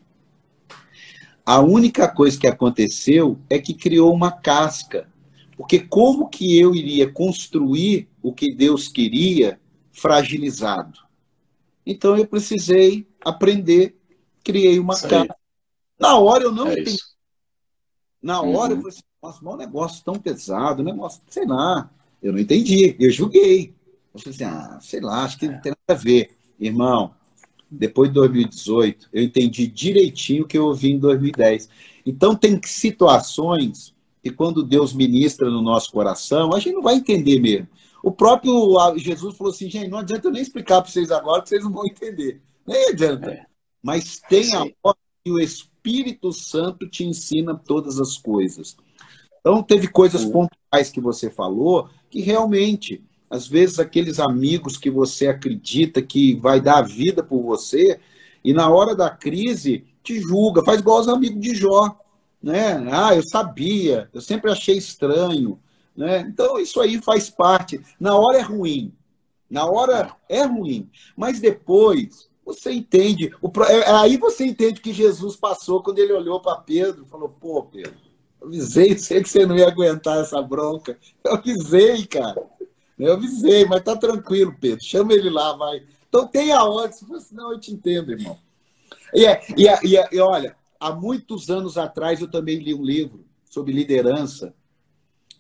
A 1.45 1.61
única 1.61 2.09
coisa 2.09 2.39
que 2.39 2.47
aconteceu 2.47 3.39
é 3.51 3.59
que 3.59 3.75
criou 3.75 4.13
uma 4.13 4.33
casca. 4.33 5.09
Porque 5.57 5.79
como 5.79 6.29
que 6.29 6.59
eu 6.59 6.75
iria 6.75 7.11
construir 7.11 8.09
o 8.23 8.33
que 8.33 8.55
Deus 8.55 8.89
queria 8.89 9.61
fragilizado. 9.95 10.99
Então 11.87 12.17
eu 12.17 12.27
precisei 12.27 13.07
aprender, 13.25 13.97
criei 14.43 14.79
uma 14.79 14.99
casa. 14.99 15.35
Na 15.99 16.19
hora 16.19 16.45
eu 16.45 16.53
não 16.53 16.67
é 16.67 16.73
entendi. 16.73 16.97
Isso. 16.97 17.15
Na 18.21 18.41
hora 18.41 18.73
uhum. 18.73 18.79
eu 18.79 18.83
falei 18.83 18.89
assim, 18.89 19.03
nossa, 19.23 19.39
mas 19.43 19.55
um 19.55 19.57
negócio 19.57 20.05
tão 20.05 20.15
pesado, 20.15 20.83
um 20.83 20.85
negócio, 20.85 21.23
sei 21.29 21.47
lá, 21.47 21.91
eu 22.23 22.33
não 22.33 22.39
entendi, 22.39 22.97
eu 22.99 23.11
julguei. 23.11 23.75
Eu 24.13 24.21
falei 24.21 24.35
assim, 24.35 24.45
ah, 24.45 24.79
sei 24.81 25.01
lá, 25.01 25.25
acho 25.25 25.39
que 25.39 25.47
não 25.47 25.61
tem 25.61 25.73
nada 25.73 26.01
a 26.01 26.03
ver. 26.03 26.37
Irmão, 26.59 27.15
depois 27.79 28.09
de 28.09 28.15
2018, 28.15 29.09
eu 29.13 29.23
entendi 29.23 29.67
direitinho 29.67 30.45
o 30.45 30.47
que 30.47 30.57
eu 30.57 30.67
ouvi 30.67 30.93
em 30.93 30.99
2010. 30.99 31.69
Então 32.07 32.35
tem 32.35 32.61
situações 32.65 33.95
que 34.23 34.31
quando 34.31 34.63
Deus 34.63 34.93
ministra 34.93 35.51
no 35.51 35.63
nosso 35.63 35.93
coração, 35.93 36.55
a 36.55 36.59
gente 36.59 36.75
não 36.75 36.83
vai 36.83 36.95
entender 36.95 37.41
mesmo. 37.41 37.69
O 38.03 38.13
próprio 38.13 38.53
Jesus 38.99 39.37
falou 39.37 39.53
assim, 39.53 39.69
gente, 39.69 39.89
não 39.89 39.99
adianta 39.99 40.29
eu 40.29 40.33
nem 40.33 40.43
explicar 40.43 40.83
para 40.83 40.91
vocês 40.91 41.11
agora, 41.11 41.43
que 41.43 41.49
vocês 41.49 41.65
não 41.65 41.73
vão 41.73 41.87
entender. 41.87 42.41
Nem 42.67 42.89
adianta. 42.89 43.31
É. 43.31 43.47
Mas 43.83 44.21
tem 44.29 44.55
a 44.55 44.63
hora 44.83 44.97
que 45.25 45.31
o 45.31 45.41
Espírito 45.41 46.33
Santo 46.33 46.89
te 46.89 47.05
ensina 47.05 47.55
todas 47.55 48.01
as 48.01 48.17
coisas. 48.19 48.77
Então, 49.41 49.63
teve 49.63 49.89
coisas 49.89 50.25
pontuais 50.25 50.91
que 50.91 51.01
você 51.01 51.29
falou 51.29 51.91
que 52.09 52.21
realmente, 52.21 53.03
às 53.29 53.47
vezes, 53.49 53.79
aqueles 53.79 54.21
amigos 54.21 54.77
que 54.77 54.91
você 54.91 55.29
acredita 55.29 56.01
que 56.03 56.35
vai 56.37 56.61
dar 56.61 56.79
a 56.79 56.83
vida 56.83 57.23
por 57.23 57.43
você, 57.43 58.01
e 58.45 58.53
na 58.53 58.69
hora 58.69 58.95
da 58.95 59.11
crise 59.11 59.85
te 60.03 60.21
julga, 60.21 60.65
faz 60.65 60.81
igual 60.81 61.01
os 61.01 61.09
amigos 61.09 61.41
de 61.41 61.55
Jó. 61.55 61.99
Né? 62.43 62.75
Ah, 62.93 63.15
eu 63.15 63.23
sabia, 63.23 64.11
eu 64.13 64.21
sempre 64.21 64.51
achei 64.51 64.77
estranho. 64.77 65.59
Né? 65.97 66.21
Então, 66.21 66.59
isso 66.59 66.81
aí 66.81 67.01
faz 67.01 67.31
parte. 67.31 67.81
Na 67.99 68.17
hora 68.17 68.39
é 68.39 68.43
ruim. 68.43 68.93
Na 69.49 69.65
hora 69.67 70.15
é 70.29 70.43
ruim. 70.45 70.91
Mas 71.17 71.41
depois 71.41 72.29
você 72.45 72.73
entende. 72.73 73.35
O, 73.41 73.51
é, 73.63 73.91
aí 73.93 74.17
você 74.17 74.45
entende 74.45 74.81
que 74.81 74.93
Jesus 74.93 75.37
passou 75.37 75.83
quando 75.83 75.99
ele 75.99 76.13
olhou 76.13 76.41
para 76.41 76.57
Pedro 76.57 77.05
e 77.05 77.09
falou: 77.09 77.29
pô, 77.29 77.63
Pedro, 77.63 77.95
avisei, 78.43 78.99
sei 78.99 79.23
que 79.23 79.29
você 79.29 79.47
não 79.47 79.57
ia 79.57 79.69
aguentar 79.69 80.21
essa 80.21 80.41
bronca. 80.43 80.99
Eu 81.25 81.35
avisei, 81.35 82.05
cara. 82.07 82.43
Eu 82.99 83.15
avisei, 83.15 83.65
mas 83.65 83.83
tá 83.83 83.97
tranquilo, 83.97 84.55
Pedro. 84.61 84.85
Chama 84.85 85.13
ele 85.13 85.31
lá, 85.31 85.55
vai. 85.57 85.83
Então 86.09 86.27
tem 86.27 86.53
a 86.53 86.65
hora, 86.65 86.93
senão 86.93 87.53
eu 87.53 87.59
te 87.59 87.73
entendo, 87.73 88.13
irmão. 88.13 88.39
E, 89.13 89.25
é, 89.25 89.41
e, 89.57 89.69
é, 89.69 89.81
e, 89.85 89.97
é, 89.97 90.09
e 90.13 90.21
olha, 90.21 90.57
há 90.79 90.93
muitos 90.93 91.51
anos 91.51 91.77
atrás 91.77 92.21
eu 92.21 92.31
também 92.31 92.59
li 92.59 92.75
um 92.75 92.85
livro 92.85 93.25
sobre 93.45 93.73
liderança 93.73 94.55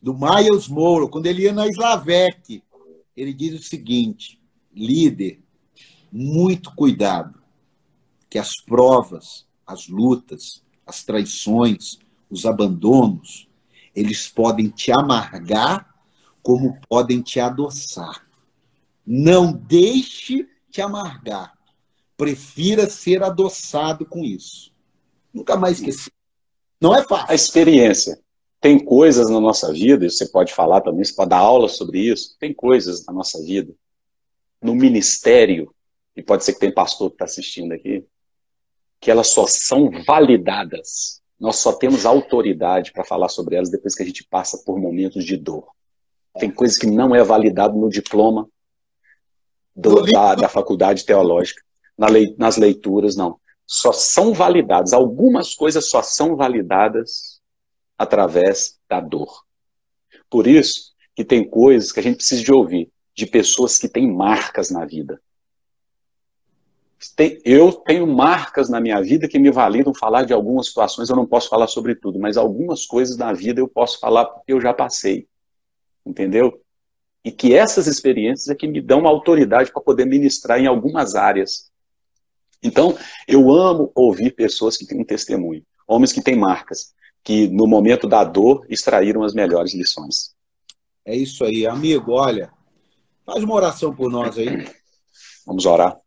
do 0.02 0.12
Miles 0.12 0.68
Mouro, 0.68 1.08
quando 1.08 1.26
ele 1.26 1.44
ia 1.44 1.52
na 1.52 1.66
Slavec, 1.66 2.62
ele 3.16 3.32
diz 3.32 3.58
o 3.58 3.62
seguinte: 3.62 4.38
líder, 4.74 5.40
muito 6.12 6.74
cuidado, 6.74 7.42
que 8.28 8.38
as 8.38 8.60
provas, 8.60 9.46
as 9.66 9.88
lutas, 9.88 10.62
as 10.86 11.04
traições, 11.04 11.98
os 12.28 12.44
abandonos, 12.44 13.48
eles 13.94 14.28
podem 14.28 14.68
te 14.68 14.92
amargar 14.92 15.93
como 16.44 16.78
podem 16.86 17.22
te 17.22 17.40
adoçar. 17.40 18.22
Não 19.04 19.50
deixe 19.50 20.46
te 20.70 20.82
amargar. 20.82 21.54
Prefira 22.18 22.88
ser 22.88 23.22
adoçado 23.22 24.04
com 24.04 24.22
isso. 24.22 24.70
Nunca 25.32 25.56
mais 25.56 25.78
esqueci. 25.78 26.10
Não 26.78 26.94
é 26.94 27.02
fácil. 27.02 27.30
A 27.30 27.34
experiência. 27.34 28.20
Tem 28.60 28.78
coisas 28.78 29.30
na 29.30 29.40
nossa 29.40 29.72
vida, 29.72 30.04
e 30.04 30.10
você 30.10 30.26
pode 30.28 30.52
falar 30.52 30.82
também, 30.82 31.02
você 31.02 31.14
pode 31.14 31.30
dar 31.30 31.38
aula 31.38 31.68
sobre 31.68 32.00
isso, 32.00 32.36
tem 32.38 32.52
coisas 32.52 33.04
na 33.04 33.12
nossa 33.12 33.42
vida, 33.42 33.74
no 34.62 34.74
ministério, 34.74 35.74
e 36.16 36.22
pode 36.22 36.44
ser 36.44 36.54
que 36.54 36.60
tem 36.60 36.72
pastor 36.72 37.10
que 37.10 37.16
está 37.16 37.24
assistindo 37.24 37.72
aqui, 37.72 38.06
que 39.00 39.10
elas 39.10 39.28
só 39.28 39.46
são 39.46 39.90
validadas. 40.06 41.20
Nós 41.38 41.56
só 41.56 41.72
temos 41.72 42.06
autoridade 42.06 42.92
para 42.92 43.04
falar 43.04 43.28
sobre 43.28 43.56
elas 43.56 43.70
depois 43.70 43.94
que 43.94 44.02
a 44.02 44.06
gente 44.06 44.24
passa 44.24 44.58
por 44.64 44.78
momentos 44.78 45.24
de 45.24 45.36
dor. 45.36 45.74
Tem 46.38 46.50
coisas 46.50 46.76
que 46.76 46.86
não 46.86 47.14
é 47.14 47.22
validado 47.22 47.78
no 47.78 47.88
diploma 47.88 48.48
do, 49.74 50.02
da, 50.02 50.34
da 50.34 50.48
faculdade 50.48 51.04
teológica, 51.04 51.62
na 51.96 52.08
lei, 52.08 52.34
nas 52.38 52.56
leituras, 52.56 53.16
não. 53.16 53.38
Só 53.66 53.92
são 53.92 54.34
validadas, 54.34 54.92
algumas 54.92 55.54
coisas 55.54 55.88
só 55.88 56.02
são 56.02 56.36
validadas 56.36 57.40
através 57.96 58.78
da 58.88 59.00
dor. 59.00 59.44
Por 60.28 60.46
isso 60.46 60.92
que 61.14 61.24
tem 61.24 61.48
coisas 61.48 61.92
que 61.92 62.00
a 62.00 62.02
gente 62.02 62.16
precisa 62.16 62.42
de 62.42 62.52
ouvir 62.52 62.90
de 63.14 63.26
pessoas 63.26 63.78
que 63.78 63.88
têm 63.88 64.10
marcas 64.10 64.70
na 64.70 64.84
vida. 64.84 65.20
Eu 67.44 67.70
tenho 67.70 68.06
marcas 68.06 68.68
na 68.68 68.80
minha 68.80 69.00
vida 69.00 69.28
que 69.28 69.38
me 69.38 69.50
validam 69.50 69.94
falar 69.94 70.24
de 70.24 70.32
algumas 70.32 70.68
situações, 70.68 71.08
eu 71.08 71.16
não 71.16 71.26
posso 71.26 71.48
falar 71.48 71.66
sobre 71.66 71.94
tudo, 71.94 72.18
mas 72.18 72.36
algumas 72.36 72.86
coisas 72.86 73.16
na 73.16 73.32
vida 73.32 73.60
eu 73.60 73.68
posso 73.68 74.00
falar 74.00 74.24
porque 74.24 74.52
eu 74.52 74.60
já 74.60 74.72
passei. 74.72 75.28
Entendeu? 76.04 76.60
E 77.24 77.32
que 77.32 77.54
essas 77.54 77.86
experiências 77.86 78.48
é 78.48 78.54
que 78.54 78.66
me 78.66 78.80
dão 78.80 79.06
autoridade 79.06 79.72
para 79.72 79.82
poder 79.82 80.04
ministrar 80.04 80.60
em 80.60 80.66
algumas 80.66 81.14
áreas. 81.14 81.70
Então, 82.62 82.96
eu 83.26 83.50
amo 83.52 83.90
ouvir 83.94 84.32
pessoas 84.32 84.76
que 84.76 84.86
têm 84.86 85.00
um 85.00 85.04
testemunho, 85.04 85.62
homens 85.86 86.12
que 86.12 86.22
têm 86.22 86.36
marcas 86.36 86.94
que 87.24 87.48
no 87.48 87.66
momento 87.66 88.06
da 88.06 88.22
dor 88.22 88.66
extraíram 88.68 89.22
as 89.22 89.32
melhores 89.32 89.74
lições. 89.74 90.34
É 91.04 91.16
isso 91.16 91.42
aí, 91.42 91.66
amigo. 91.66 92.12
Olha, 92.12 92.52
faz 93.24 93.42
uma 93.42 93.54
oração 93.54 93.94
por 93.94 94.10
nós 94.10 94.36
aí. 94.36 94.68
Vamos 95.46 95.64
orar. 95.64 95.98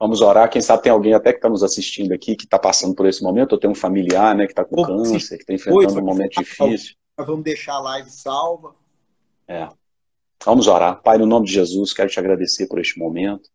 Vamos 0.00 0.20
orar. 0.22 0.48
Quem 0.50 0.62
sabe 0.62 0.82
tem 0.82 0.92
alguém 0.92 1.12
até 1.12 1.32
que 1.32 1.38
está 1.38 1.48
nos 1.48 1.62
assistindo 1.62 2.12
aqui 2.12 2.34
que 2.34 2.44
está 2.44 2.58
passando 2.58 2.94
por 2.94 3.06
esse 3.06 3.22
momento, 3.22 3.52
ou 3.52 3.58
tem 3.58 3.68
um 3.68 3.74
familiar 3.74 4.34
né, 4.34 4.46
que 4.46 4.52
está 4.52 4.64
com 4.64 4.82
câncer, 4.82 5.36
que 5.36 5.42
está 5.42 5.52
enfrentando 5.52 6.00
um 6.00 6.04
momento 6.04 6.38
difícil. 6.38 6.96
Vamos 7.18 7.44
deixar 7.44 7.74
a 7.74 7.80
live 7.80 8.10
salva. 8.10 8.74
É. 9.48 9.68
Vamos 10.44 10.66
orar. 10.66 11.02
Pai, 11.02 11.18
no 11.18 11.26
nome 11.26 11.46
de 11.46 11.52
Jesus, 11.52 11.92
quero 11.92 12.10
te 12.10 12.18
agradecer 12.18 12.66
por 12.66 12.78
este 12.78 12.98
momento. 12.98 13.48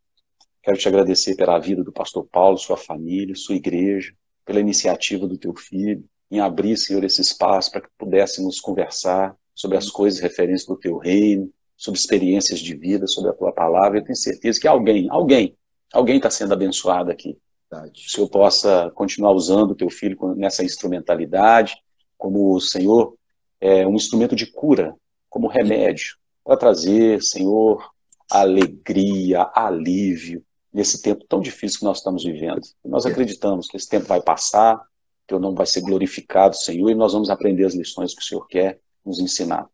Quero 0.62 0.78
te 0.78 0.88
agradecer 0.88 1.34
pela 1.36 1.58
vida 1.58 1.82
do 1.82 1.92
pastor 1.92 2.26
Paulo, 2.30 2.56
sua 2.56 2.76
família, 2.76 3.34
sua 3.34 3.56
igreja, 3.56 4.14
pela 4.44 4.60
iniciativa 4.60 5.26
do 5.26 5.36
teu 5.36 5.54
filho 5.54 6.04
em 6.32 6.40
abrir, 6.40 6.78
Senhor, 6.78 7.04
esse 7.04 7.20
espaço 7.20 7.70
para 7.70 7.82
que 7.82 7.88
pudéssemos 7.98 8.58
conversar 8.58 9.36
sobre 9.54 9.76
as 9.76 9.90
coisas 9.90 10.18
referentes 10.18 10.64
do 10.64 10.78
teu 10.78 10.96
reino, 10.96 11.52
sobre 11.76 12.00
experiências 12.00 12.58
de 12.58 12.74
vida, 12.74 13.06
sobre 13.06 13.30
a 13.30 13.34
tua 13.34 13.52
palavra. 13.52 13.98
Eu 13.98 14.04
tenho 14.04 14.16
certeza 14.16 14.58
que 14.58 14.66
alguém, 14.66 15.08
alguém, 15.10 15.54
alguém 15.92 16.16
está 16.16 16.30
sendo 16.30 16.54
abençoado 16.54 17.10
aqui. 17.10 17.36
Verdade. 17.70 18.06
O 18.06 18.10
Senhor 18.10 18.28
possa 18.30 18.90
continuar 18.94 19.32
usando 19.32 19.72
o 19.72 19.74
teu 19.74 19.90
filho 19.90 20.16
nessa 20.34 20.64
instrumentalidade, 20.64 21.74
como 22.16 22.54
o 22.54 22.60
Senhor 22.60 23.14
é 23.60 23.86
um 23.86 23.94
instrumento 23.94 24.34
de 24.34 24.46
cura, 24.46 24.96
como 25.32 25.48
remédio, 25.48 26.16
para 26.44 26.58
trazer, 26.58 27.22
Senhor, 27.22 27.90
alegria, 28.30 29.50
alívio 29.54 30.44
nesse 30.70 31.00
tempo 31.00 31.24
tão 31.26 31.40
difícil 31.40 31.78
que 31.78 31.84
nós 31.86 31.98
estamos 31.98 32.22
vivendo. 32.22 32.60
E 32.84 32.88
nós 32.88 33.06
acreditamos 33.06 33.66
que 33.66 33.78
esse 33.78 33.88
tempo 33.88 34.06
vai 34.06 34.20
passar, 34.20 34.78
que 35.26 35.34
o 35.34 35.38
nome 35.38 35.56
vai 35.56 35.64
ser 35.64 35.80
glorificado, 35.80 36.54
Senhor, 36.54 36.90
e 36.90 36.94
nós 36.94 37.14
vamos 37.14 37.30
aprender 37.30 37.64
as 37.64 37.74
lições 37.74 38.14
que 38.14 38.20
o 38.20 38.24
Senhor 38.24 38.46
quer 38.46 38.78
nos 39.04 39.18
ensinar. 39.20 39.66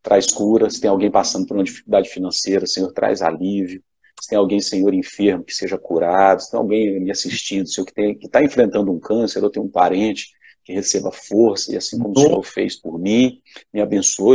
Traz 0.00 0.28
cura, 0.28 0.70
se 0.70 0.80
tem 0.80 0.88
alguém 0.88 1.10
passando 1.10 1.44
por 1.44 1.56
uma 1.56 1.64
dificuldade 1.64 2.08
financeira, 2.08 2.64
Senhor, 2.64 2.92
traz 2.92 3.20
alívio. 3.20 3.82
Se 4.20 4.28
tem 4.28 4.38
alguém, 4.38 4.60
Senhor, 4.60 4.94
enfermo, 4.94 5.42
que 5.42 5.52
seja 5.52 5.76
curado. 5.76 6.40
Se 6.40 6.52
tem 6.52 6.60
alguém 6.60 7.00
me 7.00 7.10
assistindo, 7.10 7.68
Senhor, 7.68 7.84
que 7.84 8.26
está 8.26 8.44
enfrentando 8.44 8.92
um 8.92 9.00
câncer, 9.00 9.42
ou 9.42 9.50
tem 9.50 9.60
um 9.60 9.68
parente 9.68 10.28
que 10.64 10.72
receba 10.72 11.12
força, 11.12 11.72
e 11.72 11.76
assim 11.76 11.98
como 11.98 12.14
o 12.16 12.20
Senhor 12.20 12.42
fez 12.42 12.74
por 12.74 12.98
mim, 12.98 13.40
me 13.72 13.82
abençoe, 13.82 14.32